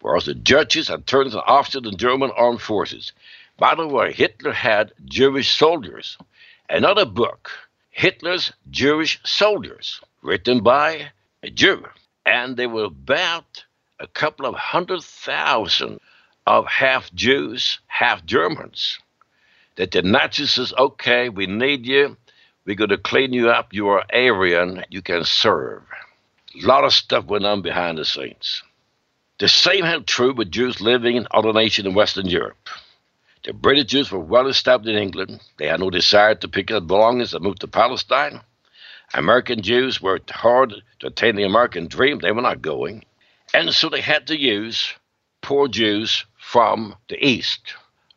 whereas 0.00 0.24
the 0.24 0.34
judges 0.34 0.88
had 0.88 1.06
turned 1.06 1.26
into 1.26 1.42
officers 1.42 1.82
in 1.84 1.90
the 1.90 1.96
German 1.96 2.30
armed 2.36 2.62
forces. 2.62 3.12
By 3.56 3.74
the 3.74 3.86
way, 3.86 4.12
Hitler 4.12 4.52
had 4.52 4.92
Jewish 5.04 5.56
soldiers. 5.56 6.18
Another 6.68 7.04
book 7.04 7.50
Hitler's 7.90 8.52
Jewish 8.70 9.20
Soldiers, 9.24 10.00
written 10.20 10.64
by 10.64 11.12
a 11.44 11.50
Jew. 11.50 11.86
And 12.26 12.56
there 12.56 12.68
were 12.68 12.84
about 12.84 13.64
a 14.00 14.08
couple 14.08 14.46
of 14.46 14.56
hundred 14.56 15.02
thousand 15.04 16.00
of 16.44 16.66
half 16.66 17.12
Jews, 17.14 17.78
half 17.86 18.26
Germans. 18.26 18.98
That 19.76 19.92
the 19.92 20.02
Nazis 20.02 20.52
says, 20.52 20.74
okay, 20.76 21.28
we 21.28 21.46
need 21.46 21.86
you. 21.86 22.16
We're 22.64 22.74
going 22.74 22.90
to 22.90 22.98
clean 22.98 23.32
you 23.32 23.50
up. 23.50 23.72
You 23.72 23.88
are 23.88 24.04
Aryan. 24.12 24.84
You 24.90 25.00
can 25.02 25.24
serve. 25.24 25.82
A 26.60 26.66
lot 26.66 26.84
of 26.84 26.92
stuff 26.92 27.26
went 27.26 27.46
on 27.46 27.62
behind 27.62 27.98
the 27.98 28.04
scenes. 28.04 28.62
The 29.38 29.48
same 29.48 29.84
held 29.84 30.06
true 30.06 30.32
with 30.34 30.50
Jews 30.50 30.80
living 30.80 31.16
in 31.16 31.28
other 31.30 31.52
nations 31.52 31.86
in 31.86 31.94
Western 31.94 32.26
Europe. 32.26 32.68
The 33.44 33.52
British 33.52 33.86
Jews 33.86 34.10
were 34.10 34.20
well 34.20 34.46
established 34.46 34.96
in 34.96 35.02
England. 35.02 35.42
They 35.58 35.66
had 35.66 35.80
no 35.80 35.90
desire 35.90 36.34
to 36.36 36.48
pick 36.48 36.70
up 36.70 36.86
belongings 36.86 37.34
and 37.34 37.44
move 37.44 37.58
to 37.58 37.68
Palestine. 37.68 38.40
American 39.12 39.60
Jews 39.60 40.00
worked 40.00 40.30
hard 40.30 40.74
to 41.00 41.06
attain 41.08 41.36
the 41.36 41.44
American 41.44 41.86
dream. 41.86 42.20
They 42.20 42.32
were 42.32 42.40
not 42.40 42.62
going. 42.62 43.04
And 43.52 43.74
so 43.74 43.90
they 43.90 44.00
had 44.00 44.28
to 44.28 44.38
use 44.38 44.94
poor 45.42 45.68
Jews 45.68 46.24
from 46.38 46.96
the 47.08 47.22
East, 47.22 47.74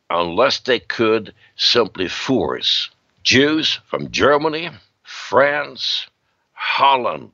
unless 0.08 0.60
they 0.60 0.80
could 0.80 1.34
simply 1.56 2.08
force 2.08 2.88
Jews 3.22 3.80
from 3.84 4.10
Germany, 4.10 4.70
France, 5.02 6.06
Holland 6.54 7.32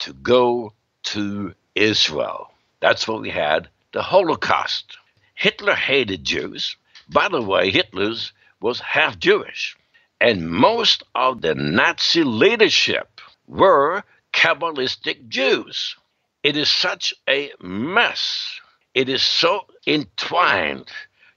to 0.00 0.12
go 0.12 0.74
to 1.04 1.54
Israel. 1.74 2.52
That's 2.80 3.08
what 3.08 3.22
we 3.22 3.30
had 3.30 3.68
the 3.92 4.02
Holocaust. 4.02 4.98
Hitler 5.34 5.74
hated 5.74 6.22
Jews. 6.22 6.76
By 7.12 7.28
the 7.28 7.42
way, 7.42 7.70
Hitler's 7.70 8.32
was 8.60 8.80
half 8.80 9.18
Jewish. 9.18 9.76
and 10.20 10.50
most 10.50 11.02
of 11.14 11.40
the 11.42 11.54
Nazi 11.54 12.24
leadership 12.24 13.20
were 13.46 14.04
Kabbalistic 14.32 15.28
Jews. 15.28 15.96
It 16.42 16.56
is 16.56 16.70
such 16.70 17.14
a 17.28 17.52
mess. 17.60 18.60
It 18.94 19.08
is 19.08 19.22
so 19.22 19.66
entwined 19.86 20.88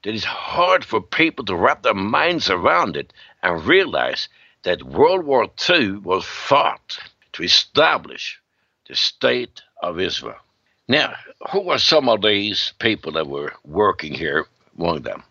that 0.04 0.14
it's 0.14 0.24
hard 0.24 0.84
for 0.84 1.00
people 1.00 1.44
to 1.46 1.56
wrap 1.56 1.82
their 1.82 1.94
minds 1.94 2.50
around 2.50 2.96
it 2.96 3.12
and 3.42 3.64
realize 3.66 4.28
that 4.64 4.82
World 4.82 5.24
War 5.26 5.48
II 5.70 5.98
was 5.98 6.24
fought 6.24 6.98
to 7.34 7.42
establish 7.42 8.40
the 8.88 8.94
state 8.94 9.62
of 9.82 10.00
Israel. 10.00 10.36
Now, 10.88 11.14
who 11.52 11.62
were 11.62 11.78
some 11.78 12.08
of 12.08 12.22
these 12.22 12.74
people 12.78 13.12
that 13.12 13.26
were 13.28 13.54
working 13.64 14.14
here 14.14 14.46
among 14.78 15.02
them? 15.02 15.22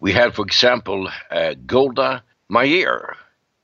We 0.00 0.12
had, 0.12 0.34
for 0.34 0.42
example, 0.42 1.08
uh, 1.30 1.54
Golda 1.66 2.22
Meir. 2.48 3.16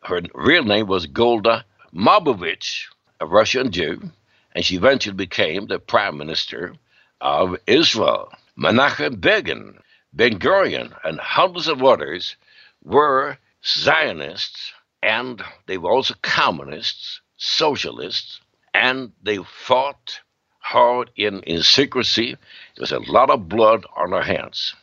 Her 0.03 0.23
real 0.35 0.65
name 0.65 0.87
was 0.87 1.07
Golda 1.07 1.65
Mabovich, 1.93 2.87
a 3.21 3.27
Russian 3.27 3.71
Jew, 3.73 4.11
and 4.53 4.65
she 4.65 4.77
eventually 4.77 5.15
became 5.15 5.67
the 5.67 5.79
prime 5.79 6.17
minister 6.17 6.75
of 7.21 7.57
Israel. 7.67 8.33
Menachem 8.57 9.21
Begin, 9.21 9.79
Ben 10.13 10.39
Gurion, 10.39 10.95
and 11.05 11.21
hundreds 11.21 11.69
of 11.69 11.83
others 11.83 12.37
were 12.83 13.37
Zionists, 13.65 14.73
and 15.03 15.43
they 15.67 15.79
were 15.79 15.91
also 15.91 16.15
communists, 16.23 17.21
socialists, 17.37 18.41
and 18.73 19.13
they 19.23 19.39
fought 19.39 20.21
hard 20.61 21.11
in, 21.17 21.43
in 21.43 21.63
secrecy. 21.63 22.37
There's 22.77 22.93
a 22.93 23.01
lot 23.01 23.31
of 23.31 23.49
blood 23.49 23.85
on 23.97 24.11
their 24.11 24.23
hands. 24.23 24.75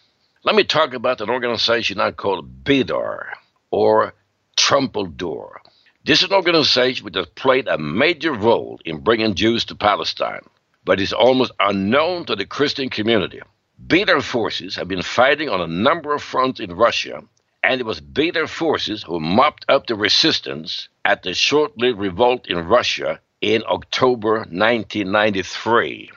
Let 0.47 0.55
me 0.55 0.63
talk 0.63 0.93
about 0.93 1.19
an 1.19 1.29
organization 1.29 1.99
I 1.99 2.11
call 2.11 2.41
Betar, 2.41 3.33
or 3.69 4.13
Trumpeldor. 4.55 5.57
This 6.05 6.19
is 6.19 6.29
an 6.29 6.35
organization 6.35 7.03
which 7.03 7.17
has 7.17 7.25
played 7.25 7.67
a 7.67 7.77
major 7.77 8.31
role 8.31 8.79
in 8.85 8.99
bringing 8.99 9.35
Jews 9.35 9.65
to 9.65 9.75
Palestine, 9.75 10.45
but 10.85 11.01
is 11.01 11.11
almost 11.11 11.51
unknown 11.59 12.27
to 12.27 12.37
the 12.37 12.45
Christian 12.45 12.87
community. 12.89 13.41
Betar 13.87 14.23
forces 14.23 14.77
have 14.77 14.87
been 14.87 15.01
fighting 15.01 15.49
on 15.49 15.59
a 15.59 15.67
number 15.67 16.13
of 16.13 16.23
fronts 16.23 16.61
in 16.61 16.71
Russia, 16.71 17.21
and 17.61 17.81
it 17.81 17.85
was 17.85 17.99
Betar 17.99 18.47
forces 18.47 19.03
who 19.03 19.19
mopped 19.19 19.65
up 19.67 19.87
the 19.87 19.95
resistance 19.95 20.87
at 21.03 21.23
the 21.23 21.33
short 21.33 21.77
lived 21.77 21.99
revolt 21.99 22.47
in 22.47 22.59
Russia 22.59 23.19
in 23.41 23.63
October 23.67 24.45
1993. 24.49 26.09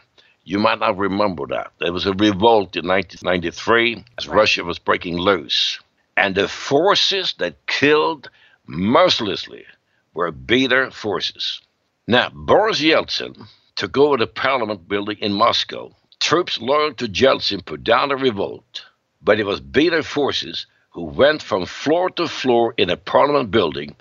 You 0.51 0.59
might 0.59 0.81
not 0.81 0.99
remember 0.99 1.47
that. 1.47 1.71
There 1.79 1.93
was 1.93 2.07
a 2.07 2.13
revolt 2.13 2.75
in 2.75 2.89
1993 2.89 4.05
as 4.19 4.27
Russia 4.27 4.65
was 4.65 4.81
breaking 4.81 5.17
loose. 5.17 5.79
And 6.17 6.35
the 6.35 6.49
forces 6.49 7.35
that 7.39 7.65
killed 7.69 8.29
mercilessly 8.67 9.65
were 10.13 10.33
Betar 10.33 10.93
forces. 10.93 11.61
Now, 12.09 12.31
Boris 12.31 12.81
Yeltsin 12.81 13.47
took 13.77 13.97
over 13.97 14.17
the 14.17 14.27
parliament 14.27 14.89
building 14.89 15.19
in 15.21 15.35
Moscow. 15.35 15.95
Troops 16.19 16.61
loyal 16.61 16.95
to 16.95 17.07
Yeltsin 17.07 17.65
put 17.65 17.85
down 17.85 18.11
a 18.11 18.17
revolt, 18.17 18.83
but 19.23 19.39
it 19.39 19.47
was 19.47 19.61
Betar 19.61 20.03
forces 20.03 20.67
who 20.91 21.05
went 21.05 21.45
from 21.45 21.65
floor 21.65 22.11
to 22.11 22.27
floor 22.27 22.75
in 22.77 22.91
a 22.91 22.97
parliament 22.97 23.53
building, 23.53 23.95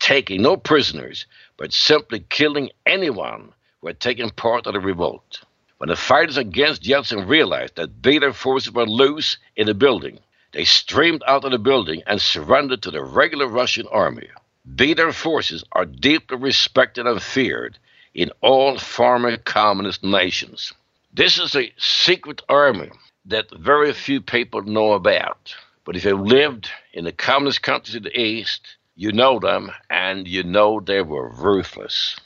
taking 0.00 0.42
no 0.42 0.58
prisoners, 0.58 1.24
but 1.56 1.72
simply 1.72 2.20
killing 2.28 2.68
anyone 2.84 3.54
who 3.80 3.86
had 3.86 4.00
taken 4.00 4.28
part 4.28 4.66
of 4.66 4.74
the 4.74 4.80
revolt. 4.80 5.40
When 5.78 5.88
the 5.88 5.96
fighters 5.96 6.36
against 6.36 6.82
Yeltsin 6.84 7.28
realized 7.28 7.76
that 7.76 8.00
Betar 8.00 8.32
forces 8.32 8.72
were 8.72 8.86
loose 8.86 9.38
in 9.56 9.66
the 9.66 9.74
building, 9.74 10.20
they 10.52 10.64
streamed 10.64 11.22
out 11.26 11.44
of 11.44 11.50
the 11.50 11.58
building 11.58 12.02
and 12.06 12.22
surrendered 12.22 12.82
to 12.82 12.92
the 12.92 13.02
regular 13.02 13.48
Russian 13.48 13.86
army. 13.88 14.28
Betar 14.66 15.12
forces 15.12 15.64
are 15.72 15.84
deeply 15.84 16.38
respected 16.38 17.06
and 17.06 17.20
feared 17.20 17.78
in 18.14 18.30
all 18.40 18.78
former 18.78 19.36
communist 19.36 20.04
nations. 20.04 20.72
This 21.12 21.38
is 21.38 21.54
a 21.56 21.72
secret 21.76 22.40
army 22.48 22.90
that 23.26 23.50
very 23.50 23.92
few 23.92 24.20
people 24.20 24.62
know 24.62 24.92
about. 24.92 25.54
But 25.84 25.96
if 25.96 26.04
you 26.04 26.16
lived 26.16 26.70
in 26.92 27.04
the 27.04 27.12
communist 27.12 27.62
countries 27.62 27.96
of 27.96 28.04
the 28.04 28.18
East, 28.18 28.76
you 28.96 29.12
know 29.12 29.40
them, 29.40 29.72
and 29.90 30.28
you 30.28 30.44
know 30.44 30.80
they 30.80 31.02
were 31.02 31.28
ruthless. 31.28 32.16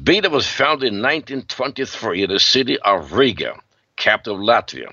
Betar 0.00 0.30
was 0.30 0.46
founded 0.46 0.92
in 0.92 1.02
1923 1.02 2.22
in 2.22 2.30
the 2.30 2.38
city 2.38 2.78
of 2.78 3.14
Riga, 3.14 3.58
capital 3.96 4.36
of 4.36 4.42
Latvia, 4.42 4.90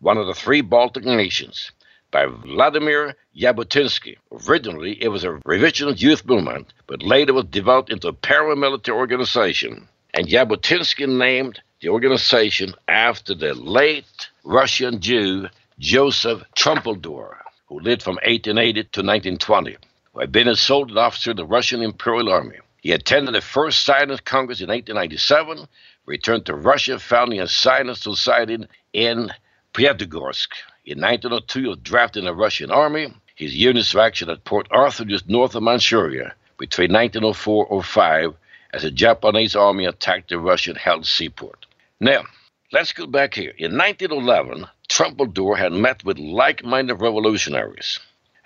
one 0.00 0.18
of 0.18 0.26
the 0.26 0.34
three 0.34 0.60
Baltic 0.60 1.04
nations, 1.04 1.72
by 2.10 2.26
Vladimir 2.26 3.16
Jabotinsky. 3.34 4.18
Originally, 4.46 5.02
it 5.02 5.08
was 5.08 5.24
a 5.24 5.40
revisionist 5.46 6.02
youth 6.02 6.26
movement, 6.26 6.74
but 6.86 7.02
later 7.02 7.32
was 7.32 7.46
developed 7.46 7.90
into 7.90 8.08
a 8.08 8.12
paramilitary 8.12 8.94
organization, 8.94 9.88
and 10.12 10.28
Jabotinsky 10.28 11.08
named 11.08 11.62
the 11.80 11.88
organization 11.88 12.74
after 12.86 13.34
the 13.34 13.54
late 13.54 14.28
Russian 14.44 15.00
Jew 15.00 15.48
Joseph 15.78 16.42
Trumpeldor, 16.54 17.38
who 17.68 17.80
lived 17.80 18.02
from 18.02 18.16
1880 18.16 18.72
to 18.72 19.00
1920 19.00 19.76
who 20.12 20.20
had 20.20 20.30
been 20.30 20.48
a 20.48 20.54
soldier 20.54 20.98
officer 20.98 21.32
in 21.32 21.36
the 21.36 21.44
Russian 21.44 21.82
Imperial 21.82 22.30
Army. 22.30 22.58
He 22.84 22.92
attended 22.92 23.34
the 23.34 23.40
first 23.40 23.82
Zionist 23.86 24.26
Congress 24.26 24.60
in 24.60 24.68
1897, 24.68 25.66
returned 26.04 26.44
to 26.44 26.54
Russia, 26.54 26.98
founding 26.98 27.40
a 27.40 27.46
Zionist 27.46 28.02
society 28.02 28.58
in 28.92 29.32
Pyatigorsk. 29.72 30.48
In 30.84 31.00
1902, 31.00 31.60
he 31.62 31.68
was 31.68 31.78
drafted 31.78 32.20
in 32.20 32.24
the 32.26 32.34
Russian 32.34 32.70
Army. 32.70 33.10
His 33.36 33.54
units 33.54 33.94
were 33.94 34.02
action 34.02 34.28
at 34.28 34.44
Port 34.44 34.68
Arthur, 34.70 35.06
just 35.06 35.30
north 35.30 35.54
of 35.54 35.62
Manchuria, 35.62 36.34
between 36.58 36.92
1904 36.92 37.68
and 37.70 37.82
05, 37.82 38.34
as 38.74 38.82
the 38.82 38.90
Japanese 38.90 39.56
army 39.56 39.86
attacked 39.86 40.28
the 40.28 40.38
Russian-held 40.38 41.06
seaport. 41.06 41.64
Now, 42.00 42.24
let's 42.70 42.92
go 42.92 43.06
back 43.06 43.32
here. 43.32 43.54
In 43.56 43.78
1911, 43.78 44.66
Trumpeldor 44.90 45.56
had 45.56 45.72
met 45.72 46.04
with 46.04 46.18
like-minded 46.18 46.96
revolutionaries. 46.96 47.98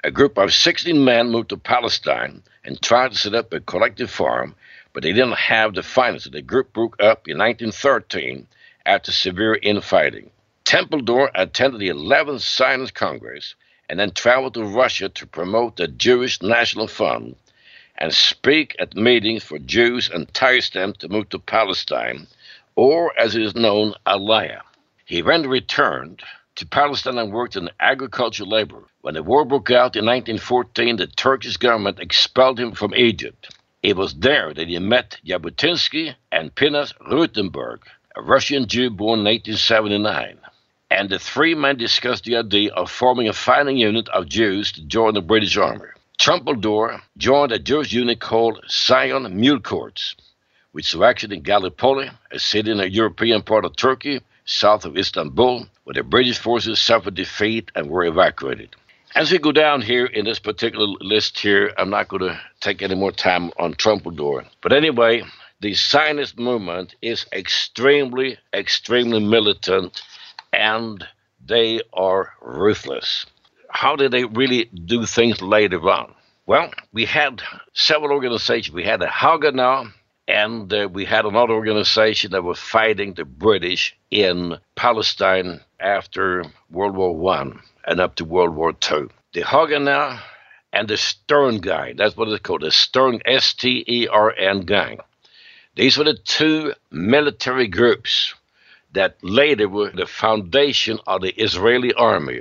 A 0.04 0.12
group 0.12 0.38
of 0.38 0.54
16 0.54 1.04
men 1.04 1.32
moved 1.32 1.48
to 1.48 1.56
Palestine 1.56 2.44
and 2.68 2.82
tried 2.82 3.10
to 3.10 3.16
set 3.16 3.34
up 3.34 3.50
a 3.54 3.60
collective 3.60 4.10
farm, 4.10 4.54
but 4.92 5.02
they 5.02 5.12
didn't 5.12 5.38
have 5.38 5.72
the 5.72 5.82
finances. 5.82 6.30
The 6.30 6.42
group 6.42 6.74
broke 6.74 7.02
up 7.02 7.26
in 7.26 7.38
1913 7.38 8.46
after 8.84 9.10
severe 9.10 9.58
infighting. 9.62 10.30
Trumpeldor 10.66 11.30
attended 11.34 11.80
the 11.80 11.88
11th 11.88 12.40
Zionist 12.40 12.92
Congress 12.92 13.54
and 13.88 13.98
then 13.98 14.10
traveled 14.10 14.52
to 14.52 14.64
Russia 14.64 15.08
to 15.08 15.26
promote 15.26 15.76
the 15.76 15.88
Jewish 15.88 16.42
National 16.42 16.88
Fund 16.88 17.36
and 17.96 18.12
speak 18.12 18.76
at 18.78 18.94
meetings 18.94 19.42
for 19.42 19.58
Jews 19.58 20.10
and 20.10 20.26
entice 20.28 20.68
them 20.68 20.92
to 20.98 21.08
move 21.08 21.30
to 21.30 21.38
Palestine, 21.38 22.26
or 22.76 23.18
as 23.18 23.34
it 23.34 23.40
is 23.40 23.56
known, 23.56 23.94
Aliyah. 24.06 24.60
He 25.06 25.22
then 25.22 25.48
returned 25.48 26.22
to 26.58 26.66
Palestine 26.66 27.18
and 27.18 27.32
worked 27.32 27.54
in 27.54 27.70
agricultural 27.78 28.48
labor. 28.48 28.82
When 29.02 29.14
the 29.14 29.22
war 29.22 29.44
broke 29.44 29.70
out 29.70 29.94
in 29.94 30.04
1914, 30.04 30.96
the 30.96 31.06
Turkish 31.06 31.56
government 31.56 32.00
expelled 32.00 32.58
him 32.58 32.72
from 32.72 32.96
Egypt. 32.96 33.54
It 33.80 33.96
was 33.96 34.14
there 34.14 34.52
that 34.52 34.66
he 34.66 34.76
met 34.80 35.18
Jabotinsky 35.24 36.16
and 36.32 36.52
Pinchas 36.52 36.94
Rothenberg, 37.08 37.82
a 38.16 38.22
Russian 38.22 38.66
Jew 38.66 38.90
born 38.90 39.20
in 39.20 39.26
1879. 39.26 40.38
And 40.90 41.08
the 41.08 41.20
three 41.20 41.54
men 41.54 41.76
discussed 41.76 42.24
the 42.24 42.38
idea 42.38 42.72
of 42.72 42.90
forming 42.90 43.28
a 43.28 43.32
fighting 43.32 43.76
unit 43.76 44.08
of 44.08 44.28
Jews 44.28 44.72
to 44.72 44.82
join 44.82 45.14
the 45.14 45.20
British 45.20 45.56
Army. 45.56 45.86
Trumpeldor 46.18 47.00
joined 47.16 47.52
a 47.52 47.60
Jewish 47.60 47.92
unit 47.92 48.18
called 48.18 48.64
Zion 48.68 49.38
Mule 49.38 49.60
Corps, 49.60 50.16
which 50.72 50.92
was 50.92 51.08
active 51.08 51.30
in 51.30 51.42
Gallipoli, 51.42 52.10
a 52.32 52.38
city 52.40 52.72
in 52.72 52.78
the 52.78 52.90
European 52.90 53.42
part 53.42 53.64
of 53.64 53.76
Turkey, 53.76 54.20
south 54.48 54.86
of 54.86 54.96
Istanbul, 54.96 55.66
where 55.84 55.94
the 55.94 56.02
British 56.02 56.38
forces 56.38 56.80
suffered 56.80 57.14
defeat 57.14 57.70
and 57.74 57.88
were 57.88 58.04
evacuated. 58.04 58.74
As 59.14 59.30
we 59.30 59.38
go 59.38 59.52
down 59.52 59.82
here 59.82 60.06
in 60.06 60.24
this 60.24 60.38
particular 60.38 60.86
list 61.00 61.38
here, 61.38 61.72
I'm 61.76 61.90
not 61.90 62.08
going 62.08 62.22
to 62.22 62.40
take 62.60 62.82
any 62.82 62.94
more 62.94 63.12
time 63.12 63.50
on 63.58 63.74
Trumpeldor. 63.74 64.46
But 64.62 64.72
anyway, 64.72 65.22
the 65.60 65.74
Zionist 65.74 66.38
movement 66.38 66.94
is 67.02 67.26
extremely, 67.32 68.38
extremely 68.54 69.20
militant 69.20 70.02
and 70.52 71.06
they 71.44 71.82
are 71.92 72.32
ruthless. 72.40 73.26
How 73.68 73.96
did 73.96 74.12
they 74.12 74.24
really 74.24 74.64
do 74.64 75.04
things 75.04 75.42
later 75.42 75.80
on? 75.90 76.14
Well, 76.46 76.70
we 76.94 77.04
had 77.04 77.42
several 77.74 78.12
organizations. 78.12 78.74
We 78.74 78.84
had 78.84 79.00
the 79.00 79.06
Haganah, 79.06 79.92
and 80.28 80.70
uh, 80.74 80.88
we 80.92 81.06
had 81.06 81.24
another 81.24 81.54
organization 81.54 82.32
that 82.32 82.44
was 82.44 82.58
fighting 82.58 83.14
the 83.14 83.24
British 83.24 83.96
in 84.10 84.58
Palestine 84.76 85.60
after 85.80 86.44
World 86.70 86.94
War 86.94 87.16
One 87.16 87.60
and 87.86 87.98
up 87.98 88.16
to 88.16 88.26
World 88.26 88.54
War 88.54 88.74
Two. 88.74 89.08
The 89.32 89.40
Haganah 89.40 90.20
and 90.72 90.86
the 90.86 90.98
Stern 90.98 91.58
Gang, 91.58 91.96
that's 91.96 92.14
what 92.16 92.28
it's 92.28 92.42
called, 92.42 92.60
the 92.60 92.70
Stern, 92.70 93.20
S 93.24 93.54
T 93.54 93.82
E 93.88 94.06
R 94.06 94.34
N 94.36 94.60
Gang. 94.60 94.98
These 95.76 95.96
were 95.96 96.04
the 96.04 96.18
two 96.22 96.74
military 96.90 97.66
groups 97.66 98.34
that 98.92 99.16
later 99.22 99.68
were 99.68 99.90
the 99.90 100.06
foundation 100.06 100.98
of 101.06 101.22
the 101.22 101.32
Israeli 101.42 101.94
army. 101.94 102.40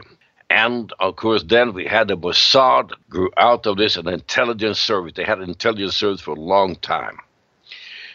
And 0.49 0.91
of 0.99 1.15
course, 1.15 1.43
then 1.43 1.73
we 1.73 1.85
had 1.85 2.09
the 2.09 2.17
Mossad 2.17 2.91
grew 3.09 3.29
out 3.37 3.65
of 3.65 3.77
this 3.77 3.95
an 3.95 4.09
intelligence 4.09 4.79
service. 4.79 5.13
They 5.15 5.23
had 5.23 5.39
an 5.39 5.49
intelligence 5.49 5.95
service 5.95 6.21
for 6.21 6.31
a 6.31 6.39
long 6.39 6.75
time. 6.77 7.19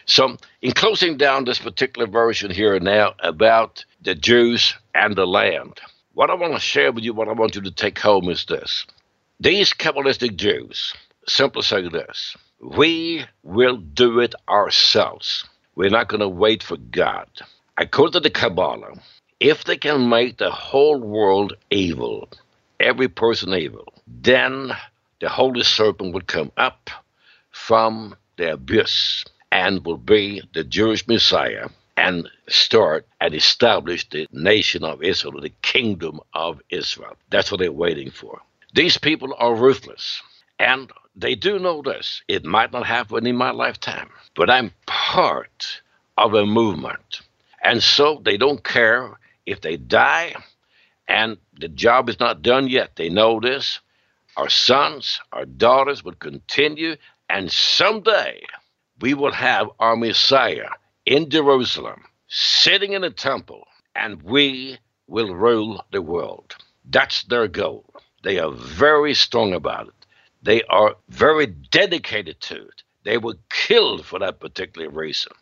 So, 0.05 0.37
in 0.61 0.71
closing 0.73 1.17
down 1.17 1.45
this 1.45 1.59
particular 1.59 2.07
version 2.07 2.51
here 2.51 2.75
and 2.75 2.85
now 2.85 3.13
about 3.19 3.85
the 4.01 4.15
Jews 4.15 4.75
and 4.93 5.15
the 5.15 5.25
land, 5.25 5.79
what 6.13 6.29
I 6.29 6.35
want 6.35 6.53
to 6.53 6.59
share 6.59 6.91
with 6.91 7.03
you, 7.03 7.13
what 7.13 7.29
I 7.29 7.33
want 7.33 7.55
you 7.55 7.61
to 7.61 7.71
take 7.71 7.99
home 7.99 8.29
is 8.29 8.45
this. 8.45 8.85
These 9.39 9.73
Kabbalistic 9.73 10.35
Jews 10.35 10.93
simply 11.27 11.61
say 11.63 11.87
this 11.87 12.35
We 12.59 13.25
will 13.43 13.77
do 13.77 14.19
it 14.19 14.35
ourselves. 14.49 15.45
We're 15.75 15.89
not 15.89 16.09
going 16.09 16.21
to 16.21 16.29
wait 16.29 16.63
for 16.63 16.77
God. 16.77 17.27
According 17.77 18.13
to 18.13 18.19
the 18.19 18.29
Kabbalah, 18.29 18.93
if 19.39 19.63
they 19.63 19.77
can 19.77 20.09
make 20.09 20.37
the 20.37 20.51
whole 20.51 20.99
world 20.99 21.53
evil, 21.71 22.29
every 22.79 23.07
person 23.07 23.53
evil, 23.53 23.91
then 24.07 24.71
the 25.19 25.29
holy 25.29 25.63
serpent 25.63 26.13
would 26.13 26.27
come 26.27 26.51
up 26.57 26.89
from 27.51 28.15
the 28.37 28.53
abyss 28.53 29.25
and 29.53 29.85
will 29.85 29.97
be 29.97 30.41
the 30.55 30.63
Jewish 30.63 31.07
Messiah 31.07 31.69
and 31.95 32.27
start 32.49 33.05
and 33.21 33.35
establish 33.35 34.09
the 34.09 34.27
nation 34.31 34.83
of 34.83 35.03
Israel, 35.03 35.39
the 35.39 35.53
kingdom 35.61 36.19
of 36.33 36.59
Israel. 36.71 37.15
That's 37.29 37.51
what 37.51 37.59
they're 37.59 37.71
waiting 37.71 38.09
for. 38.09 38.41
These 38.73 38.97
people 38.97 39.35
are 39.37 39.53
ruthless. 39.53 40.23
And 40.57 40.91
they 41.15 41.35
do 41.35 41.59
know 41.59 41.83
this. 41.83 42.23
It 42.27 42.43
might 42.43 42.71
not 42.73 42.87
happen 42.87 43.27
in 43.27 43.35
my 43.35 43.51
lifetime, 43.51 44.09
but 44.35 44.49
I'm 44.49 44.73
part 44.87 45.83
of 46.17 46.33
a 46.33 46.47
movement. 46.47 47.21
And 47.61 47.83
so 47.83 48.21
they 48.25 48.37
don't 48.37 48.63
care 48.63 49.19
if 49.45 49.61
they 49.61 49.77
die 49.77 50.33
and 51.07 51.37
the 51.59 51.67
job 51.67 52.09
is 52.09 52.19
not 52.19 52.41
done 52.41 52.67
yet. 52.69 52.95
They 52.95 53.09
know 53.09 53.39
this. 53.39 53.81
Our 54.35 54.49
sons, 54.49 55.19
our 55.31 55.45
daughters 55.45 56.03
will 56.03 56.15
continue, 56.15 56.95
and 57.29 57.51
someday 57.51 58.41
we 59.01 59.13
will 59.13 59.31
have 59.31 59.69
our 59.79 59.95
Messiah 59.95 60.69
in 61.05 61.29
Jerusalem, 61.29 62.03
sitting 62.27 62.93
in 62.93 63.01
the 63.01 63.09
temple, 63.09 63.67
and 63.95 64.21
we 64.23 64.77
will 65.07 65.33
rule 65.35 65.83
the 65.91 66.01
world. 66.01 66.55
That's 66.85 67.23
their 67.23 67.47
goal. 67.47 67.85
They 68.23 68.39
are 68.39 68.51
very 68.51 69.13
strong 69.13 69.53
about 69.53 69.87
it. 69.87 70.05
They 70.41 70.63
are 70.63 70.95
very 71.09 71.47
dedicated 71.47 72.39
to 72.41 72.55
it. 72.55 72.83
They 73.03 73.17
were 73.17 73.37
killed 73.49 74.05
for 74.05 74.19
that 74.19 74.39
particular 74.39 74.89
reason. 74.89 75.33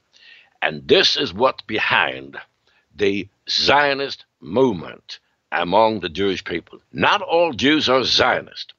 And 0.62 0.88
this 0.88 1.16
is 1.16 1.34
what's 1.34 1.64
behind 1.64 2.38
the 2.96 3.28
Zionist 3.50 4.26
movement 4.40 5.20
among 5.52 6.00
the 6.00 6.10
Jewish 6.10 6.44
people. 6.44 6.80
Not 6.92 7.22
all 7.22 7.54
Jews 7.54 7.90
are 7.90 8.04
Zionist. 8.04 8.74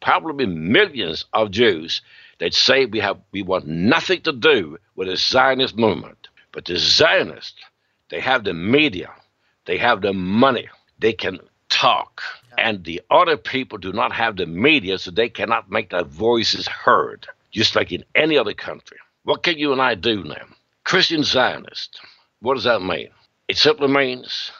Probably 0.00 0.46
millions 0.46 1.24
of 1.32 1.50
Jews 1.50 2.02
that 2.38 2.54
say 2.54 2.86
we 2.86 3.00
have 3.00 3.18
we 3.32 3.42
want 3.42 3.66
nothing 3.66 4.22
to 4.22 4.32
do 4.32 4.78
with 4.94 5.08
the 5.08 5.16
Zionist 5.16 5.76
movement. 5.76 6.28
But 6.52 6.64
the 6.64 6.78
Zionists, 6.78 7.60
they 8.10 8.20
have 8.20 8.44
the 8.44 8.54
media, 8.54 9.10
they 9.66 9.78
have 9.78 10.00
the 10.00 10.12
money, 10.12 10.68
they 10.98 11.12
can 11.12 11.38
talk. 11.68 12.22
And 12.56 12.84
the 12.84 13.02
other 13.10 13.36
people 13.36 13.78
do 13.78 13.92
not 13.92 14.12
have 14.12 14.36
the 14.36 14.46
media, 14.46 14.98
so 14.98 15.10
they 15.10 15.28
cannot 15.28 15.70
make 15.70 15.90
their 15.90 16.04
voices 16.04 16.66
heard, 16.66 17.26
just 17.52 17.76
like 17.76 17.92
in 17.92 18.04
any 18.14 18.36
other 18.36 18.54
country. 18.54 18.98
What 19.24 19.42
can 19.42 19.58
you 19.58 19.72
and 19.72 19.80
I 19.80 19.94
do 19.94 20.24
now? 20.24 20.46
Christian 20.84 21.22
Zionist, 21.22 22.00
what 22.40 22.54
does 22.54 22.64
that 22.64 22.82
mean? 22.82 23.10
It 23.46 23.58
simply 23.58 23.88
means 23.88 24.50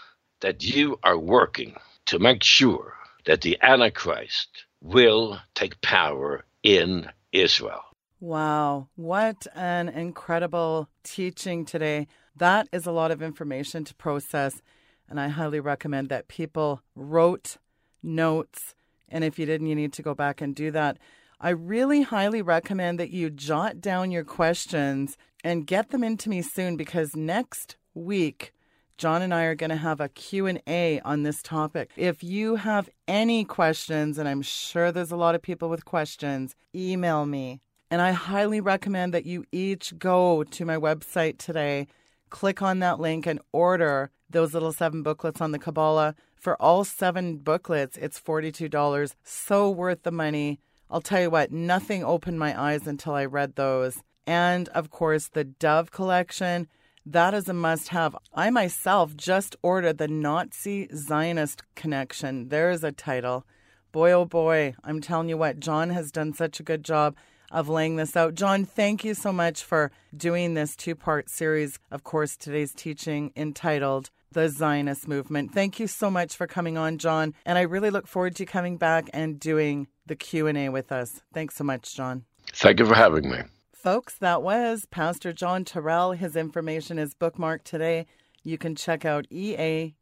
that 0.40 0.62
you 0.62 0.98
are 1.02 1.18
working 1.18 1.74
to 2.06 2.18
make 2.18 2.42
sure 2.42 2.94
that 3.24 3.40
the 3.40 3.58
Antichrist 3.62 4.64
will 4.80 5.40
take 5.54 5.80
power 5.80 6.44
in 6.62 7.08
Israel. 7.32 7.82
Wow, 8.20 8.88
what 8.96 9.46
an 9.54 9.88
incredible 9.88 10.88
teaching 11.04 11.64
today. 11.64 12.08
That 12.34 12.68
is 12.72 12.86
a 12.86 12.92
lot 12.92 13.10
of 13.10 13.22
information 13.22 13.84
to 13.84 13.94
process, 13.94 14.60
and 15.08 15.20
I 15.20 15.28
highly 15.28 15.60
recommend 15.60 16.08
that 16.08 16.28
people 16.28 16.82
wrote 16.96 17.58
notes. 18.02 18.74
And 19.08 19.22
if 19.24 19.38
you 19.38 19.46
didn't, 19.46 19.68
you 19.68 19.74
need 19.74 19.92
to 19.94 20.02
go 20.02 20.14
back 20.14 20.40
and 20.40 20.54
do 20.54 20.70
that. 20.72 20.98
I 21.40 21.50
really 21.50 22.02
highly 22.02 22.42
recommend 22.42 22.98
that 22.98 23.10
you 23.10 23.30
jot 23.30 23.80
down 23.80 24.10
your 24.10 24.24
questions 24.24 25.16
and 25.44 25.66
get 25.66 25.90
them 25.90 26.02
into 26.02 26.28
me 26.28 26.42
soon 26.42 26.76
because 26.76 27.14
next 27.14 27.76
week 27.94 28.52
John 28.98 29.22
and 29.22 29.32
I 29.32 29.44
are 29.44 29.54
going 29.54 29.70
to 29.70 29.76
have 29.76 30.00
a 30.00 30.08
Q&A 30.08 31.00
on 31.04 31.22
this 31.22 31.40
topic. 31.40 31.92
If 31.96 32.24
you 32.24 32.56
have 32.56 32.90
any 33.06 33.44
questions, 33.44 34.18
and 34.18 34.28
I'm 34.28 34.42
sure 34.42 34.90
there's 34.90 35.12
a 35.12 35.16
lot 35.16 35.36
of 35.36 35.40
people 35.40 35.68
with 35.68 35.84
questions, 35.84 36.56
email 36.74 37.24
me. 37.24 37.60
And 37.92 38.02
I 38.02 38.10
highly 38.10 38.60
recommend 38.60 39.14
that 39.14 39.24
you 39.24 39.44
each 39.52 39.96
go 40.00 40.42
to 40.42 40.64
my 40.64 40.76
website 40.76 41.38
today, 41.38 41.86
click 42.30 42.60
on 42.60 42.80
that 42.80 42.98
link, 42.98 43.24
and 43.24 43.40
order 43.52 44.10
those 44.28 44.52
little 44.52 44.72
seven 44.72 45.04
booklets 45.04 45.40
on 45.40 45.52
the 45.52 45.60
Kabbalah. 45.60 46.16
For 46.34 46.60
all 46.60 46.82
seven 46.82 47.36
booklets, 47.36 47.96
it's 47.98 48.20
$42. 48.20 49.14
So 49.22 49.70
worth 49.70 50.02
the 50.02 50.10
money. 50.10 50.58
I'll 50.90 51.00
tell 51.00 51.20
you 51.20 51.30
what, 51.30 51.52
nothing 51.52 52.02
opened 52.02 52.40
my 52.40 52.60
eyes 52.60 52.88
until 52.88 53.14
I 53.14 53.26
read 53.26 53.54
those. 53.54 54.02
And 54.26 54.68
of 54.70 54.90
course, 54.90 55.28
the 55.28 55.44
Dove 55.44 55.92
collection 55.92 56.66
that 57.12 57.32
is 57.32 57.48
a 57.48 57.54
must 57.54 57.88
have. 57.88 58.16
I 58.34 58.50
myself 58.50 59.16
just 59.16 59.56
ordered 59.62 59.98
the 59.98 60.08
Nazi 60.08 60.88
Zionist 60.94 61.62
Connection. 61.74 62.48
There 62.48 62.70
is 62.70 62.84
a 62.84 62.92
title. 62.92 63.46
Boy, 63.92 64.12
oh 64.12 64.26
boy, 64.26 64.74
I'm 64.84 65.00
telling 65.00 65.30
you 65.30 65.38
what, 65.38 65.58
John 65.58 65.88
has 65.90 66.12
done 66.12 66.34
such 66.34 66.60
a 66.60 66.62
good 66.62 66.84
job 66.84 67.16
of 67.50 67.68
laying 67.68 67.96
this 67.96 68.14
out. 68.14 68.34
John, 68.34 68.66
thank 68.66 69.04
you 69.04 69.14
so 69.14 69.32
much 69.32 69.64
for 69.64 69.90
doing 70.14 70.52
this 70.52 70.76
two 70.76 70.94
part 70.94 71.30
series. 71.30 71.78
Of 71.90 72.04
course, 72.04 72.36
today's 72.36 72.74
teaching 72.74 73.32
entitled 73.34 74.10
The 74.32 74.50
Zionist 74.50 75.08
Movement. 75.08 75.54
Thank 75.54 75.80
you 75.80 75.86
so 75.86 76.10
much 76.10 76.36
for 76.36 76.46
coming 76.46 76.76
on, 76.76 76.98
John. 76.98 77.32
And 77.46 77.56
I 77.56 77.62
really 77.62 77.88
look 77.88 78.06
forward 78.06 78.36
to 78.36 78.44
coming 78.44 78.76
back 78.76 79.08
and 79.14 79.40
doing 79.40 79.88
the 80.04 80.16
Q&A 80.16 80.68
with 80.68 80.92
us. 80.92 81.22
Thanks 81.32 81.56
so 81.56 81.64
much, 81.64 81.96
John. 81.96 82.24
Thank 82.52 82.80
you 82.80 82.86
for 82.86 82.94
having 82.94 83.30
me. 83.30 83.38
Folks, 83.78 84.18
that 84.18 84.42
was 84.42 84.86
Pastor 84.86 85.32
John 85.32 85.64
Torell. 85.64 86.16
His 86.16 86.34
information 86.34 86.98
is 86.98 87.14
bookmarked 87.14 87.62
today. 87.62 88.06
You 88.42 88.58
can 88.58 88.74
check 88.74 89.04
out 89.04 89.28
eaec.org. 89.30 89.94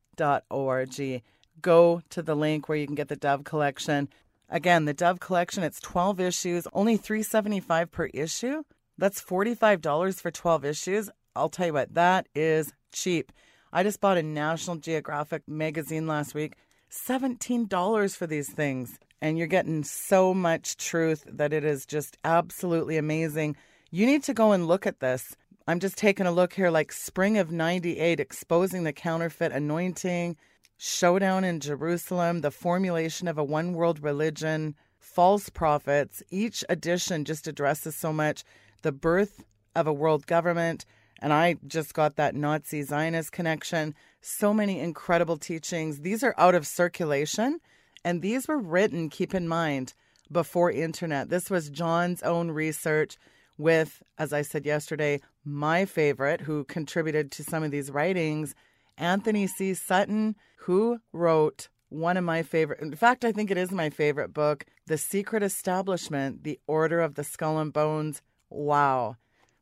Go 1.60 2.02
to 2.10 2.22
the 2.22 2.36
link 2.36 2.68
where 2.68 2.78
you 2.78 2.86
can 2.86 2.94
get 2.94 3.08
the 3.08 3.16
Dove 3.16 3.42
collection. 3.42 4.08
Again, 4.48 4.84
the 4.84 4.94
Dove 4.94 5.18
collection, 5.18 5.64
it's 5.64 5.80
12 5.80 6.20
issues, 6.20 6.68
only 6.72 6.96
375 6.96 7.90
per 7.90 8.06
issue. 8.14 8.62
That's 8.98 9.20
$45 9.20 10.20
for 10.20 10.30
12 10.30 10.64
issues. 10.64 11.10
I'll 11.34 11.48
tell 11.48 11.66
you 11.66 11.72
what, 11.72 11.92
that 11.94 12.28
is 12.36 12.72
cheap. 12.92 13.32
I 13.72 13.82
just 13.82 14.00
bought 14.00 14.16
a 14.16 14.22
National 14.22 14.76
Geographic 14.76 15.42
magazine 15.48 16.06
last 16.06 16.36
week. 16.36 16.54
$17 16.90 18.16
for 18.16 18.26
these 18.28 18.48
things 18.48 18.98
and 19.20 19.38
you're 19.38 19.46
getting 19.46 19.84
so 19.84 20.32
much 20.32 20.76
truth 20.76 21.24
that 21.26 21.52
it 21.52 21.64
is 21.64 21.86
just 21.86 22.16
absolutely 22.24 22.96
amazing. 22.96 23.56
You 23.90 24.06
need 24.06 24.22
to 24.24 24.34
go 24.34 24.52
and 24.52 24.66
look 24.66 24.86
at 24.86 25.00
this. 25.00 25.36
I'm 25.66 25.80
just 25.80 25.98
taking 25.98 26.26
a 26.26 26.32
look 26.32 26.54
here 26.54 26.70
like 26.70 26.92
spring 26.92 27.36
of 27.36 27.50
98 27.50 28.20
exposing 28.20 28.84
the 28.84 28.92
counterfeit 28.92 29.52
anointing, 29.52 30.36
showdown 30.76 31.44
in 31.44 31.60
Jerusalem, 31.60 32.40
the 32.40 32.50
formulation 32.50 33.28
of 33.28 33.38
a 33.38 33.44
one 33.44 33.72
world 33.72 34.02
religion, 34.02 34.74
false 34.98 35.48
prophets. 35.48 36.22
Each 36.30 36.64
edition 36.68 37.24
just 37.24 37.46
addresses 37.46 37.96
so 37.96 38.12
much 38.12 38.44
the 38.82 38.92
birth 38.92 39.44
of 39.74 39.86
a 39.86 39.92
world 39.92 40.26
government, 40.26 40.84
and 41.20 41.32
I 41.32 41.56
just 41.66 41.94
got 41.94 42.16
that 42.16 42.34
Nazi 42.34 42.82
Zionist 42.82 43.32
connection. 43.32 43.94
So 44.20 44.54
many 44.54 44.80
incredible 44.80 45.36
teachings. 45.36 46.00
These 46.00 46.22
are 46.22 46.34
out 46.38 46.54
of 46.54 46.66
circulation 46.66 47.60
and 48.04 48.22
these 48.22 48.48
were 48.48 48.58
written, 48.58 49.08
keep 49.08 49.34
in 49.34 49.48
mind, 49.48 49.94
before 50.30 50.70
internet. 50.70 51.30
This 51.30 51.50
was 51.50 51.70
John's 51.70 52.22
own 52.22 52.50
research 52.50 53.16
with, 53.56 54.02
as 54.18 54.32
I 54.32 54.42
said 54.42 54.64
yesterday, 54.64 55.20
my 55.44 55.84
favorite, 55.84 56.42
who 56.42 56.64
contributed 56.64 57.30
to 57.32 57.44
some 57.44 57.62
of 57.62 57.70
these 57.70 57.90
writings, 57.90 58.54
Antony 58.96 59.46
C. 59.46 59.74
Sutton, 59.74 60.36
who 60.58 61.00
wrote 61.12 61.68
one 61.88 62.16
of 62.16 62.24
my 62.24 62.42
favorite, 62.42 62.80
in 62.80 62.94
fact, 62.94 63.24
I 63.24 63.32
think 63.32 63.50
it 63.50 63.56
is 63.56 63.72
my 63.72 63.90
favorite 63.90 64.32
book, 64.34 64.66
The 64.86 64.98
Secret 64.98 65.42
Establishment, 65.42 66.44
The 66.44 66.60
Order 66.66 67.00
of 67.00 67.14
the 67.14 67.24
Skull 67.24 67.58
and 67.58 67.72
Bones. 67.72 68.20
Wow. 68.50 69.16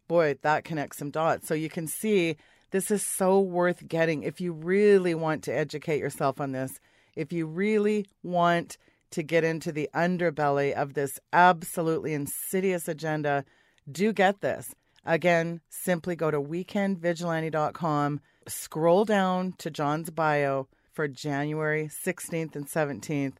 Boy, 0.08 0.36
that 0.42 0.64
connects 0.64 0.98
some 0.98 1.10
dots. 1.10 1.46
So 1.46 1.54
you 1.54 1.68
can 1.68 1.86
see 1.86 2.36
this 2.70 2.90
is 2.90 3.02
so 3.02 3.40
worth 3.40 3.86
getting 3.86 4.24
if 4.24 4.40
you 4.40 4.52
really 4.52 5.14
want 5.14 5.44
to 5.44 5.56
educate 5.56 6.00
yourself 6.00 6.40
on 6.40 6.52
this 6.52 6.80
if 7.16 7.32
you 7.32 7.46
really 7.46 8.06
want 8.22 8.76
to 9.10 9.22
get 9.22 9.42
into 9.42 9.72
the 9.72 9.88
underbelly 9.94 10.72
of 10.72 10.94
this 10.94 11.18
absolutely 11.32 12.14
insidious 12.14 12.86
agenda, 12.86 13.44
do 13.90 14.12
get 14.12 14.40
this. 14.40 14.74
Again, 15.04 15.60
simply 15.68 16.14
go 16.14 16.30
to 16.30 16.40
weekendvigilante.com 16.40 18.20
scroll 18.48 19.04
down 19.04 19.54
to 19.58 19.70
John's 19.70 20.10
bio 20.10 20.68
for 20.92 21.08
January 21.08 21.88
16th 21.88 22.56
and 22.56 22.68
17th. 22.68 23.34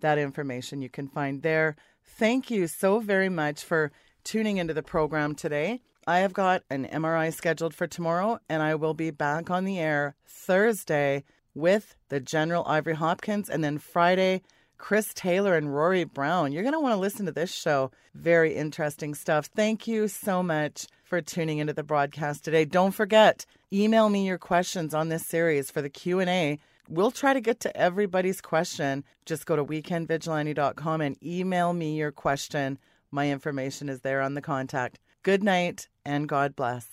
That 0.00 0.18
information 0.18 0.82
you 0.82 0.88
can 0.88 1.08
find 1.08 1.42
there. 1.42 1.76
Thank 2.04 2.50
you 2.50 2.66
so 2.66 3.00
very 3.00 3.28
much 3.28 3.62
for 3.62 3.92
tuning 4.24 4.56
into 4.56 4.74
the 4.74 4.82
program 4.82 5.34
today. 5.34 5.80
I 6.06 6.18
have 6.18 6.32
got 6.32 6.62
an 6.70 6.86
MRI 6.86 7.32
scheduled 7.32 7.74
for 7.74 7.86
tomorrow, 7.86 8.40
and 8.48 8.62
I 8.62 8.74
will 8.74 8.94
be 8.94 9.10
back 9.10 9.50
on 9.50 9.64
the 9.64 9.78
air 9.78 10.16
Thursday 10.26 11.22
with 11.54 11.96
the 12.08 12.20
General 12.20 12.64
Ivory 12.66 12.94
Hopkins, 12.94 13.48
and 13.48 13.62
then 13.62 13.78
Friday, 13.78 14.42
Chris 14.78 15.12
Taylor 15.14 15.56
and 15.56 15.72
Rory 15.72 16.04
Brown. 16.04 16.50
You're 16.52 16.64
going 16.64 16.74
to 16.74 16.80
want 16.80 16.92
to 16.92 17.00
listen 17.00 17.26
to 17.26 17.32
this 17.32 17.54
show. 17.54 17.90
Very 18.14 18.54
interesting 18.54 19.14
stuff. 19.14 19.46
Thank 19.46 19.86
you 19.86 20.08
so 20.08 20.42
much 20.42 20.86
for 21.04 21.20
tuning 21.20 21.58
into 21.58 21.72
the 21.72 21.84
broadcast 21.84 22.44
today. 22.44 22.64
Don't 22.64 22.90
forget, 22.90 23.46
email 23.72 24.08
me 24.08 24.26
your 24.26 24.38
questions 24.38 24.92
on 24.92 25.08
this 25.08 25.26
series 25.26 25.70
for 25.70 25.82
the 25.82 25.90
Q&A. 25.90 26.58
We'll 26.88 27.10
try 27.10 27.32
to 27.32 27.40
get 27.40 27.60
to 27.60 27.76
everybody's 27.76 28.40
question. 28.40 29.04
Just 29.24 29.46
go 29.46 29.54
to 29.54 29.64
weekendvigilante.com 29.64 31.00
and 31.00 31.16
email 31.24 31.72
me 31.72 31.96
your 31.96 32.10
question. 32.10 32.78
My 33.10 33.30
information 33.30 33.88
is 33.88 34.00
there 34.00 34.20
on 34.20 34.34
the 34.34 34.42
contact. 34.42 34.98
Good 35.22 35.44
night 35.44 35.88
and 36.04 36.28
God 36.28 36.56
bless. 36.56 36.88